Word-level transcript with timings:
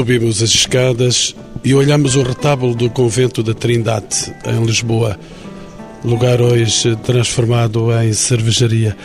Subimos 0.00 0.40
as 0.40 0.50
escadas 0.50 1.34
e 1.64 1.74
olhamos 1.74 2.14
o 2.14 2.22
retábulo 2.22 2.74
do 2.74 2.88
convento 2.88 3.42
da 3.42 3.52
Trindade, 3.52 4.32
em 4.46 4.64
Lisboa, 4.64 5.18
lugar 6.04 6.40
hoje 6.40 6.96
transformado 6.96 7.92
em 8.00 8.12
cervejaria. 8.12 8.96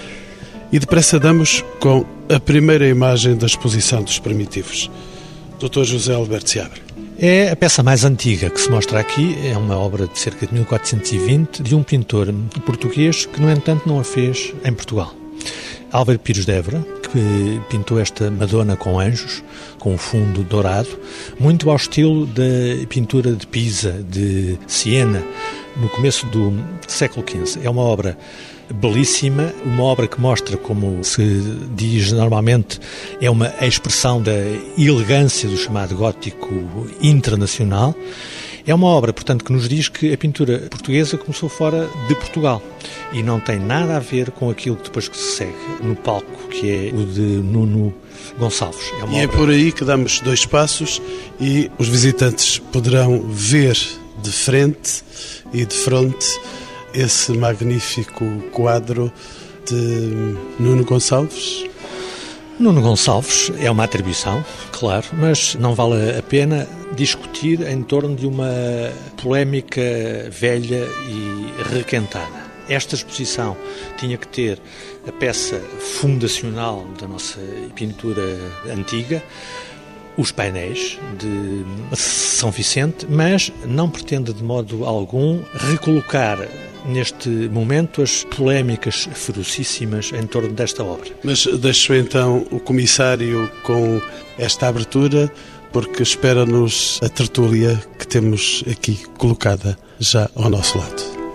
E 0.71 0.79
depressa 0.79 1.19
damos 1.19 1.63
com 1.79 2.05
a 2.33 2.39
primeira 2.39 2.87
imagem 2.87 3.35
da 3.35 3.45
exposição 3.45 4.03
dos 4.03 4.19
primitivos. 4.19 4.89
Dr. 5.59 5.83
José 5.83 6.13
Alberto 6.13 6.49
Seabra. 6.49 6.81
É 7.17 7.49
a 7.49 7.55
peça 7.55 7.81
mais 7.81 8.03
antiga 8.03 8.49
que 8.49 8.59
se 8.59 8.69
mostra 8.69 8.99
aqui, 8.99 9.37
é 9.47 9.57
uma 9.57 9.77
obra 9.77 10.05
de 10.05 10.19
cerca 10.19 10.45
de 10.45 10.53
1420 10.53 11.63
de 11.63 11.73
um 11.73 11.81
pintor 11.81 12.33
português 12.65 13.25
que, 13.25 13.39
no 13.39 13.49
entanto, 13.49 13.87
não 13.87 13.99
a 13.99 14.03
fez 14.03 14.53
em 14.65 14.73
Portugal. 14.73 15.15
Álvaro 15.91 16.19
Pires 16.19 16.45
de 16.45 16.51
Évora, 16.51 16.85
que 17.03 17.61
pintou 17.69 17.97
esta 17.97 18.29
Madonna 18.29 18.75
com 18.75 18.99
anjos, 18.99 19.41
com 19.79 19.93
um 19.93 19.97
fundo 19.97 20.43
dourado, 20.43 20.89
muito 21.39 21.69
ao 21.69 21.77
estilo 21.77 22.25
da 22.25 22.43
pintura 22.89 23.31
de 23.31 23.47
Pisa, 23.47 24.03
de 24.09 24.59
Siena, 24.67 25.23
no 25.77 25.89
começo 25.89 26.25
do 26.27 26.53
século 26.87 27.25
XV. 27.27 27.65
É 27.65 27.69
uma 27.69 27.81
obra 27.81 28.17
belíssima, 28.73 29.53
uma 29.63 29.83
obra 29.83 30.07
que 30.07 30.19
mostra, 30.19 30.57
como 30.57 31.03
se 31.03 31.23
diz 31.75 32.11
normalmente, 32.11 32.79
é 33.21 33.29
uma 33.29 33.53
expressão 33.61 34.21
da 34.21 34.33
elegância 34.77 35.47
do 35.47 35.57
chamado 35.57 35.95
gótico 35.95 36.49
internacional. 37.01 37.95
É 38.67 38.73
uma 38.73 38.87
obra, 38.87 39.13
portanto, 39.13 39.45
que 39.45 39.53
nos 39.53 39.69
diz 39.69 39.89
que 39.89 40.11
a 40.11 40.17
pintura 40.17 40.57
portuguesa 40.71 41.17
começou 41.17 41.47
fora 41.47 41.87
de 42.07 42.15
Portugal 42.15 42.63
e 43.13 43.21
não 43.21 43.39
tem 43.39 43.59
nada 43.59 43.97
a 43.97 43.99
ver 43.99 44.31
com 44.31 44.49
aquilo 44.49 44.75
que 44.75 44.85
depois 44.85 45.07
que 45.07 45.15
se 45.15 45.35
segue 45.37 45.53
no 45.83 45.95
palco, 45.95 46.47
que 46.49 46.71
é 46.71 46.91
o 46.91 47.05
de 47.05 47.21
Nuno 47.21 47.93
Gonçalves. 48.39 48.91
É 49.03 49.17
e 49.17 49.19
é 49.19 49.27
por 49.27 49.51
aí 49.51 49.71
que 49.71 49.85
damos 49.85 50.19
dois 50.19 50.47
passos 50.47 50.99
e 51.39 51.69
os 51.77 51.87
visitantes 51.87 52.57
poderão 52.57 53.21
ver 53.29 53.77
de 54.21 54.31
frente 54.31 55.03
e 55.53 55.65
de 55.65 55.75
frente 55.75 56.39
esse 56.93 57.31
magnífico 57.33 58.25
quadro 58.51 59.11
de 59.65 60.37
Nuno 60.59 60.85
Gonçalves. 60.85 61.65
Nuno 62.57 62.81
Gonçalves 62.81 63.51
é 63.59 63.69
uma 63.69 63.83
atribuição, 63.83 64.43
claro, 64.71 65.05
mas 65.13 65.55
não 65.55 65.75
vale 65.75 66.17
a 66.17 66.23
pena 66.23 66.65
discutir 66.95 67.61
em 67.67 67.83
torno 67.83 68.15
de 68.15 68.25
uma 68.25 68.49
polémica 69.21 69.81
velha 70.31 70.87
e 71.09 71.73
requentada. 71.73 72.45
Esta 72.69 72.95
exposição 72.95 73.57
tinha 73.97 74.17
que 74.17 74.27
ter 74.27 74.59
a 75.07 75.11
peça 75.11 75.59
fundacional 75.99 76.85
da 76.99 77.07
nossa 77.07 77.39
pintura 77.75 78.23
antiga, 78.71 79.21
os 80.17 80.31
painéis 80.31 80.97
de 81.17 81.65
São 81.97 82.51
Vicente, 82.51 83.05
mas 83.09 83.51
não 83.65 83.89
pretende 83.89 84.33
de 84.33 84.43
modo 84.43 84.85
algum 84.85 85.41
recolocar 85.53 86.39
neste 86.85 87.29
momento 87.29 88.01
as 88.01 88.23
polémicas 88.23 89.09
ferocíssimas 89.13 90.11
em 90.13 90.25
torno 90.27 90.53
desta 90.53 90.83
obra. 90.83 91.09
Mas 91.23 91.45
deixo 91.45 91.93
então 91.93 92.45
o 92.51 92.59
comissário 92.59 93.51
com 93.63 94.01
esta 94.37 94.67
abertura, 94.67 95.31
porque 95.71 96.03
espera-nos 96.03 96.99
a 97.03 97.09
tertúlia 97.09 97.81
que 97.97 98.07
temos 98.07 98.63
aqui 98.71 99.03
colocada 99.17 99.77
já 99.99 100.29
ao 100.35 100.49
nosso 100.49 100.77
lado. 100.77 101.25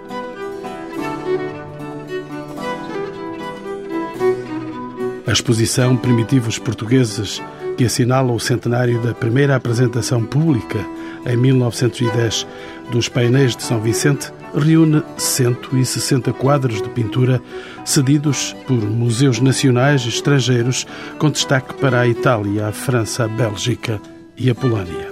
A 5.26 5.32
exposição 5.32 5.96
Primitivos 5.96 6.58
Portugueses, 6.58 7.40
que 7.80 7.86
assinala 7.86 8.30
o 8.30 8.38
centenário 8.38 9.00
da 9.00 9.14
primeira 9.14 9.56
apresentação 9.56 10.22
pública, 10.22 10.86
em 11.24 11.34
1910, 11.34 12.46
dos 12.92 13.08
painéis 13.08 13.56
de 13.56 13.62
São 13.62 13.80
Vicente, 13.80 14.30
reúne 14.54 15.02
160 15.16 16.30
quadros 16.34 16.82
de 16.82 16.90
pintura 16.90 17.40
cedidos 17.82 18.54
por 18.66 18.76
museus 18.84 19.40
nacionais 19.40 20.02
e 20.02 20.10
estrangeiros, 20.10 20.86
com 21.18 21.30
destaque 21.30 21.72
para 21.72 22.00
a 22.00 22.06
Itália, 22.06 22.66
a 22.66 22.72
França, 22.72 23.24
a 23.24 23.28
Bélgica 23.28 23.98
e 24.36 24.50
a 24.50 24.54
Polónia. 24.54 25.08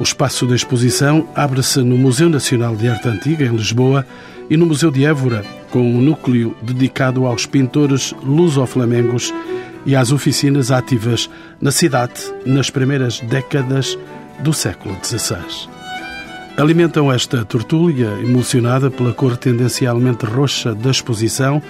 O 0.00 0.02
espaço 0.02 0.44
da 0.44 0.56
exposição 0.56 1.28
abre-se 1.36 1.78
no 1.84 1.96
Museu 1.96 2.28
Nacional 2.28 2.74
de 2.74 2.88
Arte 2.88 3.06
Antiga, 3.06 3.44
em 3.44 3.54
Lisboa, 3.54 4.04
e 4.50 4.56
no 4.56 4.66
Museu 4.66 4.90
de 4.90 5.04
Évora, 5.04 5.44
com 5.70 5.82
um 5.82 6.00
núcleo 6.00 6.56
dedicado 6.62 7.26
aos 7.26 7.46
pintores 7.46 8.12
luso-flamengos 8.24 9.32
e 9.86 9.96
às 9.96 10.12
oficinas 10.12 10.70
ativas 10.70 11.28
na 11.60 11.70
cidade 11.70 12.20
nas 12.44 12.70
primeiras 12.70 13.20
décadas 13.20 13.98
do 14.40 14.52
século 14.52 14.96
XVI. 15.02 15.68
Alimentam 16.56 17.12
esta 17.12 17.44
tortúlia, 17.44 18.18
emulsionada 18.20 18.90
pela 18.90 19.12
cor 19.12 19.36
tendencialmente 19.36 20.26
roxa 20.26 20.74
da 20.74 20.90
exposição, 20.90 21.62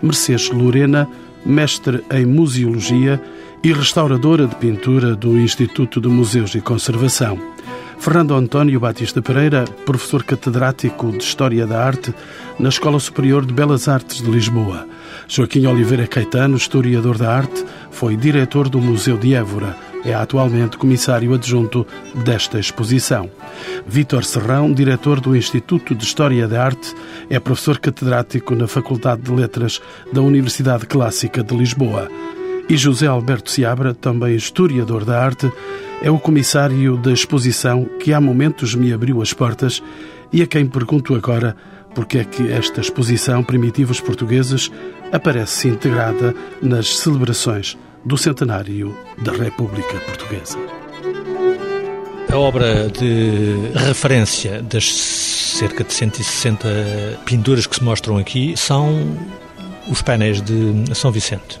Mercedes 0.00 0.50
Lorena, 0.50 1.08
mestre 1.44 2.04
em 2.12 2.24
museologia 2.24 3.20
e 3.62 3.72
restauradora 3.72 4.46
de 4.46 4.54
pintura 4.54 5.16
do 5.16 5.36
Instituto 5.38 6.00
de 6.00 6.08
Museus 6.08 6.54
e 6.54 6.60
Conservação. 6.60 7.38
Fernando 7.98 8.34
António 8.34 8.78
Batista 8.78 9.20
Pereira, 9.20 9.64
professor 9.84 10.22
catedrático 10.22 11.10
de 11.10 11.24
História 11.24 11.66
da 11.66 11.84
Arte 11.84 12.14
na 12.58 12.68
Escola 12.68 13.00
Superior 13.00 13.44
de 13.44 13.52
Belas 13.52 13.88
Artes 13.88 14.22
de 14.22 14.30
Lisboa. 14.30 14.86
Joaquim 15.28 15.66
Oliveira 15.66 16.06
Caetano, 16.06 16.56
historiador 16.56 17.18
da 17.18 17.34
arte, 17.34 17.64
foi 17.90 18.16
diretor 18.16 18.68
do 18.68 18.80
Museu 18.80 19.16
de 19.16 19.34
Évora 19.34 19.76
é 20.06 20.14
atualmente 20.14 20.78
comissário 20.78 21.34
adjunto 21.34 21.84
desta 22.24 22.60
exposição. 22.60 23.28
Vítor 23.84 24.24
Serrão, 24.24 24.72
diretor 24.72 25.20
do 25.20 25.34
Instituto 25.34 25.96
de 25.96 26.04
História 26.04 26.46
da 26.46 26.64
Arte, 26.64 26.94
é 27.28 27.40
professor 27.40 27.78
catedrático 27.78 28.54
na 28.54 28.68
Faculdade 28.68 29.22
de 29.22 29.32
Letras 29.32 29.80
da 30.12 30.22
Universidade 30.22 30.86
Clássica 30.86 31.42
de 31.42 31.56
Lisboa. 31.56 32.08
E 32.68 32.76
José 32.76 33.06
Alberto 33.06 33.50
Seabra, 33.50 33.94
também 33.94 34.36
historiador 34.36 35.04
da 35.04 35.20
arte, 35.20 35.50
é 36.00 36.10
o 36.10 36.18
comissário 36.20 36.96
da 36.96 37.12
exposição 37.12 37.84
que 38.00 38.12
há 38.12 38.20
momentos 38.20 38.76
me 38.76 38.92
abriu 38.92 39.20
as 39.20 39.32
portas 39.32 39.82
e 40.32 40.40
a 40.40 40.46
quem 40.46 40.66
pergunto 40.66 41.14
agora 41.14 41.56
porque 41.96 42.18
é 42.18 42.24
que 42.24 42.52
esta 42.52 42.82
exposição 42.82 43.42
Primitivos 43.42 44.02
Portugueses 44.02 44.70
aparece 45.12 45.68
integrada 45.68 46.34
nas 46.60 46.98
celebrações 46.98 47.76
do 48.04 48.16
centenário 48.16 48.96
da 49.18 49.32
República 49.32 49.98
Portuguesa. 50.00 50.58
A 52.32 52.36
obra 52.36 52.88
de 52.88 53.70
referência 53.74 54.62
das 54.62 54.84
cerca 55.56 55.82
de 55.82 55.92
160 55.92 56.68
pinturas 57.24 57.66
que 57.66 57.76
se 57.76 57.82
mostram 57.82 58.18
aqui 58.18 58.54
são 58.56 59.16
os 59.88 60.02
painéis 60.02 60.42
de 60.42 60.94
São 60.94 61.10
Vicente. 61.10 61.58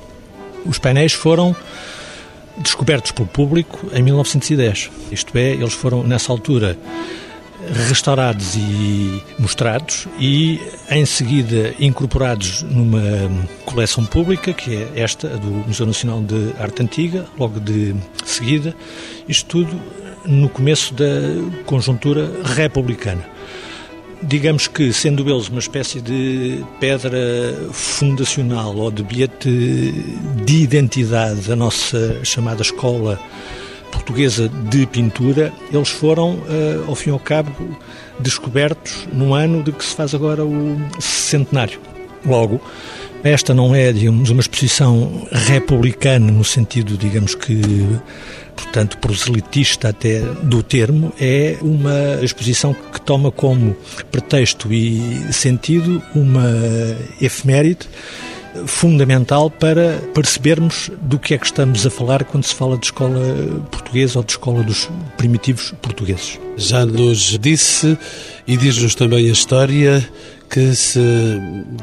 Os 0.66 0.78
painéis 0.78 1.12
foram 1.12 1.56
descobertos 2.58 3.12
pelo 3.12 3.28
público 3.28 3.88
em 3.92 4.02
1910. 4.02 4.90
Isto 5.10 5.36
é, 5.38 5.52
eles 5.52 5.72
foram 5.72 6.02
nessa 6.02 6.32
altura 6.32 6.76
restaurados 7.72 8.54
e 8.54 9.22
mostrados 9.38 10.06
e 10.18 10.60
em 10.90 11.04
seguida 11.04 11.74
incorporados 11.78 12.62
numa 12.62 13.00
coleção 13.64 14.04
pública 14.04 14.52
que 14.52 14.74
é 14.74 15.00
esta 15.00 15.28
do 15.28 15.48
Museu 15.66 15.86
Nacional 15.86 16.20
de 16.22 16.52
Arte 16.58 16.82
Antiga, 16.82 17.26
logo 17.38 17.60
de 17.60 17.94
seguida, 18.24 18.74
isto 19.28 19.46
tudo 19.48 19.80
no 20.24 20.48
começo 20.48 20.92
da 20.94 21.04
conjuntura 21.64 22.30
republicana. 22.44 23.24
Digamos 24.22 24.66
que, 24.66 24.92
sendo 24.92 25.28
eles 25.28 25.48
uma 25.48 25.58
espécie 25.58 26.00
de 26.00 26.64
pedra 26.80 27.18
fundacional 27.70 28.74
ou 28.74 28.90
de 28.90 29.02
bilhete 29.02 29.92
de 30.44 30.56
identidade 30.62 31.42
da 31.42 31.54
nossa 31.54 32.24
chamada 32.24 32.62
escola 32.62 33.20
portuguesa 33.90 34.48
de 34.48 34.86
pintura, 34.86 35.52
eles 35.72 35.88
foram, 35.88 36.38
eh, 36.48 36.84
ao 36.86 36.94
fim 36.94 37.10
e 37.10 37.12
ao 37.12 37.18
cabo, 37.18 37.50
descobertos 38.18 39.06
no 39.12 39.34
ano 39.34 39.62
de 39.62 39.72
que 39.72 39.84
se 39.84 39.94
faz 39.94 40.14
agora 40.14 40.44
o 40.44 40.76
centenário. 41.00 41.80
Logo, 42.24 42.60
esta 43.22 43.54
não 43.54 43.74
é, 43.74 43.92
digamos, 43.92 44.30
uma 44.30 44.40
exposição 44.40 45.26
republicana 45.30 46.30
no 46.30 46.44
sentido, 46.44 46.96
digamos 46.96 47.34
que, 47.34 47.60
portanto, 48.54 48.98
proselitista 48.98 49.88
até 49.88 50.20
do 50.42 50.62
termo, 50.62 51.12
é 51.20 51.56
uma 51.60 52.22
exposição 52.22 52.74
que 52.74 53.00
toma 53.00 53.30
como 53.30 53.76
pretexto 54.10 54.72
e 54.72 55.32
sentido 55.32 56.02
uma 56.14 56.46
efeméride 57.20 57.88
fundamental 58.66 59.50
para 59.50 59.98
percebermos 60.14 60.90
do 61.02 61.18
que 61.18 61.34
é 61.34 61.38
que 61.38 61.46
estamos 61.46 61.86
a 61.86 61.90
falar 61.90 62.24
quando 62.24 62.44
se 62.44 62.54
fala 62.54 62.78
de 62.78 62.86
escola 62.86 63.20
portuguesa 63.70 64.18
ou 64.18 64.24
de 64.24 64.32
escola 64.32 64.62
dos 64.62 64.88
primitivos 65.16 65.74
portugueses. 65.82 66.38
Já 66.56 66.86
nos 66.86 67.38
disse 67.38 67.98
e 68.46 68.56
diz-nos 68.56 68.94
também 68.94 69.28
a 69.28 69.32
história 69.32 70.08
que 70.48 70.74
se 70.74 71.00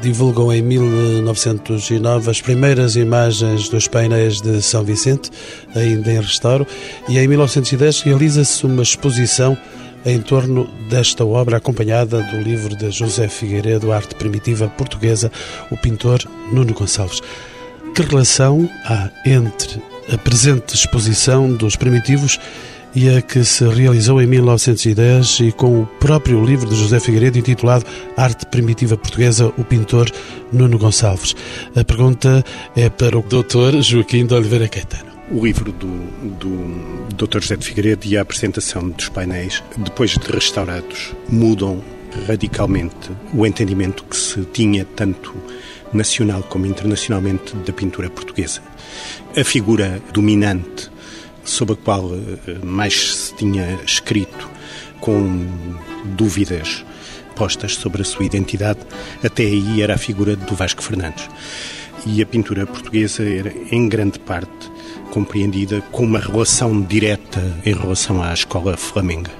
divulgam 0.00 0.52
em 0.52 0.62
1909 0.62 2.30
as 2.30 2.40
primeiras 2.40 2.96
imagens 2.96 3.68
dos 3.68 3.86
painéis 3.86 4.40
de 4.40 4.62
São 4.62 4.82
Vicente, 4.82 5.30
ainda 5.74 6.10
em 6.10 6.20
restauro, 6.20 6.66
e 7.08 7.18
em 7.18 7.28
1910 7.28 8.00
realiza-se 8.00 8.64
uma 8.64 8.82
exposição 8.82 9.56
em 10.04 10.20
torno 10.20 10.68
desta 10.88 11.24
obra, 11.24 11.56
acompanhada 11.56 12.22
do 12.22 12.40
livro 12.40 12.76
de 12.76 12.90
José 12.90 13.28
Figueiredo, 13.28 13.92
Arte 13.92 14.14
Primitiva 14.14 14.68
Portuguesa, 14.68 15.30
o 15.70 15.76
pintor 15.76 16.20
Nuno 16.52 16.74
Gonçalves. 16.74 17.20
Que 17.94 18.02
relação 18.02 18.68
há 18.84 19.10
entre 19.24 19.82
a 20.12 20.18
presente 20.18 20.74
exposição 20.74 21.52
dos 21.52 21.76
primitivos 21.76 22.38
e 22.94 23.08
a 23.08 23.20
que 23.20 23.42
se 23.44 23.66
realizou 23.66 24.22
em 24.22 24.26
1910 24.26 25.40
e 25.40 25.52
com 25.52 25.80
o 25.80 25.86
próprio 25.86 26.44
livro 26.44 26.68
de 26.68 26.76
José 26.76 27.00
Figueiredo 27.00 27.38
intitulado 27.38 27.84
Arte 28.16 28.46
Primitiva 28.46 28.96
Portuguesa, 28.96 29.52
o 29.58 29.64
pintor 29.64 30.08
Nuno 30.52 30.78
Gonçalves. 30.78 31.34
A 31.74 31.82
pergunta 31.82 32.44
é 32.76 32.88
para 32.88 33.18
o 33.18 33.22
Dr. 33.22 33.80
Joaquim 33.80 34.26
de 34.26 34.34
Oliveira 34.34 34.68
Caetano. 34.68 35.13
O 35.30 35.42
livro 35.42 35.72
do, 35.72 35.88
do 36.38 37.26
Dr. 37.26 37.40
José 37.40 37.56
de 37.56 37.64
Figueiredo 37.64 38.06
e 38.06 38.16
a 38.16 38.20
apresentação 38.20 38.90
dos 38.90 39.08
painéis, 39.08 39.62
depois 39.78 40.10
de 40.10 40.30
restaurados, 40.30 41.14
mudam 41.28 41.82
radicalmente 42.26 43.10
o 43.32 43.46
entendimento 43.46 44.04
que 44.04 44.16
se 44.16 44.44
tinha 44.44 44.84
tanto 44.84 45.34
nacional 45.94 46.42
como 46.42 46.66
internacionalmente 46.66 47.56
da 47.56 47.72
pintura 47.72 48.10
portuguesa. 48.10 48.60
A 49.34 49.42
figura 49.42 50.00
dominante 50.12 50.90
sobre 51.42 51.74
a 51.74 51.76
qual 51.76 52.10
eh, 52.14 52.58
mais 52.62 53.16
se 53.16 53.34
tinha 53.36 53.78
escrito 53.84 54.50
com 55.00 55.46
dúvidas 56.16 56.84
postas 57.34 57.74
sobre 57.74 58.02
a 58.02 58.04
sua 58.04 58.26
identidade, 58.26 58.80
até 59.22 59.42
aí 59.42 59.80
era 59.80 59.94
a 59.94 59.98
figura 59.98 60.36
do 60.36 60.54
Vasco 60.54 60.82
Fernandes. 60.82 61.28
E 62.06 62.22
a 62.22 62.26
pintura 62.26 62.66
portuguesa 62.66 63.24
era, 63.24 63.52
em 63.70 63.88
grande 63.88 64.18
parte, 64.18 64.73
compreendida 65.14 65.80
com 65.92 66.02
uma 66.02 66.18
relação 66.18 66.82
direta 66.82 67.40
em 67.64 67.72
relação 67.72 68.20
à 68.20 68.34
escola 68.34 68.76
flamenga. 68.76 69.30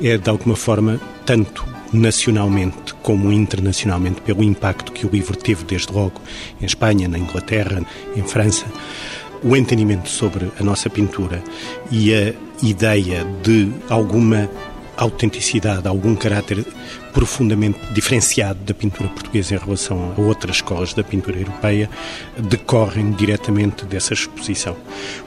É, 0.00 0.16
de 0.16 0.30
alguma 0.30 0.54
forma, 0.54 1.00
tanto 1.26 1.66
nacionalmente 1.92 2.94
como 3.02 3.32
internacionalmente, 3.32 4.20
pelo 4.20 4.44
impacto 4.44 4.92
que 4.92 5.04
o 5.04 5.10
livro 5.10 5.36
teve 5.36 5.64
desde 5.64 5.92
logo 5.92 6.22
em 6.60 6.64
Espanha, 6.64 7.08
na 7.08 7.18
Inglaterra, 7.18 7.82
em 8.16 8.22
França, 8.22 8.66
o 9.42 9.56
entendimento 9.56 10.08
sobre 10.08 10.48
a 10.60 10.62
nossa 10.62 10.88
pintura 10.88 11.42
e 11.90 12.14
a 12.14 12.32
ideia 12.62 13.26
de 13.42 13.68
alguma 13.88 14.48
autenticidade, 15.00 15.88
algum 15.88 16.14
caráter 16.14 16.64
profundamente 17.12 17.78
diferenciado 17.92 18.60
da 18.60 18.74
pintura 18.74 19.08
portuguesa 19.08 19.54
em 19.54 19.58
relação 19.58 20.14
a 20.16 20.20
outras 20.20 20.56
escolas 20.56 20.94
da 20.94 21.02
pintura 21.02 21.38
europeia, 21.38 21.88
decorrem 22.38 23.10
diretamente 23.12 23.84
dessa 23.84 24.12
exposição. 24.12 24.76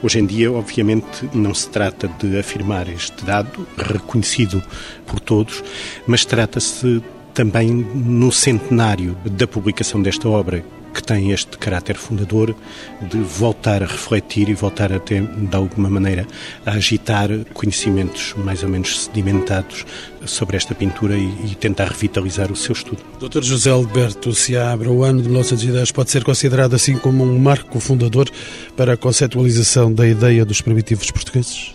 Hoje 0.02 0.20
em 0.20 0.26
dia, 0.26 0.52
obviamente, 0.52 1.30
não 1.34 1.54
se 1.54 1.68
trata 1.70 2.08
de 2.08 2.38
afirmar 2.38 2.88
este 2.88 3.26
dado, 3.26 3.68
reconhecido 3.78 4.64
por 5.06 5.20
todos, 5.20 5.64
mas 6.06 6.24
trata-se 6.24 7.02
também 7.34 7.70
no 7.72 8.32
centenário 8.32 9.18
da 9.26 9.48
publicação 9.48 10.02
desta 10.02 10.30
obra, 10.30 10.64
que 10.94 11.02
tem 11.02 11.32
este 11.32 11.58
caráter 11.58 11.98
fundador 11.98 12.56
de 13.02 13.18
voltar 13.18 13.82
a 13.84 13.86
refletir 13.86 14.50
e 14.50 14.54
voltar 14.54 14.94
até, 14.94 15.20
de 15.20 15.56
alguma 15.56 15.90
maneira, 15.90 16.28
a 16.66 16.72
agitar 16.72 17.30
conhecimentos 17.54 18.34
mais 18.38 18.64
ou 18.64 18.70
menos 18.70 19.06
sedimentados 19.06 19.86
sobre 20.26 20.56
esta 20.56 20.74
pintura 20.76 21.18
e, 21.18 21.52
e 21.52 21.56
tentar 21.56 21.86
revitalizar 21.86 22.52
o 22.52 22.56
seu 22.56 22.74
estudo. 22.74 23.00
Dr. 23.20 23.42
José 23.42 23.72
Alberto 23.72 24.34
Seabra, 24.34 24.90
o 24.90 25.04
ano 25.04 25.22
de 25.22 25.28
1910 25.28 25.92
pode 25.92 26.12
ser 26.12 26.24
considerado 26.24 26.76
assim 26.76 26.98
como 26.98 27.24
um 27.24 27.40
marco 27.40 27.80
fundador 27.80 28.30
para 28.78 28.94
a 28.94 28.98
conceptualização 28.98 29.94
da 29.94 30.08
ideia 30.08 30.46
dos 30.46 30.62
primitivos 30.62 31.12
portugueses? 31.12 31.74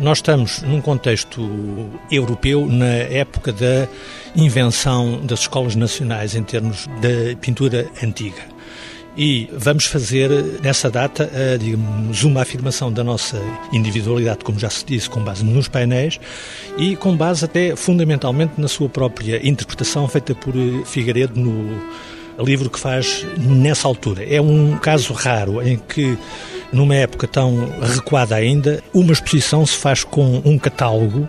Nós 0.00 0.18
estamos 0.18 0.62
num 0.62 0.80
contexto 0.80 1.40
europeu 2.10 2.66
na 2.66 2.86
época 2.86 3.52
da 3.52 3.88
invenção 4.34 5.20
das 5.24 5.40
escolas 5.40 5.74
nacionais 5.76 6.34
em 6.34 6.42
termos 6.42 6.86
da 7.00 7.36
pintura 7.40 7.88
antiga. 8.02 8.42
E 9.16 9.50
vamos 9.52 9.86
fazer 9.86 10.30
nessa 10.62 10.88
data, 10.88 11.28
digamos, 11.58 12.22
uma 12.22 12.42
afirmação 12.42 12.92
da 12.92 13.02
nossa 13.02 13.42
individualidade, 13.72 14.44
como 14.44 14.58
já 14.58 14.70
se 14.70 14.84
disse, 14.84 15.10
com 15.10 15.22
base 15.22 15.44
nos 15.44 15.68
painéis 15.68 16.20
e 16.78 16.94
com 16.96 17.16
base 17.16 17.44
até 17.44 17.74
fundamentalmente 17.74 18.52
na 18.56 18.68
sua 18.68 18.88
própria 18.88 19.46
interpretação 19.46 20.06
feita 20.08 20.34
por 20.34 20.54
Figueiredo 20.86 21.38
no 21.38 21.80
livro 22.44 22.70
que 22.70 22.78
faz 22.78 23.26
nessa 23.36 23.86
altura. 23.88 24.24
É 24.24 24.40
um 24.40 24.78
caso 24.78 25.12
raro 25.12 25.60
em 25.60 25.76
que 25.76 26.16
numa 26.72 26.94
época 26.94 27.26
tão 27.26 27.68
recuada 27.80 28.34
ainda, 28.34 28.82
uma 28.92 29.12
exposição 29.12 29.64
se 29.66 29.76
faz 29.76 30.04
com 30.04 30.42
um 30.44 30.58
catálogo 30.58 31.28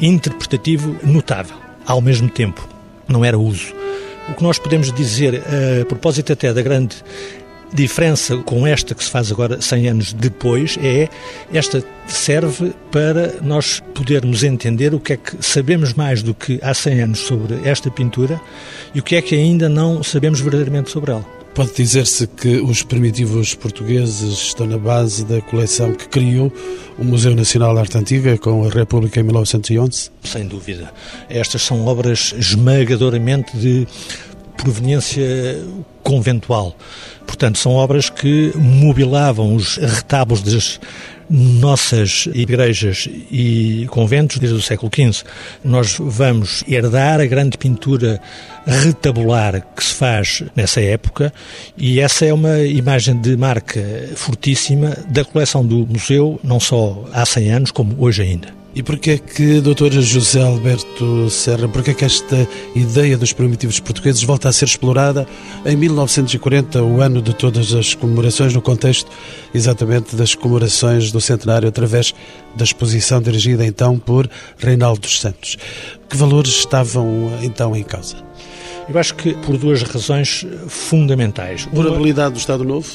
interpretativo 0.00 0.96
notável, 1.02 1.56
ao 1.86 2.00
mesmo 2.00 2.28
tempo. 2.28 2.68
Não 3.08 3.24
era 3.24 3.38
uso. 3.38 3.74
O 4.28 4.34
que 4.34 4.42
nós 4.42 4.58
podemos 4.58 4.92
dizer, 4.92 5.42
a 5.80 5.84
propósito 5.84 6.32
até 6.32 6.52
da 6.52 6.62
grande 6.62 6.96
diferença 7.74 8.36
com 8.38 8.64
esta 8.64 8.94
que 8.94 9.02
se 9.02 9.10
faz 9.10 9.32
agora 9.32 9.60
100 9.60 9.88
anos 9.88 10.12
depois 10.12 10.78
é 10.80 11.08
esta 11.52 11.84
serve 12.06 12.72
para 12.92 13.34
nós 13.42 13.82
podermos 13.92 14.44
entender 14.44 14.94
o 14.94 15.00
que 15.00 15.14
é 15.14 15.16
que 15.16 15.36
sabemos 15.40 15.92
mais 15.92 16.22
do 16.22 16.32
que 16.32 16.60
há 16.62 16.72
100 16.72 17.00
anos 17.00 17.18
sobre 17.18 17.68
esta 17.68 17.90
pintura 17.90 18.40
e 18.94 19.00
o 19.00 19.02
que 19.02 19.16
é 19.16 19.22
que 19.22 19.34
ainda 19.34 19.68
não 19.68 20.04
sabemos 20.04 20.40
verdadeiramente 20.40 20.90
sobre 20.90 21.10
ela. 21.10 21.43
Pode 21.54 21.72
dizer-se 21.72 22.26
que 22.26 22.56
os 22.56 22.82
primitivos 22.82 23.54
portugueses 23.54 24.38
estão 24.38 24.66
na 24.66 24.76
base 24.76 25.24
da 25.24 25.40
coleção 25.40 25.94
que 25.94 26.08
criou 26.08 26.52
o 26.98 27.04
Museu 27.04 27.32
Nacional 27.32 27.72
de 27.74 27.80
Arte 27.80 27.96
Antiga 27.96 28.36
com 28.36 28.64
a 28.64 28.68
República 28.68 29.20
em 29.20 29.22
1911? 29.22 30.10
Sem 30.24 30.48
dúvida. 30.48 30.92
Estas 31.30 31.62
são 31.62 31.86
obras 31.86 32.34
esmagadoramente 32.36 33.56
de 33.56 33.86
proveniência 34.56 35.64
conventual. 36.02 36.76
Portanto, 37.24 37.56
são 37.56 37.72
obras 37.72 38.10
que 38.10 38.52
mobilavam 38.56 39.54
os 39.54 39.76
retábulos 39.76 40.42
das 40.42 40.80
nossas 41.34 42.28
igrejas 42.32 43.08
e 43.30 43.86
conventos 43.90 44.38
desde 44.38 44.56
o 44.56 44.62
século 44.62 44.90
XV. 44.94 45.24
Nós 45.64 45.96
vamos 45.98 46.62
herdar 46.68 47.20
a 47.20 47.26
grande 47.26 47.58
pintura 47.58 48.20
retabular 48.64 49.66
que 49.74 49.82
se 49.82 49.94
faz 49.94 50.44
nessa 50.54 50.80
época 50.80 51.32
e 51.76 51.98
essa 51.98 52.24
é 52.24 52.32
uma 52.32 52.60
imagem 52.60 53.20
de 53.20 53.36
marca 53.36 53.82
fortíssima 54.14 54.96
da 55.08 55.24
coleção 55.24 55.66
do 55.66 55.84
museu, 55.86 56.38
não 56.44 56.60
só 56.60 57.04
há 57.12 57.26
100 57.26 57.50
anos, 57.50 57.70
como 57.72 57.96
hoje 57.98 58.22
ainda. 58.22 58.63
E 58.74 58.82
porquê 58.82 59.12
é 59.12 59.18
que, 59.18 59.60
doutor 59.60 59.92
José 59.92 60.42
Alberto 60.42 61.30
Serra, 61.30 61.68
porquê 61.68 61.92
é 61.92 61.94
que 61.94 62.04
esta 62.04 62.48
ideia 62.74 63.16
dos 63.16 63.32
primitivos 63.32 63.78
portugueses 63.78 64.24
volta 64.24 64.48
a 64.48 64.52
ser 64.52 64.64
explorada 64.64 65.28
em 65.64 65.76
1940, 65.76 66.82
o 66.82 67.00
ano 67.00 67.22
de 67.22 67.32
todas 67.32 67.72
as 67.72 67.94
comemorações, 67.94 68.52
no 68.52 68.60
contexto 68.60 69.08
exatamente 69.54 70.16
das 70.16 70.34
comemorações 70.34 71.12
do 71.12 71.20
centenário, 71.20 71.68
através 71.68 72.12
da 72.56 72.64
exposição 72.64 73.22
dirigida 73.22 73.64
então 73.64 73.96
por 73.96 74.28
Reinaldo 74.58 75.02
dos 75.02 75.20
Santos? 75.20 75.56
Que 76.08 76.16
valores 76.16 76.50
estavam 76.50 77.30
então 77.42 77.76
em 77.76 77.84
causa? 77.84 78.16
Eu 78.88 78.98
acho 78.98 79.14
que 79.14 79.34
por 79.34 79.56
duas 79.56 79.82
razões 79.82 80.44
fundamentais. 80.66 81.64
Por 81.66 81.86
habilidade 81.86 82.34
do 82.34 82.38
Estado 82.38 82.64
Novo? 82.64 82.88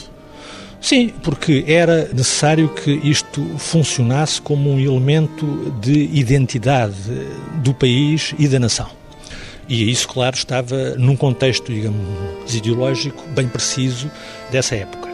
Sim, 0.81 1.11
porque 1.21 1.65
era 1.67 2.07
necessário 2.13 2.69
que 2.69 2.91
isto 3.03 3.43
funcionasse 3.57 4.41
como 4.41 4.71
um 4.71 4.79
elemento 4.79 5.73
de 5.81 6.09
identidade 6.13 6.95
do 7.55 7.73
país 7.73 8.33
e 8.39 8.47
da 8.47 8.59
nação. 8.59 8.89
E 9.67 9.91
isso, 9.91 10.07
claro, 10.07 10.35
estava 10.35 10.95
num 10.97 11.15
contexto, 11.15 11.71
digamos, 11.71 12.55
ideológico 12.55 13.23
bem 13.35 13.47
preciso 13.47 14.09
dessa 14.51 14.75
época. 14.75 15.09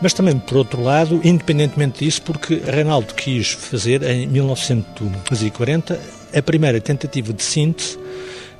Mas 0.00 0.12
também, 0.12 0.38
por 0.38 0.58
outro 0.58 0.82
lado, 0.82 1.20
independentemente 1.24 2.04
disso, 2.04 2.22
porque 2.22 2.60
Reinaldo 2.64 3.14
quis 3.14 3.52
fazer, 3.52 4.02
em 4.02 4.26
1940, 4.26 5.98
a 6.34 6.42
primeira 6.42 6.80
tentativa 6.80 7.32
de 7.32 7.42
síntese 7.42 7.98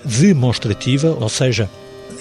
demonstrativa, 0.04 1.16
ou 1.20 1.28
seja, 1.28 1.68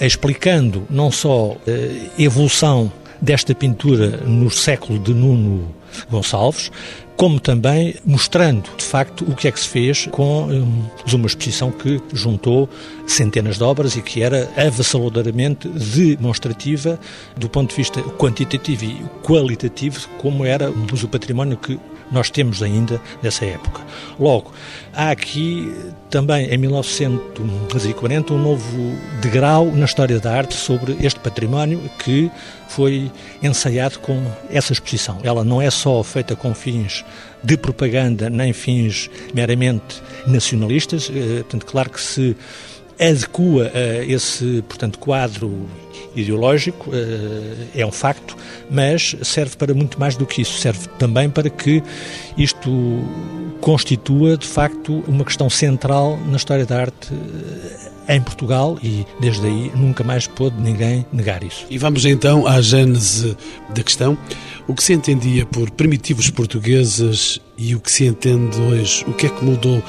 explicando 0.00 0.86
não 0.90 1.10
só 1.10 1.56
a 1.66 2.22
evolução 2.22 2.92
desta 3.20 3.54
pintura 3.54 4.18
no 4.18 4.50
século 4.50 4.98
de 4.98 5.12
Nuno 5.12 5.74
Gonçalves, 6.10 6.70
como 7.16 7.40
também 7.40 7.94
mostrando, 8.04 8.68
de 8.76 8.84
facto, 8.84 9.24
o 9.24 9.34
que 9.34 9.48
é 9.48 9.52
que 9.52 9.58
se 9.58 9.68
fez 9.68 10.06
com 10.10 10.44
hum, 10.44 10.84
uma 11.12 11.26
exposição 11.26 11.70
que 11.70 12.00
juntou 12.12 12.68
centenas 13.06 13.56
de 13.56 13.64
obras 13.64 13.96
e 13.96 14.02
que 14.02 14.22
era 14.22 14.50
avassaladoramente 14.56 15.66
demonstrativa 15.68 17.00
do 17.36 17.48
ponto 17.48 17.70
de 17.70 17.76
vista 17.76 18.02
quantitativo 18.02 18.84
e 18.84 19.02
qualitativo, 19.22 20.06
como 20.18 20.44
era 20.44 20.70
o 20.70 21.08
património 21.08 21.56
que 21.56 21.78
nós 22.10 22.30
temos 22.30 22.62
ainda 22.62 23.00
dessa 23.22 23.44
época. 23.44 23.82
Logo, 24.18 24.52
há 24.92 25.10
aqui 25.10 25.74
também 26.10 26.46
em 26.46 26.58
1940 26.58 28.34
um 28.34 28.38
novo 28.38 28.96
degrau 29.20 29.66
na 29.72 29.84
história 29.84 30.18
da 30.18 30.32
arte 30.32 30.54
sobre 30.54 30.96
este 31.00 31.20
património 31.20 31.80
que 31.98 32.30
foi 32.68 33.10
ensaiado 33.42 33.98
com 33.98 34.22
essa 34.50 34.72
exposição. 34.72 35.18
Ela 35.22 35.44
não 35.44 35.60
é 35.60 35.70
só 35.70 36.02
feita 36.02 36.34
com 36.34 36.54
fins 36.54 37.04
de 37.42 37.56
propaganda 37.56 38.28
nem 38.28 38.52
fins 38.52 39.10
meramente 39.32 40.02
nacionalistas, 40.26 41.10
eh, 41.14 41.44
tanto 41.48 41.64
claro 41.66 41.90
que 41.90 42.00
se 42.00 42.36
adequa 42.98 43.70
a 43.74 44.04
esse, 44.04 44.62
portanto, 44.68 44.98
quadro 44.98 45.68
ideológico, 46.14 46.90
eh, 46.94 47.80
é 47.80 47.86
um 47.86 47.92
facto, 47.92 48.36
mas 48.70 49.16
serve 49.22 49.56
para 49.56 49.74
muito 49.74 50.00
mais 50.00 50.16
do 50.16 50.26
que 50.26 50.42
isso. 50.42 50.58
Serve 50.58 50.88
também 50.98 51.28
para 51.28 51.50
que 51.50 51.82
isto 52.36 52.70
constitua, 53.60 54.36
de 54.36 54.46
facto, 54.46 55.04
uma 55.06 55.24
questão 55.24 55.50
central 55.50 56.18
na 56.26 56.36
história 56.36 56.64
da 56.64 56.80
arte 56.80 57.12
eh, 57.12 58.16
em 58.16 58.20
Portugal 58.22 58.78
e 58.82 59.04
desde 59.20 59.46
aí 59.46 59.72
nunca 59.74 60.04
mais 60.04 60.26
pôde 60.26 60.60
ninguém 60.60 61.04
negar 61.12 61.42
isso. 61.42 61.66
E 61.68 61.76
vamos 61.76 62.04
então 62.04 62.46
à 62.46 62.60
gênese 62.60 63.36
da 63.74 63.82
questão. 63.82 64.16
O 64.68 64.74
que 64.74 64.82
se 64.82 64.92
entendia 64.92 65.44
por 65.44 65.70
primitivos 65.70 66.30
portugueses 66.30 67.40
e 67.58 67.74
o 67.74 67.80
que 67.80 67.90
se 67.90 68.06
entende 68.06 68.60
hoje, 68.60 69.04
o 69.06 69.12
que 69.12 69.26
é 69.26 69.28
que 69.28 69.44
mudou 69.44 69.82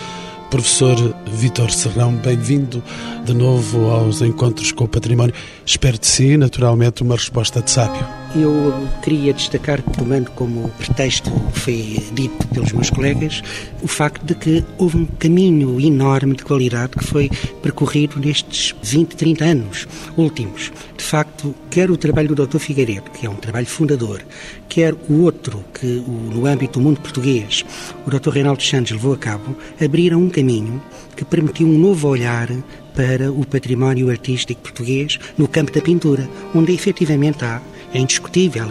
Professor 0.50 0.96
Vítor 1.28 1.70
Serrão, 1.72 2.14
bem-vindo 2.14 2.82
de 3.26 3.34
novo 3.34 3.90
aos 3.90 4.22
Encontros 4.22 4.72
com 4.72 4.86
o 4.86 4.88
Património. 4.88 5.36
Espero 5.66 5.98
de 6.00 6.08
si, 6.08 6.38
naturalmente, 6.38 7.04
uma 7.04 7.16
resposta 7.16 7.62
de 7.62 7.70
sábio. 7.70 8.06
Eu 8.40 8.88
queria 9.02 9.34
destacar, 9.34 9.82
tomando 9.82 10.30
como 10.30 10.70
pretexto 10.78 11.28
o 11.32 11.52
que 11.52 11.60
foi 11.60 12.04
dito 12.14 12.48
pelos 12.50 12.72
meus 12.72 12.92
colegas, 12.92 13.42
o 13.82 13.88
facto 13.88 14.24
de 14.24 14.36
que 14.36 14.64
houve 14.78 14.98
um 14.98 15.06
caminho 15.08 15.82
enorme 15.82 16.36
de 16.36 16.44
qualidade 16.44 16.92
que 16.92 17.04
foi 17.04 17.32
percorrido 17.64 18.20
nestes 18.20 18.76
20, 18.84 19.16
30 19.16 19.44
anos 19.44 19.88
últimos. 20.16 20.72
De 20.96 21.04
facto, 21.04 21.56
quer 21.72 21.90
o 21.90 21.98
trabalho 21.98 22.36
do 22.36 22.46
Dr. 22.46 22.60
Figueiredo, 22.60 23.10
que 23.10 23.26
é 23.26 23.30
um 23.30 23.36
trabalho 23.36 23.66
fundador, 23.66 24.22
quer 24.70 24.94
o 25.10 25.22
outro, 25.24 25.64
que 25.74 25.88
no 25.88 26.46
âmbito 26.46 26.80
do 26.80 26.84
mundo 26.84 27.02
português, 27.02 27.66
o 28.06 28.12
Dr. 28.12 28.30
Reinaldo 28.30 28.62
Santos 28.62 28.92
levou 28.92 29.14
a 29.14 29.18
cabo, 29.18 29.56
abriram 29.84 30.22
um 30.22 30.30
caminho 30.30 30.80
que 31.16 31.26
permitiu 31.26 31.68
um 31.68 31.80
novo 31.80 32.08
olhar 32.08 32.50
para 32.94 33.32
o 33.32 33.44
património 33.44 34.12
artístico 34.12 34.62
português 34.62 35.20
no 35.38 35.48
campo 35.48 35.72
da 35.72 35.82
pintura, 35.82 36.30
onde 36.54 36.72
efetivamente 36.72 37.44
há 37.44 37.62
é 37.98 38.00
indiscutível 38.00 38.68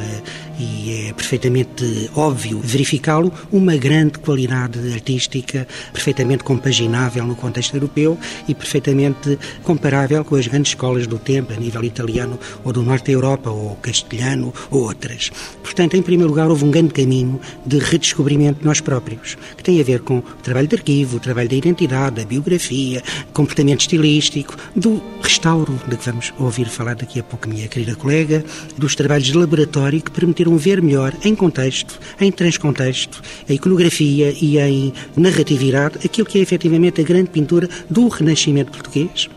e 0.59 1.09
é 1.09 1.13
perfeitamente 1.13 2.11
óbvio 2.15 2.61
verificá-lo, 2.63 3.33
uma 3.53 3.77
grande 3.77 4.19
qualidade 4.19 4.93
artística, 4.93 5.67
perfeitamente 5.93 6.45
compaginável 6.45 7.25
no 7.27 7.37
contexto 7.37 7.75
europeu 7.75 8.19
e 8.49 8.55
perfeitamente 8.55 9.39
comparável 9.63 10.25
com 10.25 10.37
as 10.37 10.47
grandes 10.47 10.73
escolas 10.73 11.07
do 11.07 11.19
tempo, 11.19 11.53
a 11.53 11.57
nível 11.57 11.85
italiano 11.85 12.39
ou 12.65 12.73
do 12.73 12.83
norte 12.83 13.07
da 13.07 13.13
Europa, 13.13 13.51
ou 13.51 13.77
castelhano, 13.77 14.53
ou 14.71 14.83
outras. 14.83 15.31
Portanto, 15.63 15.97
em 15.97 16.03
primeiro 16.03 16.31
lugar, 16.31 16.49
houve 16.49 16.65
um 16.65 16.71
grande 16.71 16.93
caminho 16.93 17.41
de 17.65 17.79
redescobrimento 17.79 18.61
de 18.61 18.65
nós 18.65 18.81
próprios, 18.81 19.37
que 19.57 19.63
tem 19.63 19.81
a 19.81 19.85
ver 19.85 20.01
com 20.01 20.19
o 20.19 20.23
trabalho 20.43 20.69
de 20.69 20.77
arquivo, 20.77 21.17
o 21.17 21.21
trabalho 21.21 21.49
da 21.49 21.57
identidade, 21.57 22.17
da 22.17 22.25
biografia, 22.25 23.03
comportamento 23.33 23.81
estilístico, 23.81 24.57
do 24.75 25.03
restauro, 25.21 25.79
de 25.89 25.97
que 25.97 26.07
vamos 26.07 26.33
ouvir 26.39 26.67
falar 26.67 26.95
daqui 26.95 27.21
a 27.21 27.23
pouco, 27.23 27.49
minha 27.49 27.69
querida 27.69 27.95
colega, 27.95 28.45
dos 28.77 28.95
trabalhos 28.95 29.27
de 29.27 29.37
laboratório 29.37 30.01
que 30.01 30.11
permitiram 30.11 30.46
ver 30.55 30.83
melhor, 30.83 31.15
em 31.25 31.35
contexto, 31.35 31.99
em 32.21 32.31
transcontexto, 32.31 33.23
a 33.49 33.53
iconografia 33.53 34.33
e 34.41 34.59
em 34.59 34.93
narratividade, 35.17 35.99
aquilo 36.05 36.27
que 36.27 36.39
é 36.39 36.43
efetivamente 36.43 37.01
a 37.01 37.05
grande 37.05 37.31
pintura 37.31 37.69
do 37.91 38.07
Renascimento 38.09 38.71
português 38.71 39.29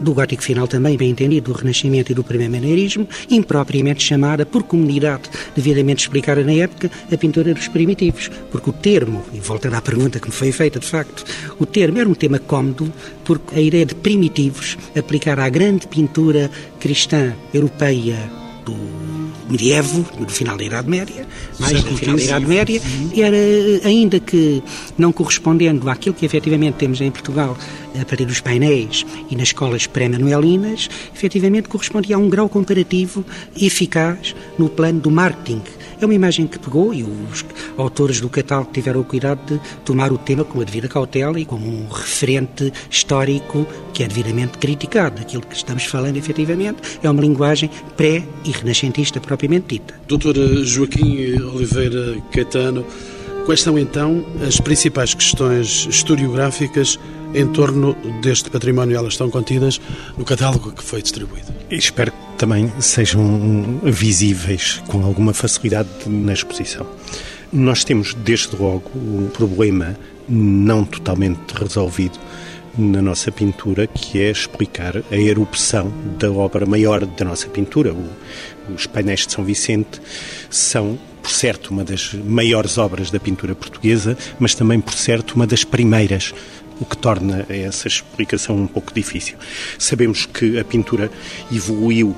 do 0.00 0.12
gótico 0.12 0.42
final 0.42 0.68
também, 0.68 0.96
bem 0.96 1.10
entendido, 1.10 1.52
do 1.52 1.58
Renascimento 1.58 2.12
e 2.12 2.14
do 2.14 2.22
primeiro 2.22 2.52
maneirismo, 2.52 3.08
impropriamente 3.30 4.02
chamada 4.02 4.44
por 4.44 4.62
comunidade, 4.62 5.30
devidamente 5.54 6.02
explicada 6.02 6.42
na 6.42 6.52
época, 6.52 6.90
a 7.10 7.16
pintura 7.16 7.54
dos 7.54 7.68
primitivos. 7.68 8.30
Porque 8.50 8.70
o 8.70 8.72
termo, 8.72 9.24
e 9.32 9.40
voltando 9.40 9.74
à 9.74 9.80
pergunta 9.80 10.20
que 10.20 10.26
me 10.26 10.34
foi 10.34 10.52
feita 10.52 10.78
de 10.78 10.86
facto, 10.86 11.24
o 11.58 11.66
termo 11.66 11.98
era 11.98 12.08
um 12.08 12.14
tema 12.14 12.38
cómodo, 12.38 12.92
porque 13.24 13.54
a 13.54 13.60
ideia 13.60 13.86
de 13.86 13.94
primitivos, 13.94 14.76
aplicada 14.96 15.42
à 15.42 15.48
grande 15.48 15.86
pintura 15.86 16.50
cristã 16.78 17.34
europeia 17.52 18.30
do 18.64 19.25
medievo, 19.48 20.04
do 20.18 20.32
final 20.32 20.56
da 20.56 20.64
Idade 20.64 20.88
Média, 20.88 21.26
mais 21.58 21.82
do 21.82 21.96
final 21.96 22.16
da 22.16 22.22
Idade 22.22 22.46
Média, 22.46 22.82
era, 23.16 23.86
ainda 23.86 24.20
que 24.20 24.62
não 24.98 25.12
correspondendo 25.12 25.88
àquilo 25.88 26.14
que 26.14 26.26
efetivamente 26.26 26.74
temos 26.74 27.00
em 27.00 27.10
Portugal 27.10 27.56
a 28.00 28.04
partir 28.04 28.26
dos 28.26 28.40
painéis 28.40 29.06
e 29.30 29.36
nas 29.36 29.48
escolas 29.48 29.86
pré-manuelinas, 29.86 30.88
efetivamente 31.14 31.68
correspondia 31.68 32.16
a 32.16 32.18
um 32.18 32.28
grau 32.28 32.48
comparativo 32.48 33.24
eficaz 33.56 34.34
no 34.58 34.68
plano 34.68 35.00
do 35.00 35.10
marketing 35.10 35.62
é 36.00 36.04
uma 36.04 36.14
imagem 36.14 36.46
que 36.46 36.58
pegou 36.58 36.92
e 36.92 37.02
os 37.02 37.44
autores 37.76 38.20
do 38.20 38.28
catálogo 38.28 38.70
tiveram 38.72 39.00
o 39.00 39.04
cuidado 39.04 39.40
de 39.46 39.60
tomar 39.84 40.12
o 40.12 40.18
tema 40.18 40.44
com 40.44 40.60
a 40.60 40.64
devida 40.64 40.88
cautela 40.88 41.38
e 41.40 41.44
como 41.44 41.66
um 41.66 41.88
referente 41.88 42.72
histórico 42.90 43.66
que 43.92 44.02
é 44.02 44.08
devidamente 44.08 44.58
criticado. 44.58 45.20
Aquilo 45.20 45.42
que 45.46 45.56
estamos 45.56 45.84
falando, 45.84 46.16
efetivamente, 46.16 46.78
é 47.02 47.10
uma 47.10 47.20
linguagem 47.20 47.70
pré- 47.96 48.24
e 48.44 48.50
renascentista 48.50 49.20
propriamente 49.20 49.66
dita. 49.68 49.94
Doutor 50.06 50.34
Joaquim 50.64 51.40
Oliveira 51.40 52.16
Caetano, 52.32 52.84
quais 53.46 53.62
são 53.62 53.78
então 53.78 54.26
as 54.44 54.60
principais 54.60 55.14
questões 55.14 55.86
historiográficas 55.88 56.98
em 57.32 57.46
torno 57.46 57.94
deste 58.20 58.50
património? 58.50 58.96
Elas 58.96 59.12
estão 59.12 59.30
contidas 59.30 59.80
no 60.18 60.24
catálogo 60.24 60.72
que 60.72 60.82
foi 60.82 61.00
distribuído. 61.00 61.46
Espero 61.70 62.10
que 62.10 62.18
também 62.36 62.72
sejam 62.80 63.80
visíveis 63.84 64.82
com 64.88 65.04
alguma 65.04 65.32
facilidade 65.32 65.88
na 66.06 66.32
exposição. 66.32 66.84
Nós 67.52 67.84
temos, 67.84 68.14
desde 68.14 68.56
logo, 68.56 68.90
um 68.96 69.28
problema 69.28 69.96
não 70.28 70.84
totalmente 70.84 71.52
resolvido 71.52 72.18
na 72.76 73.00
nossa 73.00 73.30
pintura, 73.30 73.86
que 73.86 74.20
é 74.20 74.30
explicar 74.30 75.02
a 75.10 75.16
erupção 75.16 75.90
da 76.18 76.30
obra 76.30 76.66
maior 76.66 77.06
da 77.06 77.24
nossa 77.24 77.48
pintura. 77.48 77.94
Os 78.74 78.86
painéis 78.86 79.24
de 79.26 79.32
São 79.32 79.44
Vicente 79.44 80.00
são, 80.50 80.98
por 81.26 81.32
certo, 81.32 81.72
uma 81.72 81.82
das 81.82 82.14
maiores 82.14 82.78
obras 82.78 83.10
da 83.10 83.18
pintura 83.18 83.52
portuguesa, 83.52 84.16
mas 84.38 84.54
também, 84.54 84.80
por 84.80 84.94
certo, 84.94 85.32
uma 85.32 85.44
das 85.44 85.64
primeiras 85.64 86.32
o 86.78 86.84
que 86.84 86.96
torna 86.96 87.44
essa 87.48 87.88
explicação 87.88 88.54
um 88.54 88.66
pouco 88.66 88.94
difícil. 88.94 89.36
Sabemos 89.76 90.24
que 90.24 90.56
a 90.56 90.64
pintura 90.64 91.10
evoluiu 91.50 92.14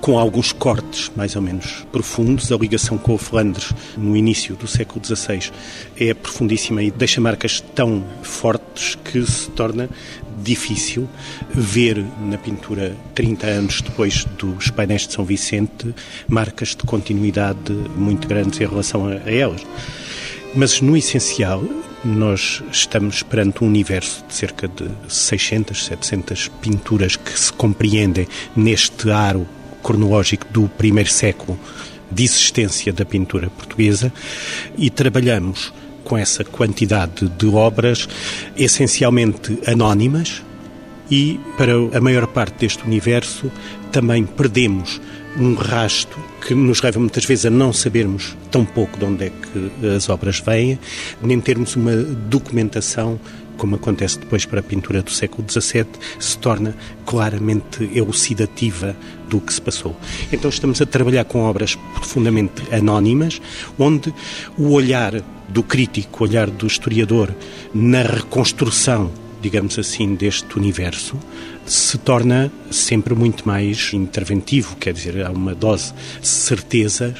com 0.00 0.18
alguns 0.18 0.52
cortes 0.52 1.10
mais 1.14 1.36
ou 1.36 1.42
menos 1.42 1.84
profundos. 1.92 2.50
A 2.50 2.56
ligação 2.56 2.96
com 2.96 3.14
o 3.14 3.18
Flandres 3.18 3.74
no 3.96 4.16
início 4.16 4.54
do 4.56 4.66
século 4.66 5.04
XVI 5.04 5.50
é 5.98 6.14
profundíssima 6.14 6.82
e 6.82 6.90
deixa 6.90 7.20
marcas 7.20 7.60
tão 7.74 8.04
fortes 8.22 8.94
que 8.94 9.26
se 9.26 9.50
torna 9.50 9.90
difícil 10.36 11.08
ver 11.52 12.04
na 12.20 12.38
pintura 12.38 12.94
30 13.14 13.46
anos 13.46 13.80
depois 13.80 14.24
dos 14.38 14.70
painéis 14.70 15.06
de 15.06 15.12
São 15.12 15.24
Vicente 15.24 15.94
marcas 16.28 16.70
de 16.70 16.82
continuidade 16.84 17.72
muito 17.96 18.28
grandes 18.28 18.60
em 18.60 18.66
relação 18.66 19.06
a 19.06 19.30
elas. 19.30 19.62
Mas 20.54 20.80
no 20.80 20.96
essencial, 20.96 21.62
nós 22.04 22.62
estamos 22.70 23.22
perante 23.22 23.64
um 23.64 23.66
universo 23.66 24.24
de 24.28 24.34
cerca 24.34 24.68
de 24.68 24.88
600, 25.08 25.84
700 25.86 26.48
pinturas 26.60 27.16
que 27.16 27.38
se 27.38 27.52
compreendem 27.52 28.28
neste 28.54 29.10
aro 29.10 29.46
cronológico 29.82 30.46
do 30.50 30.68
primeiro 30.68 31.10
século 31.10 31.58
de 32.10 32.24
existência 32.24 32.92
da 32.92 33.04
pintura 33.04 33.50
portuguesa 33.50 34.12
e 34.76 34.90
trabalhamos 34.90 35.72
com 36.06 36.16
essa 36.16 36.44
quantidade 36.44 37.28
de 37.28 37.46
obras 37.48 38.08
essencialmente 38.56 39.58
anónimas 39.66 40.42
e 41.10 41.38
para 41.56 41.72
a 41.96 42.00
maior 42.00 42.26
parte 42.28 42.60
deste 42.60 42.84
universo 42.84 43.50
também 43.90 44.24
perdemos 44.24 45.00
um 45.36 45.54
rasto 45.54 46.18
que 46.46 46.54
nos 46.54 46.80
leva 46.80 46.98
muitas 46.98 47.24
vezes 47.24 47.46
a 47.46 47.50
não 47.50 47.72
sabermos 47.72 48.36
tão 48.50 48.64
pouco 48.64 48.98
de 48.98 49.04
onde 49.04 49.26
é 49.26 49.30
que 49.30 49.86
as 49.88 50.08
obras 50.08 50.40
vêm, 50.40 50.78
nem 51.22 51.40
termos 51.40 51.76
uma 51.76 51.94
documentação 51.94 53.20
como 53.56 53.76
acontece 53.76 54.18
depois 54.18 54.44
para 54.44 54.60
a 54.60 54.62
pintura 54.62 55.02
do 55.02 55.10
século 55.10 55.44
XVII, 55.48 55.86
se 56.18 56.38
torna 56.38 56.76
claramente 57.04 57.90
elucidativa 57.94 58.96
do 59.28 59.40
que 59.40 59.52
se 59.52 59.60
passou. 59.60 59.96
Então 60.32 60.48
estamos 60.48 60.80
a 60.80 60.86
trabalhar 60.86 61.24
com 61.24 61.42
obras 61.42 61.74
profundamente 61.94 62.62
anónimas, 62.72 63.40
onde 63.78 64.12
o 64.56 64.70
olhar 64.70 65.22
do 65.48 65.62
crítico, 65.62 66.24
o 66.24 66.28
olhar 66.28 66.50
do 66.50 66.66
historiador 66.66 67.34
na 67.74 68.02
reconstrução 68.02 69.10
digamos 69.40 69.78
assim, 69.78 70.14
deste 70.14 70.58
universo, 70.58 71.16
se 71.66 71.98
torna 71.98 72.50
sempre 72.70 73.14
muito 73.14 73.46
mais 73.46 73.92
interventivo, 73.92 74.76
quer 74.76 74.92
dizer, 74.92 75.24
há 75.24 75.30
uma 75.30 75.54
dose 75.54 75.92
de 76.20 76.28
certezas 76.28 77.14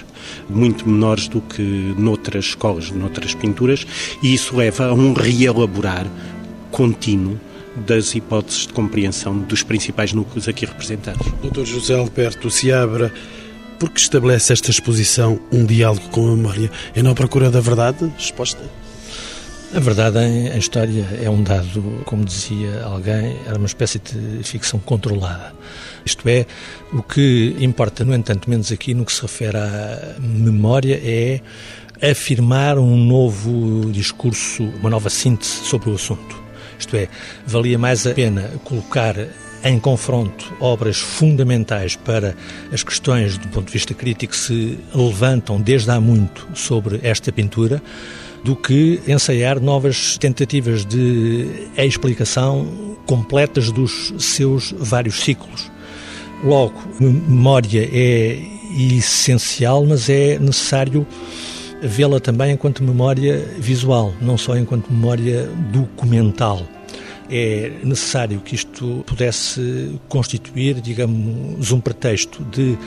muito 0.49 0.89
menores 0.89 1.29
do 1.29 1.41
que 1.41 1.63
noutras 1.99 2.47
escolas, 2.47 2.91
noutras 2.91 3.35
pinturas, 3.35 3.87
e 4.23 4.35
isso 4.35 4.57
leva 4.57 4.87
a 4.87 4.95
um 4.95 5.13
reelaborar 5.13 6.07
contínuo 6.71 7.39
das 7.87 8.15
hipóteses 8.15 8.67
de 8.67 8.73
compreensão 8.73 9.39
dos 9.39 9.63
principais 9.63 10.13
núcleos 10.13 10.49
aqui 10.49 10.65
representados. 10.65 11.27
Dr. 11.43 11.65
José 11.65 11.95
Alberto 11.95 12.51
Seabra, 12.51 13.13
por 13.79 13.91
que 13.91 14.01
estabelece 14.01 14.53
esta 14.53 14.71
exposição 14.71 15.39
um 15.53 15.65
diálogo 15.65 16.09
com 16.09 16.27
a 16.27 16.37
memória? 16.37 16.71
É 16.95 17.03
na 17.03 17.15
procura 17.15 17.51
da 17.51 17.61
verdade 17.61 18.11
exposta? 18.19 18.86
A 19.77 19.79
verdade 19.79 20.19
em, 20.21 20.57
história 20.57 21.07
é 21.23 21.29
um 21.29 21.43
dado, 21.43 22.01
como 22.07 22.25
dizia 22.25 22.83
alguém, 22.83 23.37
era 23.47 23.59
uma 23.59 23.67
espécie 23.67 23.99
de 23.99 24.43
ficção 24.43 24.81
controlada. 24.81 25.53
Isto 26.03 26.27
é, 26.31 26.47
o 26.95 27.03
que 27.03 27.55
importa, 27.61 28.03
no 28.03 28.15
entanto, 28.15 28.49
menos 28.49 28.73
aqui 28.73 28.95
no 28.95 29.05
que 29.05 29.13
se 29.13 29.21
refere 29.21 29.59
à 29.59 30.15
memória 30.19 30.99
é 31.05 31.43
afirmar 32.11 32.79
um 32.79 32.97
novo 32.97 33.93
discurso, 33.93 34.63
uma 34.81 34.89
nova 34.89 35.11
síntese 35.11 35.67
sobre 35.67 35.91
o 35.91 35.95
assunto. 35.95 36.43
Isto 36.79 36.97
é, 36.97 37.11
valia 37.47 37.79
mais 37.79 38.07
a 38.07 38.15
pena 38.15 38.51
colocar 38.65 39.15
em 39.63 39.79
confronto 39.79 40.55
obras 40.59 40.97
fundamentais 40.97 41.97
para 41.97 42.35
as 42.73 42.83
questões 42.83 43.37
do 43.37 43.49
ponto 43.49 43.67
de 43.67 43.73
vista 43.75 43.93
crítico 43.93 44.35
se 44.35 44.79
levantam 44.95 45.61
desde 45.61 45.91
há 45.91 46.01
muito 46.01 46.49
sobre 46.55 46.99
esta 47.03 47.31
pintura 47.31 47.83
do 48.47 48.55
que 48.55 49.01
ensaiar 49.09 49.61
novas 49.61 50.17
tentativas 50.19 50.87
de 50.87 51.49
explicação 51.77 52.97
completas 53.05 53.73
dos 53.73 54.15
seus 54.21 54.73
vários 54.79 55.17
ciclos. 55.17 55.69
Logo, 56.45 56.81
memória 57.01 57.91
é 57.93 58.39
essencial, 58.79 59.85
mas 59.85 60.09
é 60.09 60.39
necessário 60.39 61.05
vê-la 61.83 62.21
também 62.21 62.53
enquanto 62.53 62.85
memória 62.85 63.45
visual, 63.59 64.15
não 64.21 64.39
só 64.39 64.57
enquanto 64.57 64.93
memória 64.93 65.51
documental. 65.73 66.63
É 67.29 67.73
necessário 67.83 68.39
que 68.39 68.55
isto 68.55 69.03
pudesse 69.09 69.99
constituir, 70.09 70.81
digamos, 70.81 71.73
um 71.73 71.81
pretexto 71.81 72.45
de 72.45 72.79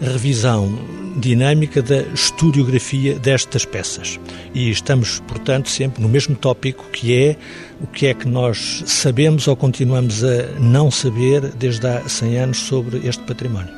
revisão 0.00 0.78
dinâmica 1.16 1.82
da 1.82 2.02
historiografia 2.02 3.18
destas 3.18 3.64
peças. 3.64 4.18
E 4.54 4.70
estamos, 4.70 5.20
portanto, 5.20 5.68
sempre 5.68 6.02
no 6.02 6.08
mesmo 6.08 6.34
tópico 6.34 6.84
que 6.90 7.14
é 7.14 7.36
o 7.80 7.86
que 7.86 8.06
é 8.06 8.14
que 8.14 8.28
nós 8.28 8.82
sabemos 8.86 9.48
ou 9.48 9.56
continuamos 9.56 10.22
a 10.24 10.58
não 10.58 10.90
saber 10.90 11.42
desde 11.52 11.86
há 11.86 12.08
100 12.08 12.38
anos 12.38 12.58
sobre 12.58 13.06
este 13.06 13.22
património. 13.24 13.72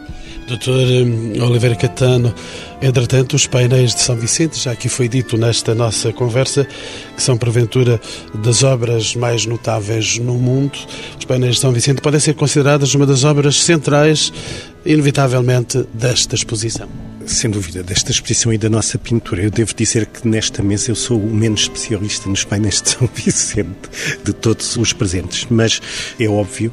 Doutor 0.47 0.87
hum, 0.87 1.41
Oliveira 1.41 1.77
Catano, 1.77 2.35
entretanto, 2.81 3.37
os 3.37 3.47
painéis 3.47 3.95
de 3.95 4.01
São 4.01 4.17
Vicente, 4.17 4.59
já 4.59 4.73
aqui 4.73 4.89
foi 4.89 5.09
dito 5.09 5.37
nesta 5.37 5.75
nossa 5.75 6.13
conversa, 6.13 6.67
que 7.17 7.23
são 7.23 7.37
porventura 7.37 8.01
das 8.35 8.63
obras 8.63 9.15
mais 9.15 9.47
notáveis 9.47 10.19
no 10.19 10.35
mundo, 10.35 10.79
os 11.19 11.25
painéis 11.25 11.55
de 11.55 11.61
São 11.61 11.73
Vicente 11.73 12.01
podem 12.01 12.19
ser 12.19 12.35
consideradas 12.35 12.95
uma 12.95 13.07
das 13.07 13.23
obras 13.25 13.63
centrais, 13.63 14.33
inevitavelmente, 14.85 15.87
desta 15.95 16.35
exposição. 16.35 16.89
Sem 17.25 17.49
dúvida, 17.49 17.85
desta 17.85 18.11
exposição 18.11 18.53
e 18.53 18.59
da 18.59 18.69
nossa 18.69 18.99
pintura. 18.99 19.43
Eu 19.43 19.51
devo 19.51 19.73
dizer 19.75 20.07
que 20.07 20.27
nesta 20.27 20.61
mesa 20.61 20.91
eu 20.91 20.97
sou 20.97 21.21
o 21.21 21.33
menos 21.33 21.63
especialista 21.63 22.29
nos 22.29 22.43
painéis 22.43 22.83
de 22.83 22.91
São 22.91 23.09
Vicente 23.15 23.89
de 24.25 24.33
todos 24.33 24.77
os 24.77 24.93
presentes, 24.93 25.47
mas 25.49 25.81
é 26.19 26.29
óbvio 26.29 26.73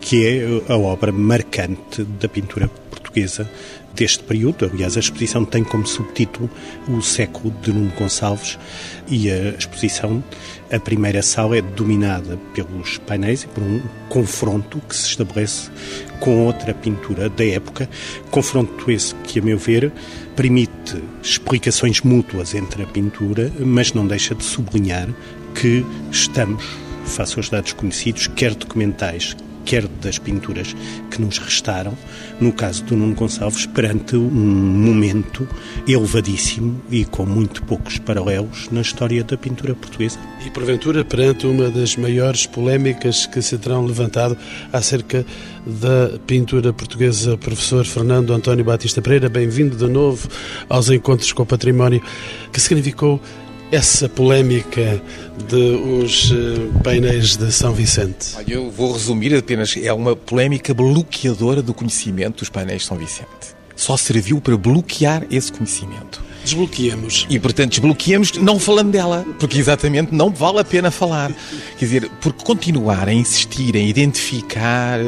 que 0.00 0.24
é 0.24 0.72
a 0.72 0.76
obra 0.76 1.10
marcante 1.10 2.04
da 2.04 2.28
pintura 2.28 2.70
portuguesa 3.18 3.50
deste 3.94 4.22
período. 4.22 4.70
Aliás, 4.72 4.96
a 4.96 5.00
exposição 5.00 5.44
tem 5.44 5.64
como 5.64 5.86
subtítulo 5.86 6.48
O 6.88 7.00
século 7.02 7.52
de 7.62 7.72
Nuno 7.72 7.92
Gonçalves 7.98 8.58
e 9.08 9.30
a 9.30 9.50
exposição, 9.50 10.22
a 10.70 10.78
primeira 10.78 11.22
sala 11.22 11.56
é 11.56 11.62
dominada 11.62 12.38
pelos 12.54 12.98
painéis 12.98 13.42
e 13.42 13.48
por 13.48 13.62
um 13.62 13.80
confronto 14.08 14.80
que 14.88 14.94
se 14.94 15.08
estabelece 15.08 15.70
com 16.20 16.46
outra 16.46 16.74
pintura 16.74 17.28
da 17.28 17.44
época, 17.44 17.88
confronto 18.30 18.90
esse 18.90 19.14
que, 19.16 19.38
a 19.38 19.42
meu 19.42 19.58
ver, 19.58 19.92
permite 20.36 21.02
explicações 21.22 22.00
mútuas 22.02 22.54
entre 22.54 22.82
a 22.82 22.86
pintura, 22.86 23.50
mas 23.58 23.92
não 23.92 24.06
deixa 24.06 24.34
de 24.34 24.44
sublinhar 24.44 25.08
que 25.54 25.84
estamos, 26.10 26.64
face 27.04 27.36
aos 27.36 27.48
dados 27.48 27.72
conhecidos, 27.72 28.26
quer 28.28 28.54
documentais, 28.54 29.36
quer 29.68 29.86
das 29.86 30.18
pinturas 30.18 30.74
que 31.10 31.20
nos 31.20 31.36
restaram, 31.36 31.92
no 32.40 32.54
caso 32.54 32.82
do 32.84 32.96
Nuno 32.96 33.14
Gonçalves, 33.14 33.66
perante 33.66 34.16
um 34.16 34.30
momento 34.30 35.46
elevadíssimo 35.86 36.80
e 36.90 37.04
com 37.04 37.26
muito 37.26 37.62
poucos 37.64 37.98
paralelos 37.98 38.70
na 38.70 38.80
história 38.80 39.22
da 39.22 39.36
pintura 39.36 39.74
portuguesa. 39.74 40.18
E 40.46 40.48
porventura 40.48 41.04
perante 41.04 41.46
uma 41.46 41.68
das 41.68 41.96
maiores 41.96 42.46
polémicas 42.46 43.26
que 43.26 43.42
se 43.42 43.58
terão 43.58 43.84
levantado 43.84 44.38
acerca 44.72 45.26
da 45.66 46.18
pintura 46.26 46.72
portuguesa, 46.72 47.36
professor 47.36 47.84
Fernando 47.84 48.32
António 48.32 48.64
Batista 48.64 49.02
Pereira, 49.02 49.28
bem-vindo 49.28 49.76
de 49.76 49.86
novo 49.86 50.30
aos 50.66 50.88
Encontros 50.88 51.30
com 51.30 51.42
o 51.42 51.46
Património, 51.46 52.00
que 52.50 52.58
significou 52.58 53.20
essa 53.70 54.08
polémica 54.08 55.00
dos 55.48 56.32
eh, 56.32 56.80
painéis 56.82 57.36
de 57.36 57.52
São 57.52 57.72
Vicente? 57.72 58.34
Eu 58.46 58.70
vou 58.70 58.92
resumir 58.92 59.34
apenas, 59.36 59.76
é 59.76 59.92
uma 59.92 60.16
polémica 60.16 60.72
bloqueadora 60.72 61.62
do 61.62 61.74
conhecimento 61.74 62.38
dos 62.38 62.48
painéis 62.48 62.82
de 62.82 62.88
São 62.88 62.96
Vicente. 62.96 63.28
Só 63.76 63.96
serviu 63.96 64.40
para 64.40 64.56
bloquear 64.56 65.24
esse 65.30 65.52
conhecimento. 65.52 66.27
Desbloqueamos. 66.44 67.26
E, 67.28 67.38
portanto, 67.38 67.70
desbloqueamos 67.70 68.32
não 68.34 68.58
falando 68.58 68.90
dela, 68.90 69.26
porque 69.38 69.58
exatamente 69.58 70.14
não 70.14 70.30
vale 70.30 70.60
a 70.60 70.64
pena 70.64 70.90
falar. 70.90 71.32
Quer 71.78 71.84
dizer, 71.84 72.10
porque 72.20 72.44
continuar 72.44 73.08
a 73.08 73.12
insistir 73.12 73.74
em 73.76 73.88
identificar 73.88 75.00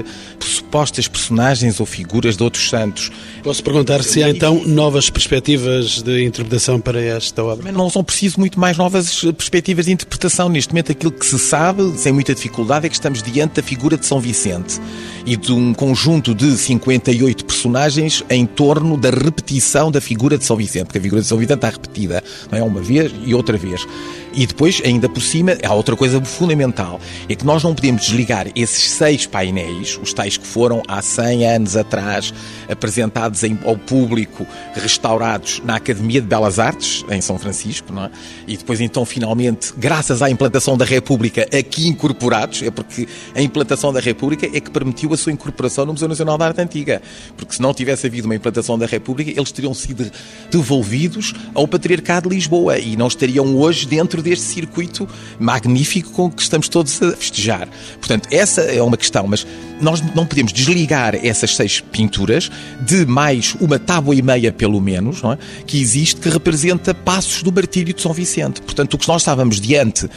supostas 0.70 1.08
personagens 1.08 1.80
ou 1.80 1.86
figuras 1.86 2.36
de 2.36 2.42
outros 2.42 2.68
santos. 2.68 3.10
Posso 3.42 3.62
perguntar 3.62 4.02
se 4.02 4.22
há 4.22 4.30
então 4.30 4.62
novas 4.66 5.10
perspectivas 5.10 6.02
de 6.02 6.24
interpretação 6.24 6.80
para 6.80 7.00
esta 7.00 7.42
obra? 7.42 7.64
Mas 7.64 7.74
não 7.74 7.90
são 7.90 8.04
preciso 8.04 8.38
muito 8.38 8.58
mais 8.58 8.76
novas 8.76 9.22
perspectivas 9.22 9.86
de 9.86 9.92
interpretação. 9.92 10.48
Neste 10.48 10.72
momento, 10.72 10.92
aquilo 10.92 11.12
que 11.12 11.26
se 11.26 11.38
sabe, 11.38 11.92
sem 11.96 12.12
muita 12.12 12.34
dificuldade, 12.34 12.86
é 12.86 12.88
que 12.88 12.94
estamos 12.94 13.22
diante 13.22 13.54
da 13.54 13.62
figura 13.62 13.96
de 13.96 14.06
São 14.06 14.20
Vicente 14.20 14.80
e 15.26 15.36
de 15.36 15.52
um 15.52 15.74
conjunto 15.74 16.34
de 16.34 16.56
58 16.56 17.44
personagens 17.44 18.24
em 18.30 18.46
torno 18.46 18.96
da 18.96 19.10
repetição 19.10 19.90
da 19.90 20.00
figura 20.00 20.38
de 20.38 20.44
São 20.44 20.56
Vicente, 20.56 20.84
porque 20.84 20.98
a 20.98 21.02
figura 21.02 21.20
de 21.20 21.26
Vicente 21.38 21.56
está 21.56 21.70
repetida, 21.70 22.22
não 22.50 22.58
é? 22.58 22.62
Uma 22.62 22.80
vez 22.80 23.12
e 23.24 23.34
outra 23.34 23.56
vez. 23.56 23.86
E 24.32 24.46
depois, 24.46 24.80
ainda 24.84 25.08
por 25.08 25.22
cima, 25.22 25.56
há 25.62 25.74
outra 25.74 25.96
coisa 25.96 26.20
fundamental, 26.24 27.00
é 27.28 27.34
que 27.34 27.44
nós 27.44 27.62
não 27.62 27.74
podemos 27.74 28.02
desligar 28.02 28.46
esses 28.54 28.90
seis 28.90 29.26
painéis, 29.26 29.98
os 30.00 30.12
tais 30.12 30.36
que 30.36 30.46
foram 30.46 30.82
há 30.86 31.02
100 31.02 31.46
anos 31.46 31.76
atrás 31.76 32.32
apresentados 32.68 33.42
ao 33.64 33.76
público, 33.76 34.46
restaurados 34.74 35.60
na 35.64 35.76
Academia 35.76 36.20
de 36.20 36.26
Belas 36.26 36.58
Artes, 36.58 37.04
em 37.10 37.20
São 37.20 37.38
Francisco, 37.38 37.92
não 37.92 38.04
é? 38.04 38.10
E 38.46 38.56
depois, 38.56 38.80
então, 38.80 39.04
finalmente, 39.04 39.72
graças 39.76 40.22
à 40.22 40.30
implantação 40.30 40.76
da 40.76 40.84
República, 40.84 41.42
aqui 41.56 41.88
incorporados, 41.88 42.62
é 42.62 42.70
porque 42.70 43.08
a 43.34 43.42
implantação 43.42 43.92
da 43.92 44.00
República 44.00 44.46
é 44.46 44.60
que 44.60 44.70
permitiu 44.70 45.12
a 45.12 45.16
sua 45.16 45.32
incorporação 45.32 45.84
no 45.84 45.92
Museu 45.92 46.08
Nacional 46.08 46.38
da 46.38 46.46
Arte 46.46 46.60
Antiga. 46.60 47.02
Porque 47.36 47.54
se 47.54 47.62
não 47.62 47.74
tivesse 47.74 48.06
havido 48.06 48.26
uma 48.26 48.34
implantação 48.34 48.78
da 48.78 48.86
República, 48.86 49.30
eles 49.30 49.52
teriam 49.52 49.74
sido 49.74 50.10
devolvidos 50.50 51.34
ao 51.54 51.66
Patriarcado 51.66 52.28
de 52.28 52.34
Lisboa 52.34 52.78
e 52.78 52.96
não 52.96 53.08
estariam 53.08 53.56
hoje 53.56 53.86
dentro 53.86 54.19
dentro 54.20 54.22
deste 54.22 54.44
circuito 54.44 55.08
magnífico 55.38 56.10
com 56.10 56.30
que 56.30 56.42
estamos 56.42 56.68
todos 56.68 57.02
a 57.02 57.12
festejar. 57.12 57.68
Portanto, 57.98 58.28
essa 58.30 58.62
é 58.62 58.82
uma 58.82 58.96
questão, 58.96 59.26
mas 59.26 59.46
nós 59.80 60.00
não 60.14 60.26
podemos 60.26 60.52
desligar 60.52 61.14
essas 61.14 61.56
seis 61.56 61.80
pinturas 61.80 62.50
de 62.82 63.06
mais 63.06 63.56
uma 63.60 63.78
tábua 63.78 64.14
e 64.14 64.22
meia, 64.22 64.52
pelo 64.52 64.80
menos, 64.80 65.22
é? 65.24 65.38
que 65.66 65.80
existe, 65.80 66.20
que 66.20 66.28
representa 66.28 66.94
passos 66.94 67.42
do 67.42 67.50
martírio 67.50 67.94
de 67.94 68.00
São 68.00 68.12
Vicente. 68.12 68.60
Portanto, 68.60 68.94
o 68.94 68.98
que 68.98 69.08
nós 69.08 69.22
estávamos 69.22 69.60
diante, 69.60 70.08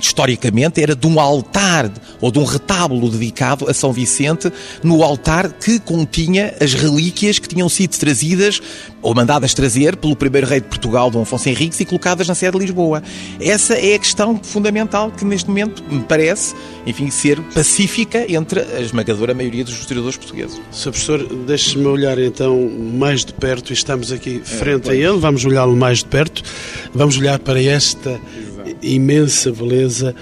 historicamente, 0.00 0.82
era 0.82 0.96
de 0.96 1.06
um 1.06 1.20
altar 1.20 1.90
ou 2.20 2.30
de 2.30 2.38
um 2.38 2.44
retábulo 2.44 3.08
dedicado 3.08 3.68
a 3.70 3.74
São 3.74 3.92
Vicente, 3.92 4.52
no 4.82 5.02
altar 5.02 5.52
que 5.52 5.78
continha 5.78 6.54
as 6.60 6.74
relíquias 6.74 7.38
que 7.38 7.48
tinham 7.48 7.68
sido 7.68 7.96
trazidas 7.96 8.60
ou 9.02 9.14
mandadas 9.14 9.52
trazer 9.52 9.96
pelo 9.96 10.14
primeiro 10.14 10.46
rei 10.46 10.60
de 10.60 10.68
Portugal, 10.68 11.10
Dom 11.10 11.22
Afonso 11.22 11.48
Henriques, 11.48 11.80
e 11.80 11.84
colocadas 11.84 12.28
na 12.28 12.34
sede 12.34 12.52
de 12.52 12.66
Lisboa. 12.66 13.02
Essa 13.40 13.74
é 13.74 13.96
a 13.96 13.98
questão 13.98 14.40
fundamental 14.42 15.10
que 15.10 15.24
neste 15.24 15.48
momento 15.48 15.82
me 15.90 16.02
parece, 16.02 16.54
enfim, 16.86 17.10
ser 17.10 17.40
pacífica 17.54 18.24
entre 18.32 18.60
a 18.60 18.80
esmagadora 18.80 19.34
maioria 19.34 19.64
dos 19.64 19.78
historiadores 19.78 20.16
portugueses. 20.16 20.60
Sr. 20.70 20.90
Professor, 20.90 21.24
deixe-me 21.46 21.86
olhar 21.86 22.18
então 22.18 22.70
mais 22.94 23.24
de 23.24 23.32
perto, 23.32 23.70
e 23.70 23.72
estamos 23.72 24.12
aqui 24.12 24.40
frente 24.44 24.88
é, 24.88 24.92
a 24.92 24.94
ele, 24.94 25.18
vamos 25.18 25.44
olhá-lo 25.44 25.76
mais 25.76 25.98
de 25.98 26.06
perto, 26.06 26.42
vamos 26.94 27.18
olhar 27.18 27.38
para 27.38 27.60
esta 27.60 28.10
Exato. 28.10 28.76
imensa 28.82 29.50
beleza 29.50 30.14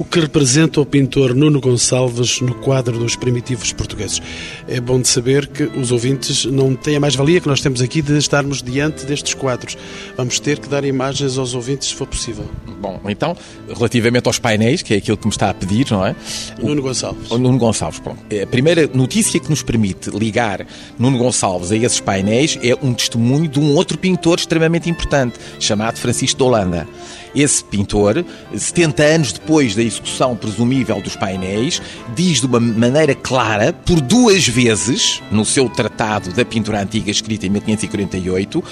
o 0.00 0.04
que 0.04 0.18
representa 0.18 0.80
o 0.80 0.86
pintor 0.86 1.34
Nuno 1.34 1.60
Gonçalves 1.60 2.40
no 2.40 2.54
quadro 2.54 2.98
dos 2.98 3.16
primitivos 3.16 3.70
portugueses. 3.70 4.22
É 4.66 4.80
bom 4.80 4.98
de 4.98 5.06
saber 5.06 5.46
que 5.46 5.64
os 5.64 5.92
ouvintes 5.92 6.46
não 6.46 6.74
têm 6.74 6.96
a 6.96 7.00
mais-valia 7.00 7.38
que 7.38 7.46
nós 7.46 7.60
temos 7.60 7.82
aqui 7.82 8.00
de 8.00 8.16
estarmos 8.16 8.62
diante 8.62 9.04
destes 9.04 9.34
quadros. 9.34 9.76
Vamos 10.16 10.40
ter 10.40 10.58
que 10.58 10.70
dar 10.70 10.86
imagens 10.86 11.36
aos 11.36 11.54
ouvintes 11.54 11.88
se 11.88 11.94
for 11.94 12.06
possível. 12.06 12.46
Bom, 12.80 12.98
então, 13.10 13.36
relativamente 13.68 14.26
aos 14.26 14.38
painéis, 14.38 14.80
que 14.80 14.94
é 14.94 14.96
aquilo 14.96 15.18
que 15.18 15.26
me 15.26 15.32
está 15.32 15.50
a 15.50 15.54
pedir, 15.54 15.90
não 15.90 16.06
é? 16.06 16.16
Nuno 16.62 16.80
Gonçalves. 16.80 17.30
O 17.30 17.36
Nuno 17.36 17.58
Gonçalves, 17.58 18.00
pronto. 18.00 18.20
A 18.42 18.46
primeira 18.46 18.88
notícia 18.94 19.38
que 19.38 19.50
nos 19.50 19.62
permite 19.62 20.08
ligar 20.08 20.66
Nuno 20.98 21.18
Gonçalves 21.18 21.72
a 21.72 21.76
esses 21.76 22.00
painéis 22.00 22.58
é 22.62 22.74
um 22.82 22.94
testemunho 22.94 23.46
de 23.46 23.60
um 23.60 23.74
outro 23.74 23.98
pintor 23.98 24.38
extremamente 24.38 24.88
importante, 24.88 25.38
chamado 25.58 25.98
Francisco 25.98 26.38
de 26.38 26.42
Holanda. 26.42 26.88
Esse 27.34 27.62
pintor, 27.62 28.24
70 28.54 29.02
anos 29.02 29.32
depois 29.32 29.74
da 29.74 29.82
execução 29.82 30.36
presumível 30.36 31.00
dos 31.00 31.16
painéis, 31.16 31.80
diz 32.14 32.40
de 32.40 32.46
uma 32.46 32.60
maneira 32.60 33.14
clara, 33.14 33.72
por 33.72 34.00
duas 34.00 34.46
vezes, 34.48 35.22
no 35.30 35.44
seu 35.44 35.68
tratado 35.68 36.32
da 36.32 36.44
pintura 36.44 36.82
antiga, 36.82 37.10
escrito 37.10 37.46
em 37.46 37.50
1548, 37.50 38.62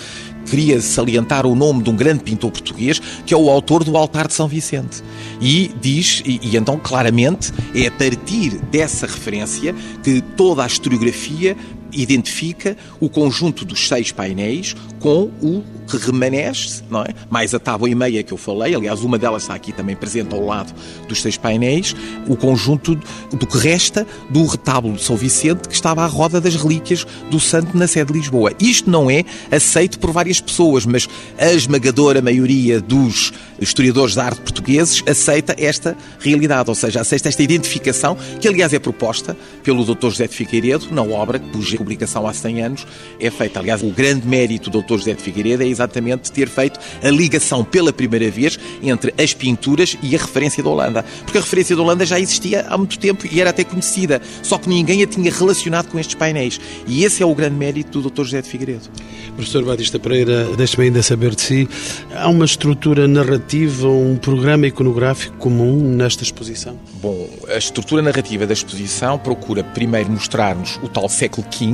queria 0.49 0.81
salientar 0.81 1.47
o 1.47 1.55
nome 1.55 1.83
de 1.83 1.90
um 1.90 1.97
grande 1.97 2.25
pintor 2.25 2.51
português, 2.51 3.01
que 3.25 3.35
é 3.35 3.37
o 3.37 3.51
autor 3.51 3.85
do 3.85 3.97
Altar 3.97 4.27
de 4.27 4.35
São 4.35 4.49
Vicente. 4.49 5.03
E 5.40 5.71
diz, 5.81 6.23
e, 6.25 6.40
e, 6.42 6.57
então 6.57 6.79
claramente, 6.79 7.53
é 7.75 7.87
a 7.87 7.90
partir 7.90 8.59
dessa 8.71 9.07
referência 9.07 9.75
que 10.03 10.21
toda 10.37 10.64
a 10.64 10.66
historiografia 10.66 11.57
identifica 11.92 12.77
o 13.01 13.09
conjunto 13.09 13.64
dos 13.64 13.88
seis 13.88 14.12
painéis 14.12 14.74
com 15.01 15.31
o 15.42 15.64
que 15.88 15.96
remanesce, 15.96 16.83
não 16.90 17.03
é? 17.03 17.14
mais 17.31 17.55
a 17.55 17.59
tábua 17.59 17.88
e 17.88 17.94
meia 17.94 18.22
que 18.22 18.33
eu 18.33 18.37
falei, 18.37 18.74
aliás, 18.74 19.01
uma 19.01 19.18
delas 19.18 19.42
está 19.42 19.55
aqui 19.55 19.72
também 19.72 19.96
presente 19.96 20.35
ao 20.35 20.44
lado 20.44 20.74
dos 21.09 21.22
seis 21.22 21.37
painéis, 21.37 21.96
o 22.27 22.37
conjunto 22.37 22.94
do 23.33 23.46
que 23.46 23.57
resta 23.57 24.07
do 24.29 24.44
retábulo 24.44 24.96
de 24.96 25.03
São 25.03 25.16
Vicente 25.16 25.68
que 25.68 25.74
estava 25.74 26.03
à 26.03 26.07
roda 26.07 26.40
das 26.40 26.57
relíquias 26.57 27.07
do 27.31 27.40
santo 27.40 27.77
na 27.77 27.87
sede 27.87 28.12
de 28.12 28.18
Lisboa. 28.18 28.53
Isto 28.61 28.90
não 28.90 29.11
é 29.11 29.24
aceito 29.51 29.98
por 29.98 30.12
várias 30.12 30.40
pessoas, 30.40 30.85
mas 30.85 31.09
a 31.38 31.53
esmagadora 31.53 32.20
maioria 32.20 32.81
dos 32.81 33.33
historiadores 33.61 34.14
da 34.14 34.24
arte 34.24 34.40
portugueses 34.40 35.03
aceita 35.07 35.55
esta 35.59 35.96
realidade, 36.20 36.68
ou 36.68 36.74
seja, 36.74 37.01
aceita 37.01 37.29
esta 37.29 37.42
identificação, 37.42 38.16
que 38.40 38.46
aliás 38.46 38.72
é 38.72 38.79
proposta 38.79 39.37
pelo 39.62 39.85
Dr. 39.85 40.11
José 40.11 40.27
de 40.27 40.35
Figueiredo 40.35 40.88
na 40.92 41.03
obra 41.03 41.38
cuja 41.38 41.78
publicação 41.79 42.27
há 42.27 42.33
100 42.33 42.62
anos 42.62 42.87
é 43.21 43.31
feita. 43.31 43.61
Aliás, 43.61 43.83
o 43.83 43.91
grande 43.91 44.27
mérito 44.27 44.69
do 44.69 44.83
Dr. 44.83 44.99
José 44.99 45.14
de 45.14 45.23
Figueiredo 45.23 45.62
é 45.62 45.67
exatamente 45.67 46.33
ter 46.33 46.49
feito 46.49 46.79
a 47.03 47.09
ligação 47.09 47.64
pela 47.64 47.93
primeira 47.93 48.31
vez 48.31 48.59
entre 48.83 49.14
as 49.17 49.33
pinturas 49.33 49.97
e 50.03 50.14
a 50.17 50.19
referência 50.19 50.62
da 50.62 50.69
Holanda. 50.69 51.05
Porque 51.23 51.38
a 51.38 51.41
referência 51.41 51.77
da 51.77 51.83
Holanda 51.83 52.05
já 52.05 52.19
existia 52.19 52.67
há 52.69 52.77
muito 52.77 52.99
tempo 52.99 53.27
e 53.31 53.41
era 53.41 53.51
até 53.51 53.62
conhecida, 53.62 54.21
só 54.43 54.59
que 54.59 54.69
ninguém 54.69 55.03
a 55.03 55.07
tinha 55.07 55.31
relacionado 55.31 55.88
com 55.88 55.99
estes 55.99 56.17
painéis. 56.17 56.61
E 56.87 57.05
esse 57.05 57.23
é 57.23 57.27
o 57.27 57.35
grande 57.35 57.57
mérito 57.57 58.01
do 58.01 58.11
Dr. 58.11 58.25
José 58.25 58.43
de 58.43 58.49
Figueiredo. 58.49 58.88
Professor 59.37 59.64
Batista 59.64 60.01
Pereira, 60.01 60.45
deixe-me 60.57 60.87
ainda 60.87 61.03
saber 61.03 61.35
de 61.35 61.43
si. 61.43 61.69
Há 62.12 62.29
uma 62.29 62.45
estrutura 62.45 63.07
narrativa, 63.07 63.88
um 63.88 64.17
programa 64.17 64.67
iconográfico 64.67 65.37
comum 65.37 65.95
nesta 65.95 66.25
exposição? 66.25 66.77
Bom, 67.01 67.29
a 67.49 67.57
estrutura 67.57 68.03
narrativa 68.03 68.47
da 68.47 68.53
exposição 68.53 69.17
procura 69.17 69.62
primeiro 69.62 70.11
mostrar-nos 70.11 70.81
o 70.83 70.88
tal 70.88 71.09
século 71.09 71.47
XV, 71.53 71.67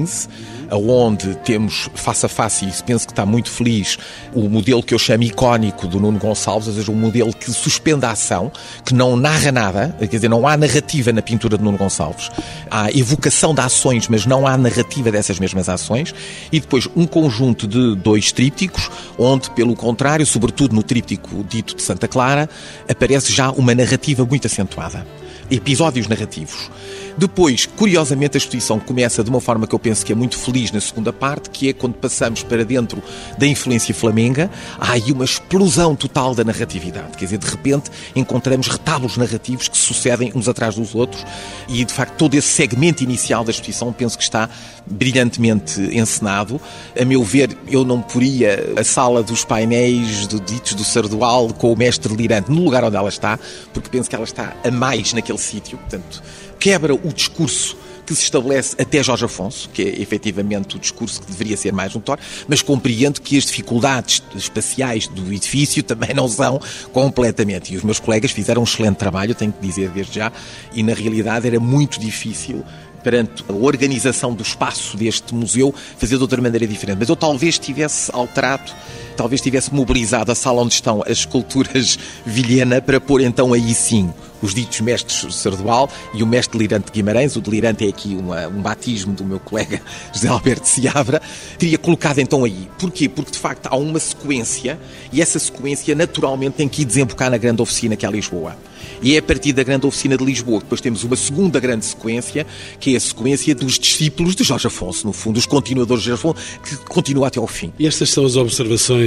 aonde 0.71 1.35
temos 1.45 1.89
face 1.95 2.27
a 2.27 2.29
face, 2.29 2.65
e 2.65 2.83
penso 2.83 3.07
que 3.07 3.13
está 3.13 3.25
muito 3.25 3.51
feliz, 3.51 3.99
o 4.33 4.49
modelo 4.49 4.83
que 4.83 4.95
eu 4.95 4.99
chamo 4.99 5.23
icónico 5.23 5.87
do 5.87 6.01
Nuno 6.01 6.19
Gonçalves, 6.19 6.69
ou 6.69 6.75
seja, 6.75 6.91
um 6.91 6.97
modelo 6.97 7.33
que 7.33 7.51
suspende 7.51 8.05
a 8.05 8.11
ação, 8.11 8.51
que 8.85 8.95
não 8.95 9.17
narra 9.17 9.53
nada, 9.53 9.97
quer 9.99 10.07
dizer, 10.07 10.29
não 10.29 10.47
há 10.47 10.57
narrativa 10.57 11.13
na 11.13 11.23
pintura 11.23 11.57
de 11.57 11.65
Nuno 11.65 11.79
Gonçalves. 11.79 12.31
Há 12.71 12.91
evocação 12.91 13.55
de 13.55 13.61
ações, 13.61 14.09
mas 14.09 14.27
não 14.27 14.47
há 14.47 14.57
narrativa 14.57 15.11
dessas 15.11 15.39
mesmas 15.39 15.69
ações. 15.69 16.15
E 16.51 16.61
depois 16.61 16.89
um 16.97 17.07
conjunto 17.07 17.67
de 17.67 17.95
dois 17.97 18.33
trípticos, 18.33 18.91
onde, 19.19 19.51
pelo 19.51 19.77
contrário, 19.77 20.27
sobretudo 20.27 20.75
no 20.75 20.83
tríptico 20.83 21.45
dito 21.49 21.75
de 21.77 21.83
Santa 21.83 22.09
Clara, 22.09 22.49
aparece 22.89 23.33
já 23.33 23.51
uma 23.51 23.75
narrativa 23.75 24.25
muito 24.25 24.47
acentuada. 24.47 25.07
Episódios 25.51 26.09
narrativos. 26.09 26.71
Depois, 27.17 27.65
curiosamente, 27.65 28.37
a 28.37 28.39
exposição 28.39 28.81
começa 28.81 29.23
de 29.23 29.31
uma 29.31 29.41
forma 29.41 29.67
que 29.67 29.75
eu 29.75 29.79
penso 29.79 30.05
que 30.05 30.13
é 30.13 30.15
muito 30.17 30.37
feliz 30.37 30.73
na 30.73 30.81
segunda 30.81 31.13
parte, 31.13 31.49
que 31.51 31.69
é 31.69 31.73
quando 31.73 31.95
passamos 31.95 32.43
para 32.43 32.65
dentro 32.65 33.03
da 33.39 33.47
influência 33.47 33.95
flamenga, 33.95 34.51
há 34.79 34.93
aí 34.93 35.13
uma 35.13 35.25
explosão 35.25 35.95
total 35.95 36.35
da 36.35 36.43
narratividade. 36.43 37.17
Quer 37.17 37.27
dizer, 37.27 37.39
de 37.39 37.47
repente 37.47 37.91
encontramos 38.17 38.67
retábulos 38.67 39.17
narrativos 39.17 39.69
que 39.69 39.79
sucedem 39.79 40.33
uns 40.35 40.49
atrás 40.49 40.75
dos 40.75 40.95
outros 40.95 41.25
e, 41.69 41.85
de 41.85 41.93
facto, 41.93 42.17
todo 42.17 42.35
esse 42.35 42.49
segmento 42.49 43.05
inicial 43.05 43.45
da 43.45 43.51
exposição 43.51 43.93
penso 43.93 44.19
que 44.19 44.25
está 44.25 44.49
brilhantemente 44.87 45.81
encenado. 45.97 46.61
A 47.01 47.05
meu 47.05 47.23
ver, 47.23 47.57
eu 47.69 47.85
não 47.85 48.03
poria 48.03 48.73
a 48.77 48.83
sala 48.83 49.23
dos 49.23 49.45
painéis 49.45 50.27
do 50.27 50.41
ditos 50.41 50.75
do 50.75 50.85
Sardual 50.85 51.53
com 51.55 51.73
o 51.73 51.77
mestre 51.77 52.15
delirante 52.15 52.51
no 52.51 52.65
lugar 52.65 52.85
onde 52.85 52.97
ela 52.97 53.09
está, 53.09 53.39
porque 53.73 53.89
penso 53.89 54.11
que 54.11 54.17
ela 54.17 54.25
está 54.25 54.53
a 54.65 54.71
mais 54.71 55.13
naquele 55.13 55.39
sítio. 55.39 55.79
Portanto, 55.79 56.23
quebra 56.59 56.95
o 56.95 57.13
discurso 57.13 57.77
que 58.05 58.15
se 58.15 58.23
estabelece 58.23 58.77
até 58.81 59.03
Jorge 59.03 59.25
Afonso, 59.25 59.69
que 59.73 59.83
é 59.83 60.01
efetivamente 60.01 60.77
o 60.77 60.79
discurso 60.79 61.21
que 61.21 61.27
deveria 61.31 61.57
ser 61.57 61.73
mais 61.73 61.95
notório, 61.95 62.23
mas 62.47 62.63
compreendo 62.63 63.21
que 63.21 63.37
as 63.37 63.45
dificuldades 63.45 64.23
espaciais 64.37 65.07
do 65.07 65.33
edifício 65.33 65.83
também 65.83 66.13
não 66.15 66.29
são 66.29 66.61
completamente. 66.93 67.73
E 67.73 67.77
os 67.77 67.83
meus 67.83 67.99
colegas 67.99 68.31
fizeram 68.31 68.61
um 68.61 68.65
excelente 68.65 68.97
trabalho, 68.97 69.35
tenho 69.35 69.53
que 69.53 69.67
dizer 69.67 69.91
desde 69.91 70.17
já, 70.17 70.33
e 70.73 70.83
na 70.83 70.93
realidade 70.93 71.47
era 71.47 71.59
muito 71.59 71.99
difícil 71.99 72.63
perante 73.03 73.45
a 73.47 73.53
organização 73.53 74.33
do 74.33 74.43
espaço 74.43 74.97
deste 74.97 75.35
museu, 75.35 75.75
fazer 75.99 76.17
de 76.17 76.23
outra 76.23 76.41
maneira 76.41 76.67
diferente. 76.67 76.99
Mas 76.99 77.11
eu 77.11 77.15
talvez 77.15 77.59
tivesse 77.59 78.11
alterado, 78.15 78.73
talvez 79.15 79.41
tivesse 79.41 79.73
mobilizado 79.73 80.31
a 80.31 80.35
sala 80.35 80.63
onde 80.63 80.75
estão 80.75 81.03
as 81.03 81.19
esculturas 81.19 81.99
Vilhena 82.27 82.81
para 82.81 83.01
pôr 83.01 83.21
então 83.21 83.53
aí 83.53 83.75
sim 83.75 84.13
os 84.45 84.55
ditos 84.55 84.81
mestres 84.81 85.35
Sardual 85.35 85.91
e 86.13 86.23
o 86.23 86.27
mestre 86.27 86.59
delirante 86.59 86.87
de 86.87 86.93
Guimarães. 86.93 87.35
O 87.35 87.41
delirante 87.41 87.87
é 87.87 87.89
aqui 87.89 88.15
uma, 88.15 88.47
um 88.47 88.61
batismo 88.61 89.15
do 89.15 89.25
meu 89.25 89.41
colega 89.41 89.81
José 90.13 90.29
Alberto 90.29 90.69
Seabra. 90.69 91.23
Teria 91.59 91.79
colocado 91.79 92.19
então 92.19 92.45
aí. 92.45 92.69
Porquê? 92.79 93.09
Porque 93.09 93.33
de 93.33 93.39
facto 93.39 93.67
há 93.67 93.77
uma 93.77 93.99
sequência 93.99 94.79
e 95.11 95.23
essa 95.23 95.39
sequência 95.39 95.95
naturalmente 95.95 96.57
tem 96.57 96.69
que 96.69 96.83
ir 96.83 96.85
desembocar 96.85 97.31
na 97.31 97.39
grande 97.39 97.63
oficina 97.63 97.97
que 97.97 98.05
é 98.05 98.11
Lisboa. 98.11 98.57
E 99.03 99.15
é 99.15 99.19
a 99.19 99.23
partir 99.23 99.53
da 99.53 99.63
grande 99.63 99.87
oficina 99.87 100.17
de 100.17 100.25
Lisboa 100.25 100.59
que 100.59 100.65
depois 100.65 100.81
temos 100.81 101.05
uma 101.05 101.17
segunda 101.17 101.59
grande 101.59 101.85
sequência, 101.85 102.47
que 102.79 102.95
é 102.95 102.97
a 102.97 103.01
sequência 103.01 103.55
dos 103.55 103.79
discípulos 103.79 104.35
de 104.35 104.45
Jorge 104.45 104.67
Afonso, 104.67 105.07
no 105.07 105.13
fundo, 105.13 105.39
os 105.39 105.47
continuadores 105.47 106.03
de 106.03 106.11
Jorge 106.11 106.21
Afonso, 106.21 106.59
que 106.63 106.77
continua 106.85 107.29
até 107.29 107.39
ao 107.39 107.47
fim. 107.47 107.73
E 107.79 107.87
estas 107.87 108.11
são 108.11 108.25
as 108.25 108.37
observações 108.37 109.04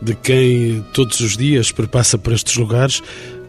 de 0.00 0.14
quem 0.14 0.84
todos 0.92 1.20
os 1.20 1.36
dias 1.36 1.72
perpassa 1.72 2.16
por 2.18 2.32
estes 2.32 2.56
lugares, 2.56 3.02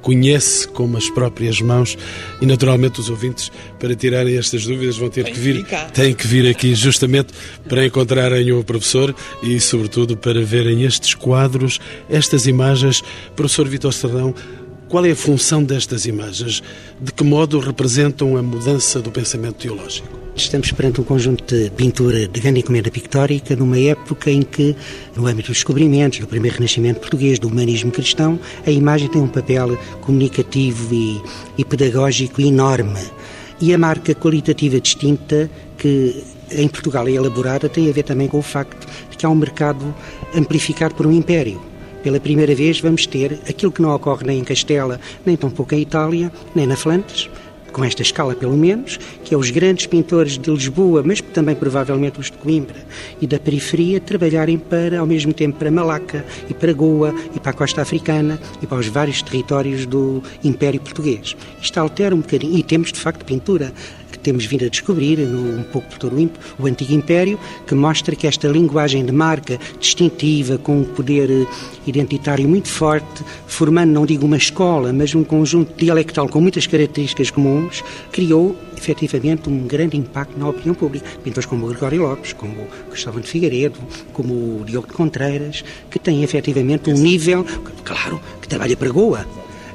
conhece 0.05 0.67
como 0.67 0.97
as 0.97 1.09
próprias 1.09 1.59
mãos 1.59 1.97
e 2.39 2.45
naturalmente 2.45 2.99
os 2.99 3.09
ouvintes 3.09 3.51
para 3.79 3.95
tirarem 3.95 4.37
estas 4.37 4.63
dúvidas 4.63 4.97
vão 4.97 5.09
ter 5.09 5.23
Tem 5.23 5.33
que 5.33 5.39
vir 5.39 5.65
têm 5.93 6.13
que 6.13 6.27
vir 6.27 6.47
aqui 6.47 6.75
justamente 6.75 7.33
para 7.67 7.83
encontrarem 7.83 8.51
o 8.51 8.63
professor 8.63 9.15
e 9.41 9.59
sobretudo 9.59 10.15
para 10.15 10.43
verem 10.43 10.83
estes 10.83 11.15
quadros, 11.15 11.79
estas 12.07 12.45
imagens. 12.45 13.03
Professor 13.35 13.67
Vitor 13.67 13.91
Sardão, 13.91 14.35
qual 14.87 15.03
é 15.05 15.11
a 15.11 15.15
função 15.15 15.63
destas 15.63 16.05
imagens? 16.05 16.61
De 17.01 17.11
que 17.11 17.23
modo 17.23 17.59
representam 17.59 18.37
a 18.37 18.43
mudança 18.43 19.01
do 19.01 19.09
pensamento 19.09 19.55
teológico? 19.55 20.24
Estamos 20.35 20.69
perante 20.73 20.99
um 20.99 21.03
conjunto 21.05 21.55
de 21.55 21.69
pintura 21.71 22.27
de 22.27 22.39
grande 22.41 22.59
encomenda 22.59 22.91
pictórica 22.91 23.55
numa 23.55 23.79
época 23.79 24.29
em 24.29 24.41
que, 24.41 24.75
no 25.15 25.27
âmbito 25.27 25.47
dos 25.47 25.57
descobrimentos, 25.57 26.19
do 26.19 26.27
primeiro 26.27 26.57
renascimento 26.57 26.99
português, 26.99 27.39
do 27.39 27.47
humanismo 27.47 27.89
cristão, 27.89 28.37
a 28.67 28.69
imagem 28.69 29.07
tem 29.07 29.21
um 29.21 29.29
papel 29.29 29.77
comunicativo 30.01 30.93
e, 30.93 31.21
e 31.57 31.63
pedagógico 31.63 32.41
enorme. 32.41 32.99
E 33.61 33.73
a 33.73 33.77
marca 33.77 34.13
qualitativa 34.13 34.79
distinta 34.79 35.49
que 35.77 36.21
em 36.51 36.67
Portugal 36.67 37.07
é 37.07 37.11
elaborada 37.11 37.69
tem 37.69 37.89
a 37.89 37.93
ver 37.93 38.03
também 38.03 38.27
com 38.27 38.37
o 38.37 38.43
facto 38.43 38.85
de 39.09 39.17
que 39.17 39.25
há 39.25 39.29
um 39.29 39.35
mercado 39.35 39.95
amplificado 40.35 40.95
por 40.95 41.07
um 41.07 41.13
império 41.13 41.61
pela 42.05 42.19
primeira 42.19 42.53
vez 42.53 42.79
vamos 42.79 43.07
ter 43.07 43.39
aquilo 43.49 43.71
que 43.71 43.81
não 43.81 43.89
ocorre 43.89 44.27
nem 44.27 44.37
em 44.37 44.43
Castela, 44.43 44.99
nem 45.25 45.35
tampouco 45.35 45.73
em 45.73 45.81
Itália, 45.81 46.31
nem 46.53 46.67
na 46.67 46.75
Flandres, 46.75 47.27
com 47.75 47.83
esta 47.83 48.01
escala 48.01 48.33
pelo 48.33 48.55
menos, 48.55 48.97
que 49.25 49.35
é 49.35 49.37
os 49.37 49.49
grandes 49.49 49.85
pintores 49.85 50.37
de 50.37 50.49
Lisboa, 50.49 51.03
mas 51.05 51.19
também 51.19 51.53
provavelmente 51.53 52.21
os 52.21 52.31
de 52.31 52.37
Coimbra 52.37 52.77
e 53.21 53.27
da 53.27 53.37
periferia, 53.37 53.99
trabalharem 53.99 54.57
para, 54.57 54.99
ao 55.01 55.05
mesmo 55.05 55.33
tempo, 55.33 55.59
para 55.59 55.69
Malaca 55.69 56.25
e 56.49 56.53
para 56.53 56.71
Goa 56.71 57.13
e 57.35 57.39
para 57.39 57.51
a 57.51 57.53
costa 57.53 57.81
africana 57.81 58.39
e 58.61 58.65
para 58.65 58.77
os 58.77 58.87
vários 58.87 59.21
territórios 59.21 59.85
do 59.85 60.23
Império 60.41 60.79
Português. 60.79 61.35
Isto 61.61 61.77
altera 61.77 62.15
um 62.15 62.19
bocadinho, 62.19 62.57
e 62.57 62.63
temos 62.63 62.93
de 62.93 62.99
facto 62.99 63.25
pintura 63.25 63.73
temos 64.25 64.45
vindo 64.45 64.65
a 64.65 64.69
descobrir, 64.69 65.19
um 65.19 65.63
pouco 65.71 65.87
por 65.87 65.99
todo 65.99 66.15
o, 66.17 66.29
o 66.63 66.65
Antigo 66.65 66.93
Império, 66.93 67.39
que 67.67 67.75
mostra 67.75 68.15
que 68.15 68.25
esta 68.25 68.47
linguagem 68.47 69.05
de 69.05 69.11
marca 69.11 69.59
distintiva, 69.79 70.57
com 70.57 70.79
um 70.79 70.83
poder 70.83 71.29
eh, 71.29 71.45
identitário 71.85 72.49
muito 72.49 72.67
forte, 72.67 73.23
formando, 73.45 73.91
não 73.91 74.03
digo 74.03 74.25
uma 74.25 74.37
escola, 74.37 74.91
mas 74.91 75.13
um 75.13 75.23
conjunto 75.23 75.73
dialectal 75.77 76.27
com 76.27 76.41
muitas 76.41 76.65
características 76.65 77.29
comuns, 77.29 77.83
criou 78.11 78.55
efetivamente 78.75 79.47
um 79.47 79.67
grande 79.67 79.95
impacto 79.95 80.37
na 80.39 80.49
opinião 80.49 80.73
pública. 80.73 81.07
Pintores 81.23 81.47
como 81.47 81.65
o 81.65 81.69
Gregório 81.69 82.01
Lopes, 82.01 82.33
como 82.33 82.63
o 82.63 82.89
Cristóvão 82.89 83.21
de 83.21 83.27
Figueiredo, 83.27 83.79
como 84.11 84.33
o 84.33 84.63
Diogo 84.65 84.87
de 84.87 84.93
Contreiras, 84.93 85.63
que 85.91 85.99
têm 85.99 86.23
efetivamente 86.23 86.89
um 86.89 86.97
nível, 86.97 87.45
claro, 87.83 88.19
que 88.41 88.47
trabalha 88.47 88.75
para 88.75 88.89
Goa, 88.89 89.25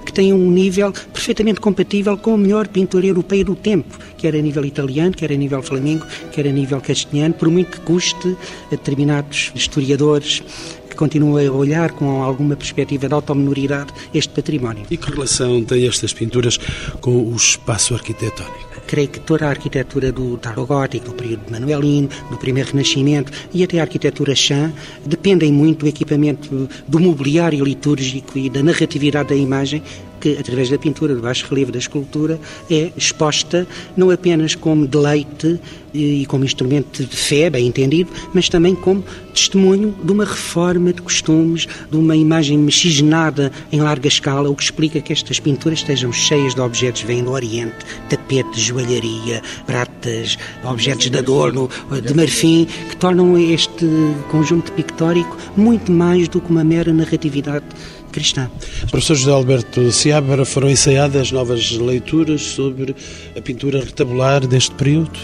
que 0.05 0.13
tem 0.13 0.33
um 0.33 0.51
nível 0.51 0.93
perfeitamente 1.13 1.61
compatível 1.61 2.17
com 2.17 2.35
o 2.35 2.39
melhor 2.39 2.69
pintor 2.69 3.05
europeu 3.05 3.45
do 3.45 3.55
tempo, 3.55 3.99
quer 4.17 4.35
a 4.35 4.41
nível 4.41 4.65
italiano, 4.65 5.15
quer 5.15 5.33
a 5.33 5.37
nível 5.37 5.63
flamengo, 5.63 6.07
quer 6.33 6.47
a 6.47 6.53
nível 6.53 6.81
castelhano, 6.81 7.35
por 7.35 7.49
muito 7.49 7.71
que 7.73 7.81
custe 7.81 8.37
a 8.67 8.71
determinados 8.71 9.53
historiadores 9.55 10.43
que 10.89 10.97
continuam 10.97 11.47
a 11.47 11.51
olhar 11.51 11.93
com 11.93 12.23
alguma 12.23 12.57
perspectiva 12.57 13.09
de 13.09 13.15
automenoridade 13.15 13.93
este 14.13 14.33
património. 14.33 14.85
E 14.91 14.97
que 14.97 15.11
relação 15.11 15.63
têm 15.65 15.87
estas 15.87 16.13
pinturas 16.13 16.59
com 17.01 17.17
o 17.17 17.37
espaço 17.37 17.95
arquitetónico? 17.95 18.70
Creio 18.91 19.09
que 19.09 19.21
toda 19.21 19.47
a 19.47 19.51
arquitetura 19.51 20.11
do 20.11 20.37
tarogótico, 20.37 21.07
do 21.07 21.15
período 21.15 21.49
manuelino, 21.49 22.09
do 22.29 22.37
primeiro 22.37 22.71
renascimento 22.71 23.31
e 23.55 23.63
até 23.63 23.79
a 23.79 23.83
arquitetura 23.83 24.35
chã 24.35 24.73
dependem 25.07 25.53
muito 25.53 25.81
do 25.81 25.89
equipamento 25.89 26.69
do 26.89 26.99
mobiliário 26.99 27.65
litúrgico 27.65 28.37
e 28.37 28.51
da 28.51 28.65
narratividade 28.65 29.29
da 29.29 29.37
imagem 29.37 29.81
que, 30.21 30.37
através 30.39 30.69
da 30.69 30.79
pintura, 30.79 31.15
do 31.15 31.23
baixo 31.23 31.47
relevo, 31.49 31.73
da 31.73 31.79
escultura, 31.79 32.39
é 32.71 32.93
exposta 32.97 33.67
não 33.97 34.11
apenas 34.11 34.55
como 34.55 34.87
deleite 34.87 35.59
e 35.93 36.25
como 36.27 36.45
instrumento 36.45 37.05
de 37.05 37.17
fé, 37.17 37.51
bem 37.51 37.67
entendido, 37.67 38.11
mas 38.33 38.49
também 38.49 38.75
como 38.75 39.03
testemunho 39.35 39.95
de 40.03 40.13
uma 40.13 40.25
reforma 40.25 40.93
de 40.93 41.03
costumes, 41.03 41.67
de 41.91 41.97
uma 41.97 42.15
imagem 42.15 42.59
miscigenada 42.59 43.51
em 43.73 43.81
larga 43.81 44.07
escala, 44.07 44.49
o 44.49 44.55
que 44.55 44.63
explica 44.63 45.01
que 45.01 45.13
estas 45.13 45.41
pinturas 45.41 45.81
estejam 45.81 46.13
cheias 46.13 46.55
de 46.55 46.61
objetos 46.61 47.03
vêm 47.03 47.25
do 47.25 47.33
Oriente, 47.33 47.77
tapetes, 48.09 48.63
joalharia, 48.63 49.43
pratas, 49.67 50.39
objetos 50.65 51.11
de 51.11 51.19
adorno, 51.19 51.69
de 52.05 52.15
marfim, 52.15 52.67
que 52.89 52.97
tornam 52.97 53.37
este 53.39 53.87
conjunto 54.31 54.73
pictórico 54.73 55.37
muito 55.57 55.91
mais 55.91 56.29
do 56.29 56.41
que 56.41 56.51
uma 56.51 56.63
mera 56.63 56.93
narratividade 56.93 57.65
cristã. 58.11 58.51
Professor 58.91 59.15
José 59.15 59.31
Alberto 59.31 59.91
Seabra, 59.93 60.45
foram 60.45 60.69
ensaiadas 60.69 61.33
novas 61.33 61.71
leituras 61.73 62.43
sobre 62.43 62.95
a 63.37 63.41
pintura 63.41 63.81
retabular 63.81 64.47
deste 64.47 64.75
período? 64.75 65.19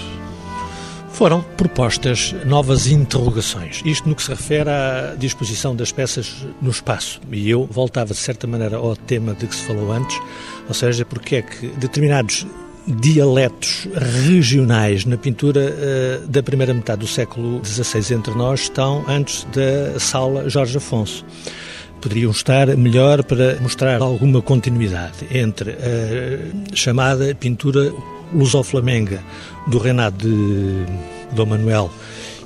Foram 1.12 1.40
propostas 1.56 2.34
novas 2.44 2.88
interrogações. 2.88 3.80
Isto 3.86 4.06
no 4.06 4.14
que 4.14 4.22
se 4.22 4.28
refere 4.28 4.68
à 4.68 5.14
disposição 5.18 5.74
das 5.74 5.90
peças 5.90 6.46
no 6.60 6.70
espaço. 6.70 7.20
E 7.32 7.48
eu 7.48 7.66
voltava, 7.70 8.12
de 8.12 8.20
certa 8.20 8.46
maneira, 8.46 8.76
ao 8.76 8.94
tema 8.94 9.32
de 9.32 9.46
que 9.46 9.54
se 9.54 9.62
falou 9.62 9.90
antes, 9.92 10.20
ou 10.68 10.74
seja, 10.74 11.06
porque 11.06 11.36
é 11.36 11.42
que 11.42 11.68
determinados 11.68 12.46
dialetos 12.86 13.88
regionais 13.94 15.04
na 15.04 15.16
pintura 15.16 15.60
uh, 15.60 16.26
da 16.28 16.42
primeira 16.42 16.72
metade 16.72 17.00
do 17.00 17.06
século 17.06 17.64
XVI 17.64 18.14
entre 18.14 18.34
nós 18.34 18.60
estão 18.60 19.04
antes 19.08 19.44
da 19.52 19.98
sala 19.98 20.48
Jorge 20.48 20.76
Afonso 20.76 21.24
poderiam 22.00 22.30
estar 22.30 22.76
melhor 22.76 23.22
para 23.24 23.56
mostrar 23.60 24.00
alguma 24.00 24.42
continuidade 24.42 25.26
entre 25.30 25.72
a 25.72 26.74
chamada 26.74 27.34
pintura 27.34 27.92
luso-flamenga 28.32 29.22
do 29.66 29.78
reinado 29.78 30.16
de 30.18 30.84
Dom 31.34 31.46
Manuel 31.46 31.90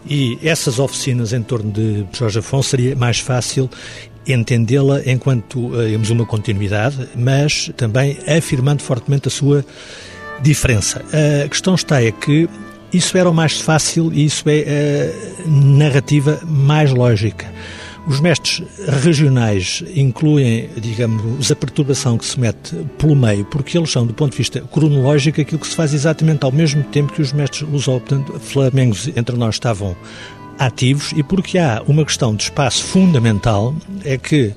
e 0.09 0.39
essas 0.43 0.79
oficinas 0.79 1.33
em 1.33 1.43
torno 1.43 1.71
de 1.71 2.07
Jorge 2.13 2.39
Afonso 2.39 2.71
seria 2.71 2.97
mais 2.97 3.19
fácil 3.19 3.69
entendê-la 4.27 5.01
enquanto 5.07 5.71
temos 5.71 6.11
uma 6.11 6.25
continuidade, 6.25 7.09
mas 7.15 7.71
também 7.77 8.19
afirmando 8.27 8.83
fortemente 8.83 9.29
a 9.29 9.31
sua 9.31 9.65
diferença. 10.43 11.03
A 11.45 11.49
questão 11.49 11.75
está 11.75 12.03
é 12.03 12.11
que 12.11 12.49
isso 12.93 13.17
era 13.17 13.29
o 13.29 13.35
mais 13.35 13.61
fácil 13.61 14.13
e 14.13 14.25
isso 14.25 14.45
é 14.47 15.13
a 15.45 15.49
narrativa 15.49 16.41
mais 16.47 16.93
lógica. 16.93 17.47
Os 18.11 18.19
mestres 18.19 18.61
regionais 18.89 19.85
incluem, 19.95 20.69
digamos, 20.77 21.49
a 21.53 21.55
perturbação 21.55 22.19
que 22.19 22.25
se 22.25 22.41
mete 22.41 22.75
pelo 22.99 23.15
meio, 23.15 23.45
porque 23.45 23.79
eles 23.79 23.93
são, 23.93 24.05
do 24.05 24.13
ponto 24.13 24.33
de 24.33 24.39
vista 24.39 24.61
cronológico, 24.63 25.41
aquilo 25.41 25.61
que 25.61 25.69
se 25.69 25.77
faz 25.77 25.95
exatamente 25.95 26.43
ao 26.43 26.51
mesmo 26.51 26.83
tempo 26.83 27.13
que 27.13 27.23
os 27.23 27.33
mestres 27.33 27.63
lusó, 27.71 28.01
portanto, 28.01 28.37
flamengos 28.41 29.07
entre 29.15 29.37
nós 29.37 29.55
estavam 29.55 29.97
ativos 30.59 31.13
e 31.17 31.23
porque 31.23 31.57
há 31.57 31.85
uma 31.87 32.05
questão 32.05 32.35
de 32.35 32.43
espaço 32.43 32.83
fundamental, 32.83 33.73
é 34.05 34.19
que 34.19 34.53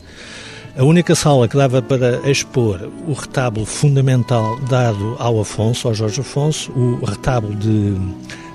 a 0.76 0.84
única 0.84 1.13
sala 1.13 1.48
que 1.48 1.56
dava 1.56 1.80
para 1.80 2.28
expor 2.28 2.89
o 3.08 3.13
retábulo 3.13 3.68
fundamental 3.68 4.60
dado 4.62 5.16
ao 5.20 5.39
Afonso, 5.39 5.88
ao 5.88 5.94
Jorge 5.94 6.22
Afonso, 6.22 6.72
o 6.72 7.06
retábulo 7.06 7.54
de 7.54 7.96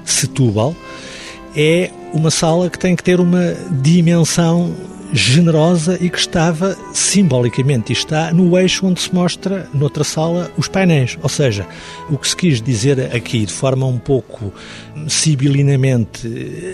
Setúbal, 0.05 0.75
é 1.57 1.91
uma 2.13 2.31
sala 2.31 2.71
que 2.71 2.79
tem 2.79 2.97
que 2.97 3.03
ter 3.03 3.21
uma 3.21 3.55
dimensão 3.83 4.75
generosa 5.13 5.97
e 6.01 6.11
que 6.11 6.19
estava 6.19 6.77
simbolicamente, 6.93 7.93
e 7.93 7.95
está 7.95 8.33
no 8.33 8.59
eixo 8.59 8.87
onde 8.87 9.01
se 9.01 9.15
mostra, 9.15 9.69
noutra 9.73 10.05
sala, 10.05 10.51
os 10.57 10.69
painéis. 10.69 11.17
Ou 11.23 11.29
seja, 11.29 11.67
o 12.11 12.19
que 12.19 12.29
se 12.29 12.37
quis 12.37 12.61
dizer 12.61 13.15
aqui, 13.15 13.47
de 13.47 13.53
forma 13.53 13.87
um 13.87 13.99
pouco 13.99 14.53
sibilinamente 15.09 16.29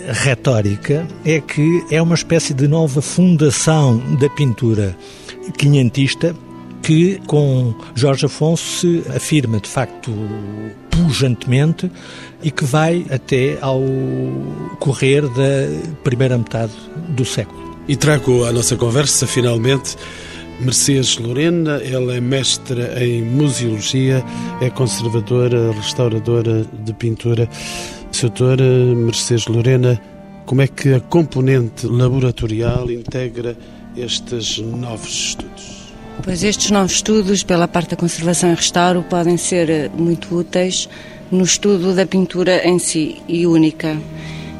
retórica, 0.07 1.07
é 1.23 1.39
que 1.39 1.85
é 1.89 2.01
uma 2.01 2.15
espécie 2.15 2.53
de 2.53 2.67
nova 2.67 3.01
fundação 3.01 3.97
da 4.17 4.29
pintura 4.29 4.95
quinhentista 5.57 6.35
que 6.81 7.19
com 7.25 7.73
Jorge 7.95 8.27
Afonso 8.27 8.63
se 8.63 9.03
afirma 9.15 9.59
de 9.59 9.67
facto 9.67 10.11
pujantemente 10.91 11.91
e 12.45 12.51
que 12.51 12.63
vai 12.63 13.03
até 13.09 13.57
ao 13.59 13.81
correr 14.79 15.21
da 15.21 15.97
primeira 16.03 16.37
metade 16.37 16.73
do 17.09 17.25
século. 17.25 17.75
E 17.87 17.95
trago 17.95 18.45
à 18.45 18.51
nossa 18.51 18.75
conversa, 18.75 19.25
finalmente, 19.25 19.97
Mercedes 20.59 21.17
Lorena, 21.17 21.81
ela 21.83 22.15
é 22.15 22.21
mestra 22.21 23.03
em 23.03 23.23
museologia, 23.23 24.23
é 24.61 24.69
conservadora, 24.69 25.71
restauradora 25.71 26.63
de 26.83 26.93
pintura. 26.93 27.49
Doutora 28.21 28.63
Mercedes 28.95 29.47
Lorena, 29.47 29.99
como 30.45 30.61
é 30.61 30.67
que 30.67 30.93
a 30.93 30.99
componente 30.99 31.87
laboratorial 31.87 32.89
integra 32.91 33.57
estes 33.97 34.59
novos 34.59 35.09
estudos? 35.09 35.93
Pois 36.23 36.43
estes 36.43 36.69
novos 36.71 36.93
estudos, 36.93 37.43
pela 37.43 37.67
parte 37.67 37.89
da 37.89 37.95
conservação 37.95 38.51
e 38.51 38.55
restauro, 38.55 39.03
podem 39.03 39.35
ser 39.35 39.89
muito 39.91 40.33
úteis 40.35 40.87
no 41.31 41.43
estudo 41.43 41.93
da 41.93 42.05
pintura 42.05 42.67
em 42.67 42.79
si 42.79 43.21
e 43.27 43.47
única. 43.47 43.97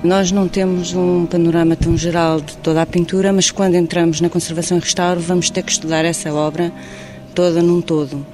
Nós 0.04 0.32
não 0.32 0.48
temos 0.48 0.94
um 0.94 1.26
panorama 1.26 1.76
tão 1.76 1.98
geral 1.98 2.40
de 2.40 2.56
toda 2.58 2.82
a 2.82 2.86
pintura, 2.86 3.34
mas 3.34 3.50
quando 3.50 3.76
entramos 3.76 4.22
na 4.22 4.30
conservação 4.30 4.78
e 4.78 4.82
restauro, 4.82 5.20
vamos 5.20 5.50
ter 5.50 5.64
que 5.64 5.72
estudar 5.72 6.06
essa 6.06 6.32
obra 6.34 6.72
toda 7.34 7.62
num 7.62 7.82
todo. 7.82 8.26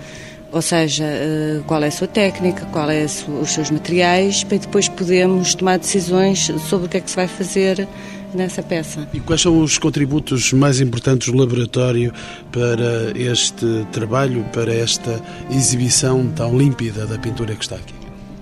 Ou 0.52 0.62
seja, 0.62 1.06
eh, 1.06 1.62
qual 1.66 1.82
é 1.82 1.88
a 1.88 1.92
sua 1.92 2.08
técnica, 2.08 2.66
qual 2.74 2.90
é 2.90 3.06
os 3.06 3.50
seus 3.50 3.72
materiais, 3.72 4.44
para 4.44 4.58
depois 4.58 4.90
podermos 4.90 5.56
tomar 5.56 5.80
decisões 5.80 6.52
sobre 6.70 6.88
o 6.88 6.90
que 6.90 6.98
é 6.98 7.00
que 7.00 7.10
se 7.10 7.16
vai 7.16 7.28
fazer 7.28 7.88
nessa 8.34 8.62
peça. 8.62 9.08
E 9.14 9.20
quais 9.20 9.42
são 9.42 9.62
os 9.62 9.78
contributos 9.78 10.52
mais 10.54 10.82
importantes 10.82 11.32
do 11.32 11.38
laboratório 11.38 12.14
para 12.52 13.18
este 13.18 13.86
trabalho, 13.92 14.44
para 14.52 14.74
esta 14.74 15.22
exibição 15.50 16.28
tão 16.36 16.58
límpida 16.58 17.06
da 17.06 17.18
pintura 17.18 17.56
que 17.56 17.64
está 17.64 17.76
aqui? 17.76 18.01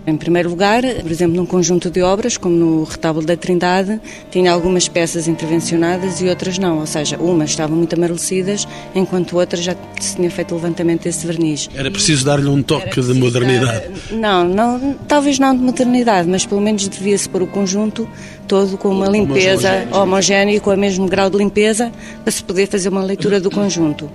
Em 0.10 0.18
primeiro 0.18 0.50
lugar, 0.50 0.82
por 1.02 1.12
exemplo, 1.12 1.36
num 1.36 1.46
conjunto 1.46 1.90
de 1.90 2.02
obras, 2.02 2.36
como 2.36 2.56
no 2.56 2.84
Retábulo 2.84 3.26
da 3.26 3.38
Trindade, 3.38 4.02
tinha 4.32 4.52
algumas 4.52 4.88
peças 4.88 5.28
intervencionadas 5.28 6.20
e 6.20 6.28
outras 6.28 6.58
não, 6.58 6.80
ou 6.80 6.88
seja, 6.88 7.18
umas 7.18 7.52
estavam 7.52 7.78
muito 7.78 7.94
amarelecidas, 7.94 8.68
enquanto 8.96 9.38
outras 9.38 9.64
já 9.64 9.76
se 10.00 10.16
tinha 10.16 10.32
feito 10.32 10.54
o 10.54 10.56
levantamento 10.56 11.04
desse 11.04 11.28
verniz. 11.28 11.70
Era 11.76 11.92
preciso 11.92 12.26
dar-lhe 12.26 12.48
um 12.48 12.64
toque 12.64 13.00
de 13.00 13.14
modernidade? 13.14 13.88
Dar... 14.10 14.18
Não, 14.18 14.44
não, 14.44 14.96
talvez 15.08 15.38
não 15.38 15.56
de 15.56 15.62
modernidade, 15.62 16.28
mas 16.28 16.44
pelo 16.46 16.62
menos 16.62 16.88
devia-se 16.88 17.30
pôr 17.30 17.44
o 17.44 17.48
conjunto 17.48 18.10
todo 18.48 18.78
com 18.80 18.90
uma 18.90 19.08
limpeza 19.08 19.88
homogénea, 19.92 20.60
com 20.60 20.74
o 20.74 20.78
mesmo 20.78 21.08
grau 21.08 21.30
de 21.30 21.38
limpeza, 21.38 21.92
para 22.24 22.32
se 22.32 22.44
poder 22.44 22.68
fazer 22.68 22.90
uma 22.90 23.04
leitura 23.04 23.40
do 23.40 23.52
conjunto. 23.52 24.10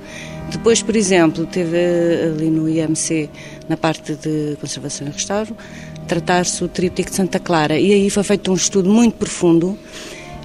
Depois, 0.51 0.83
por 0.83 0.95
exemplo, 0.95 1.47
teve 1.47 1.79
ali 2.27 2.51
no 2.51 2.69
IMC, 2.69 3.31
na 3.69 3.77
parte 3.77 4.15
de 4.15 4.57
conservação 4.61 5.07
e 5.07 5.11
restauro, 5.11 5.57
tratar-se 6.05 6.63
o 6.63 6.69
tríptico 6.69 7.11
de 7.11 7.17
Santa 7.17 7.39
Clara. 7.39 7.79
E 7.79 7.93
aí 7.93 8.11
foi 8.11 8.23
feito 8.23 8.51
um 8.51 8.55
estudo 8.55 8.89
muito 8.89 9.17
profundo 9.17 9.79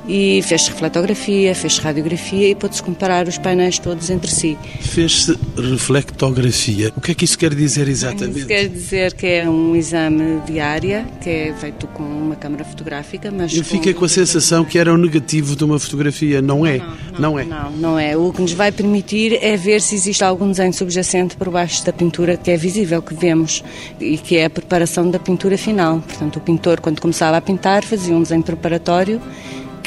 e 0.10 0.42
fez-se 0.42 0.72
reflectografia, 0.72 1.54
fez-se 1.54 1.80
radiografia 1.80 2.50
e 2.50 2.56
pôde-se 2.56 2.82
comparar 2.82 3.28
os 3.28 3.38
painéis 3.38 3.78
todos 3.78 4.10
entre 4.10 4.32
si. 4.32 4.58
Fez-se 4.82 5.38
reflectografia. 5.56 6.92
O 6.98 7.02
que 7.02 7.12
é 7.12 7.14
que 7.14 7.26
isso 7.26 7.38
quer 7.38 7.54
dizer 7.54 7.88
exatamente? 7.88 8.40
Isso 8.40 8.48
quer 8.48 8.68
dizer 8.68 9.14
que 9.14 9.28
é 9.28 9.48
um 9.48 9.76
exame 9.76 10.42
de 10.48 10.60
área, 10.60 11.06
que 11.22 11.30
é 11.30 11.54
feito 11.54 11.86
com 11.88 12.02
uma 12.02 12.36
câmara 12.36 12.66
fotográfica, 12.66 13.30
mas... 13.30 13.56
Eu 13.56 13.64
fiquei 13.64 13.94
com 13.94 14.04
a 14.04 14.10
sensação 14.10 14.66
que 14.66 14.80
era 14.80 14.92
o 14.92 14.98
negativo 14.98 15.56
de 15.56 15.64
uma 15.64 15.78
fotografia, 15.78 16.42
não 16.42 16.66
é? 16.66 16.80
Não, 16.80 16.88
não, 16.88 17.20
não 17.20 17.40
é? 17.40 17.46
Não, 17.46 17.72
não 17.72 18.00
é. 18.00 18.18
O 18.18 18.34
que 18.34 18.42
nos 18.42 18.54
vai 18.54 18.72
permitir 18.72 19.38
é 19.44 19.56
ver 19.56 19.80
se 19.80 19.94
existe 19.94 20.24
algum 20.24 20.50
desenho 20.50 20.74
subjacente 20.74 21.38
por 21.38 21.52
baixo 21.52 21.86
da 21.86 21.94
pintura 21.94 22.36
que 22.36 22.50
é 22.50 22.58
visível, 22.58 23.00
que 23.00 23.14
vemos, 23.14 23.64
e 24.00 24.18
que 24.18 24.38
é 24.38 24.46
a 24.46 24.50
preparação 24.50 25.12
da 25.12 25.20
pintura 25.20 25.56
final. 25.56 26.00
Portanto, 26.00 26.38
o 26.38 26.42
pintor, 26.42 26.82
quando 26.82 27.00
começava 27.00 27.38
a 27.38 27.42
pintar, 27.42 27.84
fazia 27.84 28.16
um 28.16 28.24
desenho 28.24 28.42
preparatório 28.42 29.22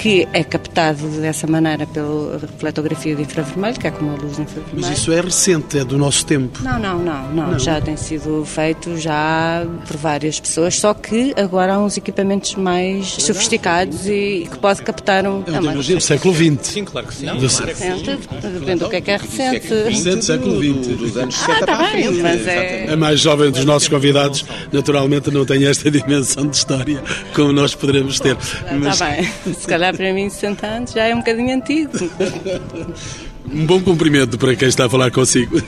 que 0.03 0.27
é 0.33 0.43
captado 0.43 1.07
dessa 1.21 1.47
maneira 1.47 1.87
pela 1.87 2.37
refletografia 2.37 3.15
de 3.15 3.23
infravermelho, 3.23 3.79
que 3.79 3.87
é 3.87 3.91
como 3.93 4.11
a 4.11 4.15
luz 4.15 4.37
infravermelha. 4.37 4.89
Mas 4.89 4.99
isso 4.99 5.13
é 5.13 5.21
recente, 5.21 5.79
é 5.79 5.85
do 5.85 5.97
nosso 5.97 6.27
tempo. 6.27 6.59
Não, 6.61 6.77
não, 6.77 6.99
não, 6.99 7.29
não, 7.33 7.51
não. 7.53 7.59
Já 7.61 7.81
tem 7.81 7.97
sido 7.97 8.45
feito 8.45 8.97
já 8.99 9.65
por 9.87 9.97
várias 9.97 10.41
pessoas, 10.41 10.77
só 10.77 10.93
que 10.93 11.33
agora 11.37 11.75
há 11.75 11.79
uns 11.79 11.97
equipamentos 11.97 12.57
mais 12.57 13.07
sofisticados 13.07 14.09
e 14.09 14.49
que 14.51 14.59
pode 14.59 14.83
captar 14.83 15.25
um. 15.25 15.45
É 15.47 15.57
imagino, 15.57 16.01
século 16.01 16.35
XX. 16.35 16.59
Sim, 16.63 16.85
claro 16.85 17.07
que 17.07 17.15
sim. 17.15 17.27
Não, 17.27 17.39
recente, 17.39 18.19
depende 18.43 18.81
do 18.81 18.89
que 18.91 18.97
é 18.97 19.01
que 19.01 19.11
é 19.13 19.17
recente. 19.19 19.69
Recente, 19.69 20.25
século 20.25 20.57
XX. 20.61 20.97
Dos 20.99 21.17
anos 21.17 21.37
Ah, 21.43 21.47
70 21.47 21.53
está 21.55 21.67
para 21.67 21.75
a 21.75 21.93
bem, 21.93 22.03
frente. 22.05 22.23
mas 22.23 22.47
é. 22.49 22.87
A 22.93 22.97
mais 22.97 23.21
jovem 23.21 23.53
dos 23.53 23.65
nossos 23.65 23.87
convidados, 23.89 24.45
naturalmente, 24.73 25.31
não 25.31 25.45
tem 25.47 25.65
esta 25.65 25.89
dimensão 25.93 26.45
de 26.49 26.57
história 26.57 27.01
como 27.35 27.53
nós 27.53 27.73
poderemos 27.73 28.19
ter. 28.19 28.37
Mas 28.81 28.95
Está 28.95 29.07
bem. 29.11 29.33
Se 29.55 29.67
calhar 29.69 29.92
para 29.97 30.13
mim 30.13 30.29
60 30.29 30.67
anos 30.67 30.93
já 30.93 31.05
é 31.05 31.15
um 31.15 31.19
bocadinho 31.19 31.55
antigo. 31.55 31.93
um 33.53 33.67
bom 33.67 33.81
cumprimento 33.81 34.39
para 34.39 34.55
quem 34.57 34.69
está 34.69 34.87
a 34.87 34.89
falar 34.89 35.11
consigo. 35.11 35.61
que 35.63 35.67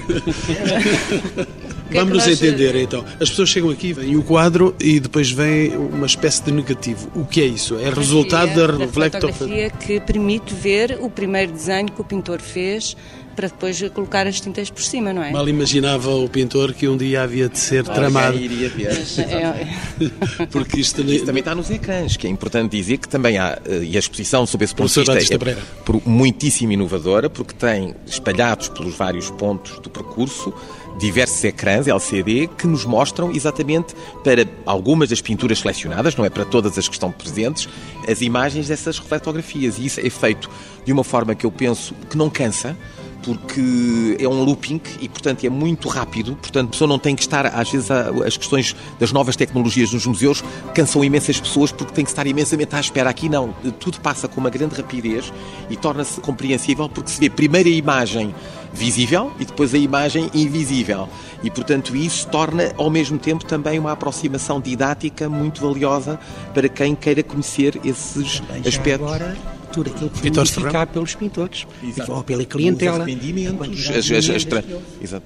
é 1.90 1.90
que 1.90 1.98
Vamos 1.98 2.14
nos 2.14 2.26
nós- 2.26 2.42
entender 2.42 2.74
então. 2.76 3.04
As 3.20 3.30
pessoas 3.30 3.48
chegam 3.48 3.70
aqui, 3.70 3.92
vêm 3.92 4.16
o 4.16 4.22
quadro 4.22 4.74
e 4.80 4.98
depois 4.98 5.30
vem 5.30 5.76
uma 5.76 6.06
espécie 6.06 6.42
de 6.42 6.52
negativo. 6.52 7.08
O 7.14 7.24
que 7.24 7.40
é 7.40 7.44
isso? 7.46 7.76
É 7.78 7.90
resultado 7.90 8.54
da 8.54 8.66
da 8.66 8.76
reflectografia. 8.78 9.32
fotografia 9.32 9.70
que 9.70 10.00
permite 10.00 10.54
ver 10.54 10.98
o 11.00 11.10
primeiro 11.10 11.52
desenho 11.52 11.90
que 11.90 12.00
o 12.00 12.04
pintor 12.04 12.40
fez 12.40 12.96
para 13.34 13.48
depois 13.48 13.80
colocar 13.90 14.26
as 14.26 14.40
tintas 14.40 14.70
por 14.70 14.82
cima, 14.82 15.12
não 15.12 15.22
é? 15.22 15.30
Mal 15.30 15.48
imaginava 15.48 16.10
o 16.10 16.28
pintor 16.28 16.72
que 16.72 16.88
um 16.88 16.96
dia 16.96 17.22
havia 17.22 17.48
de 17.48 17.58
ser 17.58 17.84
tramado, 17.84 18.28
Alguém 18.38 18.44
iria 18.44 18.68
ver. 18.68 18.92
É- 19.18 20.46
porque 20.50 20.80
isto 20.80 21.02
Isso 21.02 21.26
também 21.26 21.40
está 21.40 21.54
nos 21.54 21.70
ecrãs, 21.70 22.16
que 22.16 22.26
é 22.26 22.30
importante 22.30 22.76
dizer 22.76 22.98
que 22.98 23.08
também 23.08 23.38
há, 23.38 23.58
eh, 23.64 23.82
e 23.82 23.96
a 23.96 23.98
exposição 23.98 24.46
sob 24.46 24.64
esse 24.64 24.74
ponto 24.74 24.88
de 24.92 25.12
vista 25.12 25.34
é 25.34 25.56
por- 25.84 26.00
muitíssimo 26.06 26.72
inovadora, 26.72 27.28
porque 27.28 27.54
tem 27.54 27.94
espalhados 28.06 28.68
pelos 28.68 28.94
vários 28.96 29.30
pontos 29.30 29.78
do 29.80 29.90
percurso 29.90 30.52
diversos 30.98 31.42
ecrãs 31.44 31.86
LCD 31.88 32.48
que 32.56 32.66
nos 32.66 32.84
mostram 32.84 33.30
exatamente 33.30 33.94
para 34.22 34.46
algumas 34.64 35.08
das 35.08 35.20
pinturas 35.20 35.58
selecionadas, 35.58 36.14
não 36.16 36.24
é 36.24 36.30
para 36.30 36.44
todas 36.44 36.78
as 36.78 36.88
que 36.88 36.94
estão 36.94 37.10
presentes, 37.10 37.68
as 38.08 38.20
imagens 38.20 38.68
dessas 38.68 38.98
reflectografias. 38.98 39.78
E 39.78 39.86
isso 39.86 40.00
é 40.00 40.10
feito 40.10 40.48
de 40.84 40.92
uma 40.92 41.04
forma 41.04 41.34
que 41.34 41.44
eu 41.44 41.50
penso 41.50 41.94
que 42.08 42.16
não 42.16 42.30
cansa, 42.30 42.76
porque 43.24 44.16
é 44.18 44.28
um 44.28 44.42
looping 44.44 44.80
e, 45.00 45.08
portanto, 45.08 45.44
é 45.44 45.50
muito 45.50 45.88
rápido. 45.88 46.36
Portanto, 46.36 46.68
a 46.68 46.70
pessoa 46.70 46.88
não 46.88 46.98
tem 46.98 47.16
que 47.16 47.22
estar, 47.22 47.46
às 47.46 47.70
vezes, 47.70 47.90
as 47.90 48.36
questões 48.36 48.76
das 48.98 49.12
novas 49.12 49.34
tecnologias 49.36 49.92
nos 49.92 50.06
museus 50.06 50.44
cansam 50.74 51.02
imensas 51.02 51.40
pessoas 51.40 51.72
porque 51.72 51.92
tem 51.92 52.04
que 52.04 52.10
estar 52.10 52.26
imensamente 52.26 52.74
à 52.76 52.80
espera. 52.80 53.10
Aqui 53.10 53.28
não, 53.28 53.54
tudo 53.80 54.00
passa 54.00 54.28
com 54.28 54.40
uma 54.40 54.50
grande 54.50 54.74
rapidez 54.74 55.32
e 55.70 55.76
torna-se 55.76 56.20
compreensível 56.20 56.88
porque 56.88 57.10
se 57.10 57.18
vê 57.18 57.30
primeiro 57.30 57.68
a 57.68 57.72
imagem 57.72 58.34
visível 58.72 59.32
e 59.38 59.44
depois 59.44 59.72
a 59.74 59.78
imagem 59.78 60.30
invisível. 60.34 61.08
E, 61.42 61.50
portanto, 61.50 61.96
isso 61.96 62.26
torna, 62.28 62.72
ao 62.76 62.90
mesmo 62.90 63.18
tempo, 63.18 63.44
também 63.44 63.78
uma 63.78 63.92
aproximação 63.92 64.60
didática 64.60 65.28
muito 65.28 65.62
valiosa 65.62 66.18
para 66.52 66.68
quem 66.68 66.94
queira 66.94 67.22
conhecer 67.22 67.80
esses 67.84 68.42
aspectos. 68.66 69.08
agora, 69.08 69.36
tudo 69.74 69.90
aquilo 69.90 70.08
que 70.10 70.18
foi 70.18 70.30
Vitor 70.30 70.44
modificado 70.44 70.92
pelos 70.92 71.14
pintores 71.16 71.66
Exato. 71.82 72.12
ou 72.12 72.22
pela 72.22 72.44
clientela. 72.44 73.04
Os 73.04 73.90
as, 73.90 74.10
as, 74.10 74.30
as, 74.30 74.44
tra-. 74.44 74.62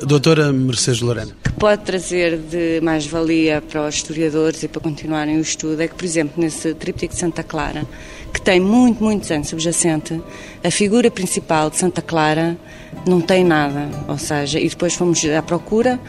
Doutora 0.06 0.50
Mercedes 0.52 1.02
Lorena. 1.02 1.32
que 1.44 1.52
pode 1.52 1.84
trazer 1.84 2.38
de 2.38 2.80
mais-valia 2.80 3.60
para 3.60 3.86
os 3.86 3.96
historiadores 3.96 4.62
e 4.62 4.68
para 4.68 4.80
continuarem 4.80 5.36
o 5.36 5.40
estudo 5.40 5.82
é 5.82 5.88
que, 5.88 5.94
por 5.94 6.04
exemplo, 6.04 6.42
nesse 6.42 6.72
tríptico 6.74 7.12
de 7.12 7.20
Santa 7.20 7.42
Clara, 7.42 7.86
que 8.32 8.40
tem 8.40 8.58
muito, 8.58 9.04
muitos 9.04 9.30
anos 9.30 9.48
subjacente, 9.48 10.20
a 10.64 10.70
figura 10.70 11.10
principal 11.10 11.68
de 11.68 11.76
Santa 11.76 12.00
Clara 12.00 12.56
não 13.06 13.20
tem 13.20 13.44
nada. 13.44 13.90
Ou 14.08 14.16
seja, 14.16 14.58
e 14.58 14.68
depois 14.68 14.94
fomos 14.94 15.22
à 15.26 15.42
procura 15.42 16.00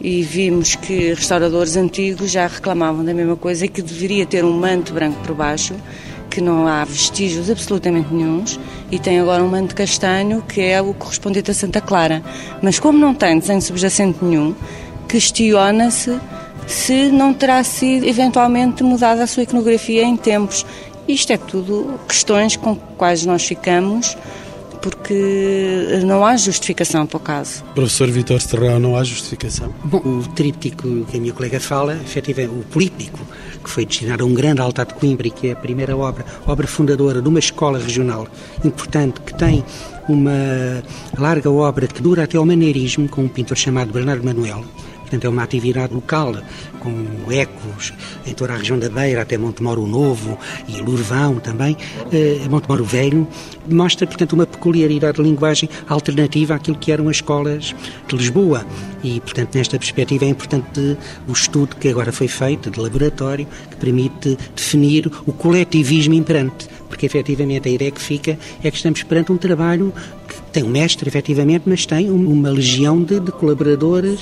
e 0.00 0.22
vimos 0.22 0.76
que 0.76 1.12
restauradores 1.12 1.76
antigos 1.76 2.30
já 2.30 2.46
reclamavam 2.46 3.04
da 3.04 3.12
mesma 3.12 3.36
coisa 3.36 3.66
e 3.66 3.68
que 3.68 3.82
deveria 3.82 4.24
ter 4.24 4.44
um 4.44 4.52
manto 4.52 4.94
branco 4.94 5.20
por 5.24 5.34
baixo 5.34 5.74
que 6.30 6.40
não 6.40 6.66
há 6.66 6.84
vestígios 6.84 7.50
absolutamente 7.50 8.14
nenhums 8.14 8.58
e 8.90 8.98
tem 8.98 9.18
agora 9.18 9.42
um 9.42 9.48
manto 9.48 9.74
castanho 9.74 10.42
que 10.42 10.60
é 10.60 10.80
o 10.80 10.94
correspondente 10.94 11.50
a 11.50 11.54
Santa 11.54 11.80
Clara. 11.80 12.22
Mas 12.62 12.78
como 12.78 12.98
não 12.98 13.12
tem 13.12 13.38
desenho 13.38 13.60
subjacente 13.60 14.24
nenhum, 14.24 14.54
questiona-se 15.08 16.18
se 16.66 17.10
não 17.10 17.34
terá 17.34 17.64
sido 17.64 18.06
eventualmente 18.06 18.84
mudada 18.84 19.24
a 19.24 19.26
sua 19.26 19.42
iconografia 19.42 20.04
em 20.04 20.16
tempos. 20.16 20.64
Isto 21.08 21.32
é 21.32 21.36
tudo 21.36 21.98
questões 22.06 22.56
com 22.56 22.76
quais 22.76 23.26
nós 23.26 23.44
ficamos 23.44 24.16
porque 24.80 26.00
não 26.06 26.24
há 26.24 26.36
justificação 26.36 27.06
para 27.06 27.16
o 27.16 27.20
caso. 27.20 27.62
Professor 27.74 28.08
Vitor 28.10 28.40
Serrão, 28.40 28.78
não 28.78 28.96
há 28.96 29.04
justificação. 29.04 29.74
Bom, 29.84 29.98
o 29.98 30.22
tríptico 30.34 31.04
que 31.04 31.16
a 31.16 31.20
minha 31.20 31.32
colega 31.32 31.60
fala, 31.60 31.94
efetivamente, 31.94 32.54
o 32.54 32.64
políptico, 32.64 33.18
que 33.62 33.70
foi 33.70 33.84
destinado 33.86 34.24
a 34.24 34.26
um 34.26 34.34
grande 34.34 34.60
altar 34.60 34.86
de 34.86 34.94
Coimbra 34.94 35.28
e 35.28 35.30
que 35.30 35.48
é 35.48 35.52
a 35.52 35.56
primeira 35.56 35.96
obra, 35.96 36.24
obra 36.46 36.66
fundadora 36.66 37.20
de 37.20 37.28
uma 37.28 37.38
escola 37.38 37.78
regional 37.78 38.26
importante 38.64 39.20
que 39.20 39.34
tem 39.34 39.64
uma 40.08 40.82
larga 41.18 41.50
obra 41.50 41.86
que 41.86 42.02
dura 42.02 42.24
até 42.24 42.36
ao 42.36 42.44
maneirismo, 42.44 43.08
com 43.08 43.22
um 43.22 43.28
pintor 43.28 43.56
chamado 43.56 43.92
Bernardo 43.92 44.24
Manuel. 44.24 44.64
Portanto, 45.10 45.24
é 45.24 45.28
uma 45.28 45.42
atividade 45.42 45.92
local, 45.92 46.36
com 46.78 47.32
ecos 47.32 47.92
em 48.24 48.32
toda 48.32 48.52
a 48.54 48.56
região 48.56 48.78
da 48.78 48.88
Beira, 48.88 49.22
até 49.22 49.36
Montemoro 49.36 49.84
Novo 49.84 50.38
e 50.68 50.80
Lourvão 50.80 51.40
também, 51.40 51.76
eh, 52.12 52.38
Montemoro 52.48 52.84
Velho, 52.84 53.26
mostra, 53.68 54.06
portanto, 54.06 54.34
uma 54.34 54.46
peculiaridade 54.46 55.16
de 55.16 55.22
linguagem 55.24 55.68
alternativa 55.88 56.54
àquilo 56.54 56.78
que 56.78 56.92
eram 56.92 57.08
as 57.08 57.16
escolas 57.16 57.74
de 58.06 58.16
Lisboa. 58.16 58.64
E, 59.02 59.18
portanto, 59.20 59.56
nesta 59.56 59.76
perspectiva 59.78 60.24
é 60.24 60.28
importante 60.28 60.96
o 61.26 61.32
estudo 61.32 61.74
que 61.74 61.88
agora 61.88 62.12
foi 62.12 62.28
feito, 62.28 62.70
de 62.70 62.78
laboratório, 62.78 63.48
que 63.68 63.76
permite 63.78 64.38
definir 64.54 65.10
o 65.26 65.32
coletivismo 65.32 66.14
imperante, 66.14 66.68
porque, 66.88 67.04
efetivamente, 67.06 67.68
a 67.68 67.72
ideia 67.72 67.90
que 67.90 68.00
fica 68.00 68.38
é 68.62 68.70
que 68.70 68.76
estamos 68.76 69.02
perante 69.02 69.32
um 69.32 69.36
trabalho 69.36 69.92
que 70.28 70.40
tem 70.52 70.62
um 70.62 70.68
mestre, 70.68 71.08
efetivamente, 71.08 71.62
mas 71.66 71.86
tem 71.86 72.10
um- 72.10 72.30
uma 72.30 72.50
legião 72.50 73.02
de, 73.02 73.18
de 73.20 73.32
colaboradores 73.32 74.20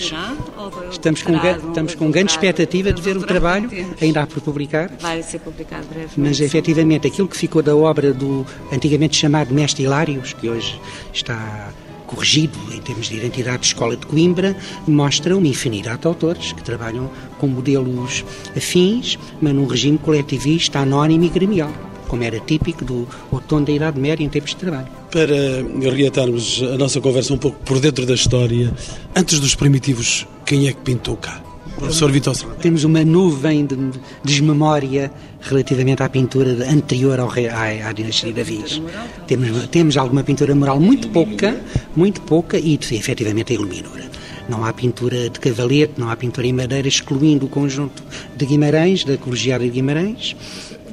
Estamos 0.90 1.22
com, 1.22 1.35
estamos 1.37 1.94
com 1.94 2.11
grande 2.11 2.33
expectativa 2.33 2.92
de 2.92 3.01
ver 3.03 3.16
o 3.16 3.22
trabalho, 3.22 3.70
ainda 4.01 4.22
há 4.22 4.27
por 4.27 4.40
publicar, 4.40 4.90
Vai 5.01 5.22
ser 5.22 5.38
publicado 5.40 5.87
brevemente. 5.87 6.18
mas 6.18 6.40
efetivamente 6.40 7.07
aquilo 7.07 7.29
que 7.29 7.37
ficou 7.37 7.62
da 7.62 7.77
obra 7.77 8.12
do 8.12 8.44
antigamente 8.72 9.16
chamado 9.16 9.53
Mestre 9.55 9.85
Hilários, 9.85 10.33
que 10.33 10.48
hoje 10.48 10.81
está 11.12 11.70
corrigido 12.07 12.59
em 12.72 12.81
termos 12.81 13.09
de 13.09 13.16
identidade 13.18 13.59
de 13.59 13.66
escola 13.66 13.94
de 13.94 14.07
Coimbra, 14.07 14.57
mostra 14.87 15.37
uma 15.37 15.46
infinidade 15.46 16.01
de 16.01 16.07
autores 16.07 16.53
que 16.53 16.62
trabalham 16.62 17.11
com 17.38 17.46
modelos 17.46 18.24
afins, 18.57 19.18
mas 19.40 19.55
num 19.55 19.66
regime 19.66 19.98
coletivista, 19.98 20.79
anónimo 20.79 21.24
e 21.24 21.29
gremial, 21.29 21.70
como 22.09 22.25
era 22.25 22.40
típico 22.40 22.85
do 22.85 23.07
outono 23.31 23.66
da 23.66 23.73
Idade 23.73 24.01
Média 24.01 24.25
em 24.25 24.29
tempos 24.29 24.51
de 24.51 24.57
trabalho. 24.57 24.88
Para 25.12 25.90
reatarmos 25.90 26.62
a 26.62 26.77
nossa 26.77 27.01
conversa 27.01 27.33
um 27.35 27.38
pouco 27.38 27.59
por 27.64 27.79
dentro 27.79 28.05
da 28.05 28.14
história, 28.14 28.73
antes 29.14 29.38
dos 29.38 29.55
primitivos, 29.55 30.27
quem 30.44 30.66
é 30.66 30.73
que 30.73 30.81
pintou 30.81 31.16
cá? 31.16 31.42
Professor 31.79 32.11
Vitor 32.11 32.35
Serrão. 32.35 32.57
Temos 32.57 32.83
uma 32.83 33.05
nuvem 33.05 33.64
de 33.64 33.77
desmemória 34.25 35.12
relativamente 35.40 36.03
à 36.03 36.09
pintura 36.09 36.51
anterior 36.68 37.21
ao 37.21 37.29
rei, 37.29 37.49
à, 37.49 37.88
à 37.88 37.92
dinastia 37.92 38.33
de 38.33 38.37
Davi. 38.37 38.83
Temos, 39.27 39.66
temos 39.68 39.97
alguma 39.97 40.25
pintura 40.25 40.55
mural 40.55 40.81
muito 40.81 41.09
pouca, 41.09 41.61
muito 41.94 42.21
pouca 42.23 42.59
e 42.59 42.75
efetivamente 42.75 43.53
a 43.53 43.55
iluminura. 43.55 44.09
Não 44.49 44.64
há 44.64 44.73
pintura 44.73 45.29
de 45.29 45.38
cavalete, 45.38 45.94
não 45.99 46.11
há 46.11 46.16
pintura 46.16 46.47
em 46.47 46.53
madeira, 46.53 46.88
excluindo 46.88 47.47
o 47.47 47.49
conjunto 47.49 48.03
de 48.35 48.47
Guimarães, 48.47 49.05
da 49.05 49.16
colegiada 49.16 49.62
de 49.62 49.71
Guimarães, 49.71 50.35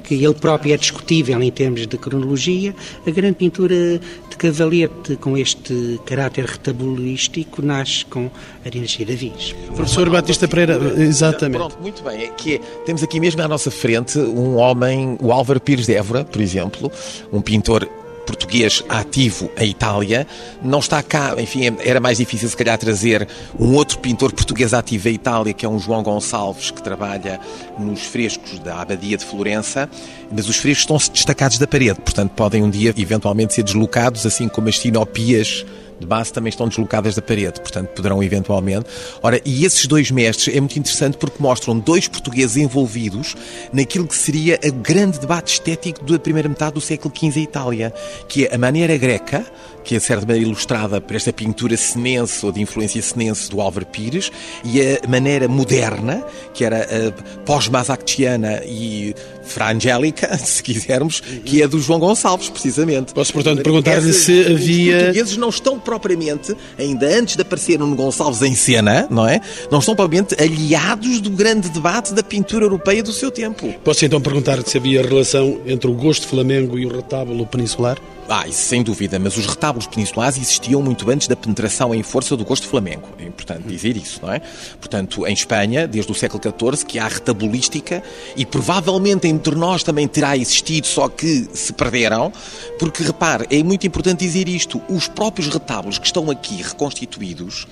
que 0.05 0.13
ele 0.15 0.33
próprio 0.33 0.73
é 0.73 0.77
discutível 0.77 1.41
em 1.41 1.51
termos 1.51 1.85
de 1.87 1.97
cronologia, 1.97 2.75
a 3.05 3.11
grande 3.11 3.35
pintura 3.35 3.99
de 4.29 4.37
Cavalete, 4.37 5.15
com 5.17 5.37
este 5.37 5.99
caráter 6.05 6.45
retabulístico, 6.45 7.61
nasce 7.61 8.05
com 8.05 8.29
Arinas 8.65 8.91
Giravis. 8.91 9.55
Professor 9.75 10.09
Batista 10.09 10.47
Pereira, 10.47 10.79
exatamente. 10.97 11.57
Pronto, 11.57 11.77
muito 11.81 12.03
bem. 12.03 12.23
É 12.23 12.27
que 12.27 12.59
temos 12.85 13.03
aqui 13.03 13.19
mesmo 13.19 13.41
à 13.41 13.47
nossa 13.47 13.71
frente 13.71 14.19
um 14.19 14.55
homem, 14.57 15.17
o 15.21 15.31
Álvaro 15.31 15.59
Pires 15.59 15.85
de 15.85 15.93
Évora, 15.93 16.23
por 16.23 16.41
exemplo, 16.41 16.91
um 17.31 17.41
pintor 17.41 17.89
português 18.25 18.83
ativo 18.89 19.49
em 19.57 19.69
Itália. 19.69 20.27
Não 20.61 20.79
está 20.79 21.01
cá, 21.01 21.35
enfim, 21.37 21.75
era 21.79 21.99
mais 21.99 22.17
difícil 22.17 22.49
se 22.49 22.57
calhar 22.57 22.77
trazer 22.77 23.27
um 23.59 23.73
outro 23.75 23.99
pintor 23.99 24.33
português 24.33 24.73
ativo 24.73 25.09
em 25.09 25.13
Itália, 25.13 25.53
que 25.53 25.65
é 25.65 25.69
um 25.69 25.79
João 25.79 26.03
Gonçalves, 26.03 26.71
que 26.71 26.81
trabalha 26.81 27.39
nos 27.77 28.01
frescos 28.01 28.59
da 28.59 28.81
Abadia 28.81 29.17
de 29.17 29.25
Florença, 29.25 29.89
mas 30.31 30.49
os 30.49 30.57
frescos 30.57 30.81
estão 30.83 31.13
destacados 31.13 31.57
da 31.57 31.67
parede, 31.67 31.99
portanto 32.01 32.31
podem 32.31 32.63
um 32.63 32.69
dia 32.69 32.93
eventualmente 32.97 33.53
ser 33.53 33.63
deslocados, 33.63 34.25
assim 34.25 34.47
como 34.47 34.69
as 34.69 34.79
sinopias 34.79 35.65
de 35.99 36.05
base 36.05 36.31
também 36.31 36.49
estão 36.49 36.67
deslocadas 36.67 37.15
da 37.15 37.21
parede, 37.21 37.59
portanto 37.61 37.89
poderão 37.89 38.21
eventualmente. 38.21 38.85
Ora, 39.21 39.39
e 39.45 39.65
esses 39.65 39.85
dois 39.87 40.11
mestres 40.11 40.55
é 40.55 40.59
muito 40.59 40.77
interessante 40.77 41.17
porque 41.17 41.41
mostram 41.41 41.77
dois 41.77 42.07
portugueses 42.07 42.57
envolvidos 42.57 43.35
naquilo 43.71 44.07
que 44.07 44.15
seria 44.15 44.59
o 44.63 44.71
grande 44.73 45.19
debate 45.19 45.53
estético 45.53 46.03
da 46.05 46.19
primeira 46.19 46.49
metade 46.49 46.73
do 46.73 46.81
século 46.81 47.13
XV 47.15 47.39
em 47.39 47.43
Itália, 47.43 47.93
que 48.27 48.45
é 48.45 48.55
a 48.55 48.57
maneira 48.57 48.97
greca, 48.97 49.45
que 49.83 49.95
é 49.95 49.99
de 49.99 50.03
certa 50.03 50.25
maneira 50.25 50.47
ilustrada 50.47 50.99
por 50.99 51.15
esta 51.15 51.31
pintura 51.31 51.77
senense 51.77 52.45
ou 52.45 52.51
de 52.51 52.59
influência 52.59 53.01
senense 53.01 53.49
do 53.49 53.61
Álvaro 53.61 53.85
Pires, 53.85 54.31
e 54.63 54.81
a 54.81 55.07
maneira 55.07 55.47
moderna, 55.47 56.25
que 56.53 56.65
era 56.65 56.81
a 56.83 57.41
pós-masactiana 57.41 58.63
e 58.65 59.15
frangélica, 59.45 60.37
se 60.37 60.61
quisermos, 60.61 61.21
que 61.21 61.61
é 61.61 61.67
do 61.67 61.79
João 61.79 61.99
Gonçalves, 61.99 62.49
precisamente. 62.49 63.13
Posso, 63.13 63.31
portanto, 63.33 63.61
perguntar-lhe 63.61 64.13
se 64.13 64.47
havia... 64.47 64.95
Os 64.95 65.03
portugueses 65.03 65.37
não 65.37 65.49
estão 65.49 65.79
propriamente, 65.79 66.55
ainda 66.77 67.07
antes 67.07 67.35
de 67.35 67.41
aparecer 67.41 67.79
no 67.79 67.95
Gonçalves 67.95 68.41
em 68.41 68.55
cena, 68.55 69.07
não 69.09 69.27
é? 69.27 69.39
Não 69.71 69.79
estão 69.79 69.95
propriamente 69.95 70.35
aliados 70.41 71.21
do 71.21 71.29
grande 71.29 71.69
debate 71.69 72.13
da 72.13 72.23
pintura 72.23 72.65
europeia 72.65 73.03
do 73.03 73.13
seu 73.13 73.31
tempo. 73.31 73.73
Posso 73.83 74.05
então 74.05 74.19
perguntar-lhe 74.19 74.63
se 74.65 74.77
havia 74.77 75.01
relação 75.01 75.61
entre 75.65 75.89
o 75.89 75.93
gosto 75.93 76.27
flamengo 76.27 76.77
e 76.77 76.85
o 76.85 76.95
retábulo 76.95 77.45
peninsular? 77.45 77.97
Ah, 78.27 78.47
isso 78.47 78.63
sem 78.63 78.81
dúvida, 78.81 79.19
mas 79.19 79.37
os 79.37 79.45
retábulos 79.45 79.85
peninsulares 79.85 80.37
existiam 80.37 80.81
muito 80.81 81.09
antes 81.11 81.27
da 81.27 81.35
penetração 81.35 81.93
em 81.93 82.01
força 82.01 82.35
do 82.35 82.43
gosto 82.43 82.67
flamengo. 82.67 83.07
É 83.19 83.23
importante 83.23 83.67
dizer 83.67 83.95
isso, 83.95 84.19
não 84.23 84.33
é? 84.33 84.41
Portanto, 84.79 85.27
em 85.27 85.33
Espanha, 85.33 85.87
desde 85.87 86.11
o 86.11 86.15
século 86.15 86.41
XIV, 86.41 86.85
que 86.85 86.97
há 86.97 87.07
retabulística 87.07 88.01
e 88.35 88.43
provavelmente 88.43 89.27
entre 89.27 89.53
nós 89.55 89.83
também 89.83 90.07
terá 90.07 90.35
existido, 90.35 90.87
só 90.87 91.07
que 91.07 91.47
se 91.53 91.71
perderam, 91.71 92.33
porque 92.79 93.03
repare, 93.03 93.45
é 93.51 93.61
muito 93.61 93.85
importante 93.85 94.25
dizer 94.25 94.49
isto: 94.49 94.81
os 94.89 95.07
próprios 95.07 95.47
retábulos 95.47 95.99
que 95.99 96.07
estão 96.07 96.31
aqui 96.31 96.63
reconstituídos 96.63 97.67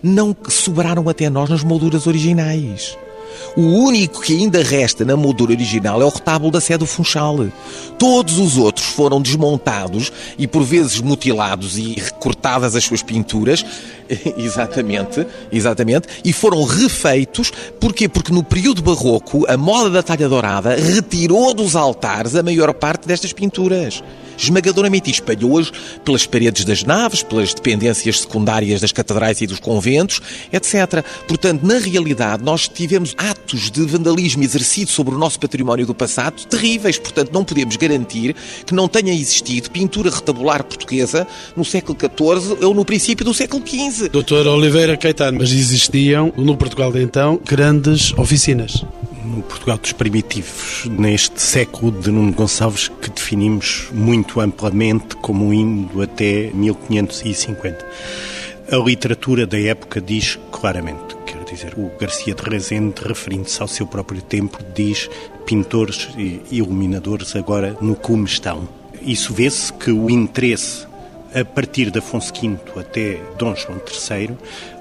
não 0.00 0.36
sobraram 0.48 1.08
até 1.08 1.28
nós 1.28 1.50
nas 1.50 1.64
molduras 1.64 2.06
originais. 2.06 2.96
O 3.56 3.62
único 3.62 4.20
que 4.20 4.34
ainda 4.34 4.62
resta 4.62 5.04
na 5.04 5.16
moldura 5.16 5.52
original 5.52 6.02
é 6.02 6.04
o 6.04 6.10
retábulo 6.10 6.50
da 6.50 6.60
Sé 6.60 6.76
do 6.76 6.86
Funchal. 6.86 7.46
Todos 7.98 8.38
os 8.38 8.56
outros 8.56 8.86
foram 8.86 9.20
desmontados 9.20 10.12
e 10.38 10.46
por 10.46 10.62
vezes 10.62 11.00
mutilados 11.00 11.78
e 11.78 11.94
recortadas 11.94 12.76
as 12.76 12.84
suas 12.84 13.02
pinturas, 13.02 13.64
exatamente, 14.36 15.26
exatamente, 15.50 16.08
e 16.24 16.32
foram 16.32 16.62
refeitos, 16.64 17.52
porquê? 17.80 18.08
Porque 18.08 18.32
no 18.32 18.42
período 18.42 18.82
barroco 18.82 19.44
a 19.48 19.56
moda 19.56 19.90
da 19.90 20.02
talha 20.02 20.28
dourada 20.28 20.76
retirou 20.76 21.54
dos 21.54 21.76
altares 21.76 22.34
a 22.34 22.42
maior 22.42 22.72
parte 22.74 23.06
destas 23.06 23.32
pinturas 23.32 24.02
esmagadoramente 24.36 25.10
espalhou-as 25.10 25.72
pelas 26.04 26.26
paredes 26.26 26.64
das 26.64 26.84
naves, 26.84 27.22
pelas 27.22 27.54
dependências 27.54 28.20
secundárias 28.20 28.80
das 28.80 28.92
catedrais 28.92 29.40
e 29.40 29.46
dos 29.46 29.58
conventos, 29.58 30.20
etc. 30.52 31.04
Portanto, 31.26 31.64
na 31.64 31.78
realidade, 31.78 32.44
nós 32.44 32.68
tivemos 32.68 33.14
atos 33.16 33.70
de 33.70 33.82
vandalismo 33.82 34.42
exercido 34.42 34.90
sobre 34.90 35.14
o 35.14 35.18
nosso 35.18 35.40
património 35.40 35.86
do 35.86 35.94
passado 35.94 36.44
terríveis. 36.46 36.98
Portanto, 36.98 37.30
não 37.32 37.44
podemos 37.44 37.76
garantir 37.76 38.34
que 38.64 38.74
não 38.74 38.88
tenha 38.88 39.12
existido 39.12 39.70
pintura 39.70 40.10
retabular 40.10 40.62
portuguesa 40.64 41.26
no 41.56 41.64
século 41.64 41.96
XIV 41.98 42.64
ou 42.64 42.74
no 42.74 42.84
princípio 42.84 43.24
do 43.24 43.34
século 43.34 43.62
XV. 43.66 43.95
Doutor 44.10 44.46
Oliveira 44.46 44.96
Caetano, 44.96 45.38
mas 45.38 45.52
existiam, 45.52 46.32
no 46.36 46.56
Portugal 46.56 46.92
de 46.92 47.02
então, 47.02 47.40
grandes 47.44 48.12
oficinas 48.18 48.84
no 49.24 49.42
Portugal 49.42 49.76
dos 49.76 49.92
primitivos, 49.92 50.84
neste 50.86 51.42
século 51.42 51.90
de 51.90 52.10
Nuno 52.10 52.32
Gonçalves, 52.32 52.88
que 52.88 53.10
definimos 53.10 53.88
muito 53.92 54.40
amplamente 54.40 55.16
como 55.16 55.52
indo 55.52 56.00
até 56.00 56.50
1550. 56.54 57.84
A 58.70 58.76
literatura 58.76 59.46
da 59.46 59.60
época 59.60 60.00
diz 60.00 60.38
claramente, 60.50 61.16
quer 61.26 61.44
dizer, 61.44 61.74
o 61.76 61.90
Garcia 61.98 62.34
de 62.34 62.42
Rezende, 62.42 63.02
referindo-se 63.04 63.60
ao 63.60 63.68
seu 63.68 63.86
próprio 63.86 64.22
tempo, 64.22 64.58
diz 64.74 65.10
pintores 65.44 66.08
e 66.16 66.40
iluminadores 66.50 67.36
agora 67.36 67.76
no 67.80 67.94
cume 67.94 68.24
estão. 68.24 68.68
Isso 69.02 69.34
vê-se 69.34 69.72
que 69.72 69.90
o 69.90 70.10
interesse 70.10 70.85
a 71.36 71.44
partir 71.44 71.90
de 71.90 71.98
Afonso 71.98 72.32
V 72.32 72.56
até 72.80 73.20
Dom 73.36 73.54
João 73.54 73.78
III, 73.78 74.30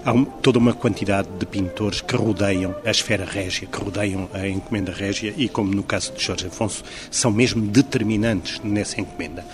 há 0.05 0.13
toda 0.41 0.57
uma 0.57 0.73
quantidade 0.73 1.27
de 1.37 1.45
pintores 1.45 1.99
que 1.99 2.15
rodeiam 2.15 2.73
a 2.85 2.91
esfera 2.91 3.25
régia, 3.25 3.67
que 3.67 3.77
rodeiam 3.77 4.29
a 4.33 4.47
encomenda 4.47 4.93
régia 4.93 5.33
e, 5.35 5.49
como 5.49 5.75
no 5.75 5.83
caso 5.83 6.13
de 6.13 6.23
Jorge 6.23 6.47
Afonso, 6.47 6.81
são 7.11 7.29
mesmo 7.29 7.61
determinantes 7.61 8.61
nessa 8.63 9.01
encomenda. 9.01 9.45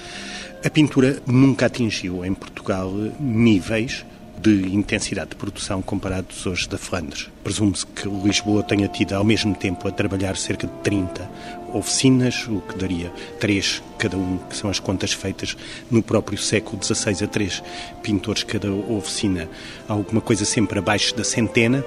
A 0.63 0.69
pintura 0.69 1.19
nunca 1.25 1.65
atingiu 1.65 2.23
em 2.23 2.35
Portugal 2.35 2.93
níveis 3.19 4.05
de 4.41 4.75
intensidade 4.75 5.31
de 5.31 5.35
produção 5.35 5.83
comparados 5.83 6.47
hoje 6.47 6.67
da 6.67 6.77
Flandres. 6.77 7.29
Presume-se 7.43 7.85
que 7.85 8.09
Lisboa 8.09 8.63
tenha 8.63 8.87
tido 8.87 9.13
ao 9.13 9.23
mesmo 9.23 9.53
tempo 9.53 9.87
a 9.87 9.91
trabalhar 9.91 10.35
cerca 10.35 10.65
de 10.65 10.73
30 10.81 11.29
oficinas, 11.73 12.47
o 12.47 12.59
que 12.61 12.75
daria 12.75 13.11
três 13.39 13.83
cada 13.99 14.17
um, 14.17 14.39
que 14.49 14.57
são 14.57 14.69
as 14.69 14.79
contas 14.79 15.13
feitas 15.13 15.55
no 15.91 16.01
próprio 16.01 16.37
século 16.39 16.83
XVI 16.83 17.23
a 17.23 17.27
três 17.27 17.63
pintores 18.01 18.43
cada 18.43 18.71
oficina, 18.71 19.47
alguma 19.87 20.21
coisa 20.21 20.43
sempre 20.43 20.79
abaixo 20.79 21.15
da 21.15 21.23
centena 21.23 21.85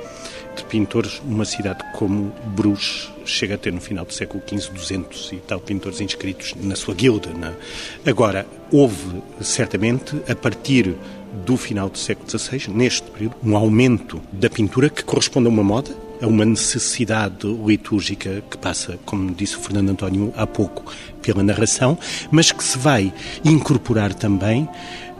de 0.57 0.65
pintores, 0.65 1.21
uma 1.25 1.45
cidade 1.45 1.85
como 1.93 2.33
Bruges 2.55 3.11
chega 3.25 3.57
a 3.57 3.59
ter 3.59 3.73
no 3.73 3.81
final 3.81 4.05
do 4.05 4.13
século 4.13 4.43
XV 4.47 4.71
200 4.71 5.33
e 5.33 5.37
tal 5.39 5.59
pintores 5.59 6.01
inscritos 6.01 6.55
na 6.55 6.77
sua 6.77 6.95
guilda. 6.95 7.31
É? 8.05 8.11
Agora, 8.11 8.47
houve 8.71 9.21
certamente, 9.41 10.17
a 10.29 10.35
partir 10.37 10.95
do 11.45 11.57
final 11.57 11.89
do 11.89 11.99
século 11.99 12.29
XVI, 12.31 12.69
neste 12.69 13.11
período, 13.11 13.37
um 13.43 13.57
aumento 13.57 14.21
da 14.33 14.49
pintura 14.49 14.89
que 14.89 15.05
corresponde 15.05 15.47
a 15.47 15.51
uma 15.51 15.65
moda, 15.65 15.91
a 16.21 16.27
uma 16.27 16.45
necessidade 16.45 17.47
litúrgica 17.47 18.43
que 18.51 18.57
passa, 18.57 18.99
como 19.05 19.35
disse 19.35 19.57
o 19.57 19.61
Fernando 19.61 19.91
António 19.91 20.33
há 20.37 20.47
pouco, 20.47 20.85
pela 21.21 21.43
narração, 21.43 21.99
mas 22.31 22.53
que 22.53 22.63
se 22.63 22.79
vai 22.79 23.13
incorporar 23.45 24.15
também 24.15 24.69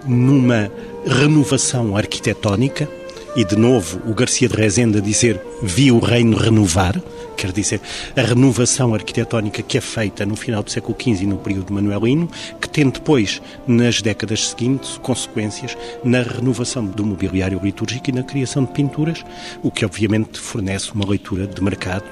numa 0.07 0.71
renovação 1.07 1.97
arquitetónica 1.97 2.89
e 3.37 3.45
de 3.45 3.57
novo 3.57 4.01
o 4.09 4.15
Garcia 4.15 4.49
de 4.49 4.55
Rezende 4.55 4.99
a 4.99 5.01
dizer 5.01 5.41
vi 5.63 5.91
o 5.91 5.99
reino 5.99 6.37
renovar, 6.37 7.01
quer 7.37 7.53
dizer, 7.53 7.81
a 8.17 8.23
renovação 8.23 8.95
arquitetónica 8.95 9.63
que 9.63 9.79
é 9.79 9.81
feita 9.81 10.25
no 10.25 10.37
final 10.37 10.63
do 10.63 10.71
século 10.71 10.97
XV 11.01 11.25
e 11.25 11.27
no 11.27 11.37
período 11.37 11.73
manuelino, 11.73 12.29
que 12.61 12.69
tem 12.69 12.89
depois, 12.89 13.41
nas 13.67 14.01
décadas 14.01 14.49
seguintes, 14.49 14.99
consequências 14.99 15.77
na 16.03 16.23
renovação 16.23 16.85
do 16.85 17.05
mobiliário 17.05 17.61
litúrgico 17.63 18.11
e 18.11 18.13
na 18.13 18.23
criação 18.23 18.65
de 18.65 18.73
pinturas, 18.73 19.25
o 19.63 19.71
que 19.71 19.85
obviamente 19.85 20.39
fornece 20.39 20.93
uma 20.93 21.07
leitura 21.07 21.47
de 21.47 21.63
mercado 21.63 22.05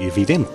evidente, 0.00 0.50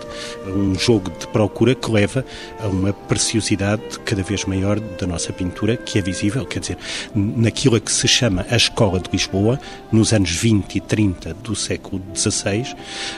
um 0.47 0.75
jogo 0.75 1.11
de 1.11 1.27
procura 1.27 1.75
que 1.75 1.91
leva 1.91 2.25
a 2.59 2.67
uma 2.67 2.93
preciosidade 2.93 3.99
cada 4.05 4.23
vez 4.23 4.45
maior 4.45 4.79
da 4.79 5.07
nossa 5.07 5.31
pintura, 5.31 5.77
que 5.77 5.99
é 5.99 6.01
visível, 6.01 6.45
quer 6.45 6.59
dizer, 6.59 6.77
naquilo 7.15 7.75
a 7.75 7.79
que 7.79 7.91
se 7.91 8.07
chama 8.07 8.45
a 8.49 8.55
Escola 8.55 8.99
de 8.99 9.09
Lisboa, 9.11 9.59
nos 9.91 10.13
anos 10.13 10.31
20 10.31 10.75
e 10.75 10.79
30 10.81 11.33
do 11.35 11.55
século 11.55 12.01
XVI, 12.15 12.75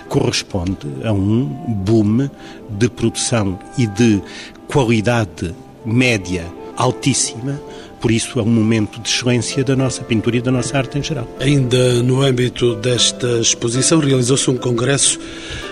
corresponde 0.07 0.72
a 1.03 1.11
um 1.11 1.45
boom 1.45 2.30
de 2.69 2.89
produção 2.89 3.59
e 3.78 3.88
de 3.88 4.21
qualidade 4.67 5.53
média 5.86 6.45
altíssima. 6.76 7.59
Por 8.01 8.11
isso 8.11 8.38
é 8.38 8.41
um 8.41 8.47
momento 8.47 8.99
de 8.99 9.07
excelência 9.07 9.63
da 9.63 9.78
nossa 9.78 10.03
pintura 10.03 10.36
e 10.36 10.41
da 10.41 10.51
nossa 10.51 10.78
arte 10.78 10.99
em 10.99 11.03
geral. 11.03 11.26
Ainda 11.39 12.03
no 12.03 12.21
âmbito 12.21 12.76
desta 12.76 13.39
exposição, 13.39 13.99
realizou-se 13.99 14.49
um 14.49 14.57
congresso 14.57 15.17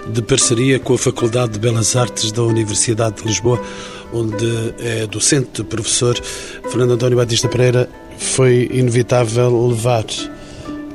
de 0.08 0.22
parceria 0.22 0.80
com 0.80 0.93
a 0.93 0.97
Faculdade 0.97 1.54
de 1.54 1.60
Belas 1.60 1.95
Artes 1.95 2.32
da 2.32 2.41
Universidade 2.43 3.18
de 3.18 3.28
Lisboa, 3.28 3.62
onde 4.14 4.74
é 4.80 5.06
docente, 5.08 5.62
professor 5.64 6.18
Fernando 6.70 6.91
António 6.91 7.18
Batista 7.18 7.49
Pereira. 7.49 7.89
Foi 8.18 8.70
inevitável 8.72 9.68
levar 9.68 10.06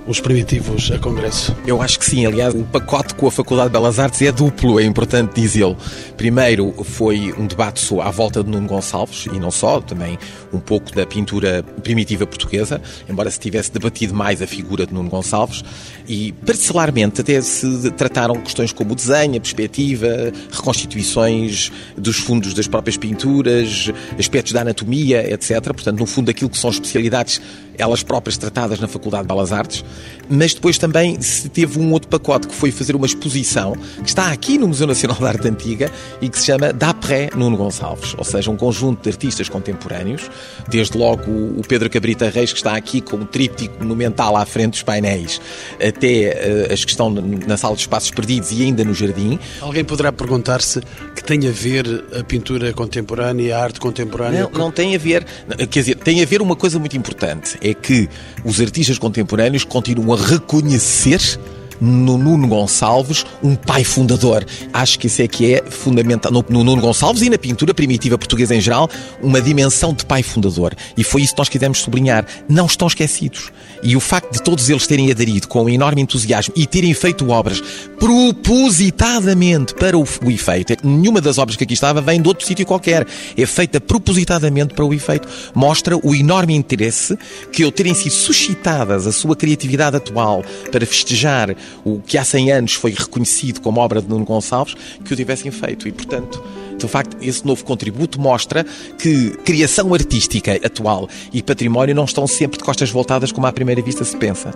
os 0.07 0.20
primitivos 0.20 0.90
a 0.92 0.98
Congresso? 0.98 1.54
Eu 1.66 1.82
acho 1.82 1.98
que 1.98 2.04
sim. 2.04 2.24
Aliás, 2.24 2.54
o 2.54 2.62
pacote 2.64 3.14
com 3.14 3.26
a 3.26 3.30
Faculdade 3.30 3.68
de 3.68 3.72
Belas 3.72 3.98
Artes 3.98 4.22
é 4.22 4.30
duplo, 4.30 4.78
é 4.78 4.84
importante 4.84 5.40
dizê-lo. 5.40 5.76
Primeiro, 6.16 6.72
foi 6.84 7.34
um 7.36 7.46
debate 7.46 7.86
à 8.00 8.11
volta 8.11 8.42
de 8.42 8.50
Nuno 8.50 8.68
Gonçalves, 8.68 9.26
e 9.26 9.38
não 9.38 9.50
só, 9.50 9.80
também 9.80 10.18
um 10.52 10.61
pouco 10.61 10.94
da 10.94 11.04
pintura 11.04 11.64
primitiva 11.82 12.26
portuguesa, 12.26 12.80
embora 13.09 13.30
se 13.30 13.40
tivesse 13.40 13.72
debatido 13.72 14.14
mais 14.14 14.40
a 14.40 14.46
figura 14.46 14.86
de 14.86 14.94
Nuno 14.94 15.11
Gonçalves, 15.11 15.64
e 16.09 16.32
parcelarmente 16.32 17.20
até 17.20 17.40
se 17.40 17.90
trataram 17.92 18.36
questões 18.36 18.72
como 18.72 18.92
o 18.92 18.94
desenho, 18.94 19.36
a 19.36 19.40
perspectiva, 19.40 20.32
reconstituições 20.52 21.72
dos 21.96 22.18
fundos 22.18 22.54
das 22.54 22.68
próprias 22.68 22.96
pinturas, 22.96 23.90
aspectos 24.18 24.52
da 24.52 24.61
anatomia, 24.61 25.32
etc. 25.32 25.61
Portanto, 25.64 25.98
no 25.98 26.07
fundo, 26.07 26.30
aquilo 26.30 26.48
que 26.48 26.59
são 26.59 26.70
especialidades 26.70 27.40
elas 27.78 28.02
próprias 28.02 28.36
tratadas 28.36 28.80
na 28.80 28.88
Faculdade 28.88 29.24
de 29.24 29.28
Belas 29.28 29.52
Artes, 29.52 29.84
mas 30.28 30.54
depois 30.54 30.78
também 30.78 31.20
se 31.20 31.48
teve 31.48 31.78
um 31.78 31.92
outro 31.92 32.08
pacote 32.08 32.48
que 32.48 32.54
foi 32.54 32.70
fazer 32.70 32.96
uma 32.96 33.06
exposição 33.06 33.74
que 34.02 34.08
está 34.08 34.32
aqui 34.32 34.58
no 34.58 34.68
Museu 34.68 34.86
Nacional 34.86 35.16
de 35.16 35.26
Arte 35.26 35.48
Antiga 35.48 35.90
e 36.20 36.28
que 36.28 36.38
se 36.38 36.46
chama 36.46 36.72
D'après 36.72 37.30
Nuno 37.34 37.56
Gonçalves, 37.56 38.14
ou 38.16 38.24
seja, 38.24 38.50
um 38.50 38.56
conjunto 38.56 39.02
de 39.02 39.10
artistas 39.10 39.48
contemporâneos, 39.48 40.30
desde 40.68 40.96
logo 40.96 41.30
o 41.30 41.62
Pedro 41.66 41.88
Cabrita 41.88 42.28
Reis, 42.28 42.52
que 42.52 42.58
está 42.58 42.76
aqui 42.76 43.00
com 43.00 43.16
um 43.16 43.24
tríptico 43.24 43.78
monumental 43.78 44.36
à 44.36 44.44
frente 44.44 44.72
dos 44.72 44.82
painéis, 44.82 45.40
até 45.74 46.66
uh, 46.68 46.72
as 46.72 46.84
que 46.84 46.90
estão 46.90 47.10
na 47.10 47.56
Sala 47.56 47.74
de 47.74 47.82
Espaços 47.82 48.10
Perdidos 48.10 48.52
e 48.52 48.62
ainda 48.62 48.84
no 48.84 48.94
Jardim. 48.94 49.38
Alguém 49.60 49.84
poderá 49.84 50.12
perguntar-se 50.12 50.80
que 51.14 51.22
tem 51.22 51.46
a 51.46 51.50
ver 51.50 52.04
a 52.18 52.24
pintura 52.24 52.72
contemporânea, 52.72 53.56
a 53.56 53.62
arte 53.62 53.80
contemporânea? 53.80 54.48
Não, 54.52 54.58
não 54.58 54.70
tem 54.70 54.94
a 54.94 54.98
ver. 54.98 55.24
Quer 55.70 55.80
dizer, 55.80 55.94
tem 55.96 56.22
a 56.22 56.26
ver 56.26 56.42
uma 56.42 56.56
coisa 56.56 56.78
muito 56.78 56.96
importante 56.96 57.58
é 57.66 57.74
que 57.74 58.08
os 58.44 58.60
artistas 58.60 58.98
contemporâneos 58.98 59.64
continuam 59.64 60.14
a 60.14 60.26
reconhecer 60.26 61.20
no 61.80 62.16
Nuno 62.16 62.48
Gonçalves 62.48 63.24
um 63.42 63.54
pai 63.54 63.84
fundador. 63.84 64.44
Acho 64.72 64.98
que 64.98 65.06
isso 65.06 65.22
é 65.22 65.28
que 65.28 65.54
é 65.54 65.62
fundamental 65.70 66.32
no, 66.32 66.44
no, 66.48 66.64
Nuno 66.64 66.80
Gonçalves 66.80 67.22
e 67.22 67.30
na 67.30 67.38
pintura 67.38 67.74
primitiva 67.74 68.16
portuguesa 68.16 68.54
em 68.54 68.60
geral, 68.60 68.88
uma 69.22 69.40
dimensão 69.40 69.92
de 69.92 70.04
pai 70.04 70.22
fundador. 70.22 70.74
E 70.96 71.04
foi 71.04 71.22
isso 71.22 71.34
que 71.34 71.38
nós 71.38 71.48
quisemos 71.48 71.78
sublinhar. 71.78 72.26
Não 72.48 72.66
estão 72.66 72.88
esquecidos. 72.88 73.50
E 73.82 73.96
o 73.96 74.00
facto 74.00 74.32
de 74.32 74.42
todos 74.42 74.68
eles 74.68 74.86
terem 74.86 75.10
aderido 75.10 75.48
com 75.48 75.64
um 75.64 75.68
enorme 75.68 76.02
entusiasmo 76.02 76.54
e 76.56 76.66
terem 76.66 76.92
feito 76.94 77.28
obras 77.30 77.62
propositadamente 77.98 79.74
para 79.74 79.96
o, 79.96 80.02
o 80.24 80.30
efeito. 80.30 80.74
Nenhuma 80.86 81.20
das 81.20 81.38
obras 81.38 81.56
que 81.56 81.64
aqui 81.64 81.74
estava 81.74 82.00
vem 82.00 82.20
de 82.20 82.28
outro 82.28 82.46
sítio 82.46 82.66
qualquer. 82.66 83.06
É 83.36 83.46
feita 83.46 83.80
propositadamente 83.80 84.74
para 84.74 84.84
o 84.84 84.92
efeito. 84.92 85.28
Mostra 85.54 85.96
o 85.96 86.14
enorme 86.14 86.54
interesse 86.54 87.18
que 87.52 87.62
ao 87.62 87.72
terem 87.72 87.94
sido 87.94 88.12
suscitadas 88.12 89.06
a 89.06 89.12
sua 89.12 89.36
criatividade 89.36 89.96
atual 89.96 90.44
para 90.70 90.86
festejar 90.86 91.54
o 91.84 92.00
que 92.00 92.18
há 92.18 92.24
100 92.24 92.52
anos 92.52 92.72
foi 92.74 92.92
reconhecido 92.92 93.60
como 93.60 93.80
obra 93.80 94.00
de 94.00 94.08
Nuno 94.08 94.24
Gonçalves, 94.24 94.74
que 95.04 95.12
o 95.12 95.16
tivessem 95.16 95.50
feito. 95.50 95.88
E, 95.88 95.92
portanto, 95.92 96.42
de 96.78 96.86
facto, 96.88 97.16
esse 97.20 97.44
novo 97.46 97.64
contributo 97.64 98.20
mostra 98.20 98.64
que 98.98 99.30
criação 99.44 99.94
artística 99.94 100.52
atual 100.52 101.08
e 101.32 101.42
património 101.42 101.94
não 101.94 102.04
estão 102.04 102.26
sempre 102.26 102.58
de 102.58 102.64
costas 102.64 102.90
voltadas 102.90 103.32
como 103.32 103.46
à 103.46 103.52
primeira 103.52 103.82
vista 103.82 104.04
se 104.04 104.16
pensa. 104.16 104.52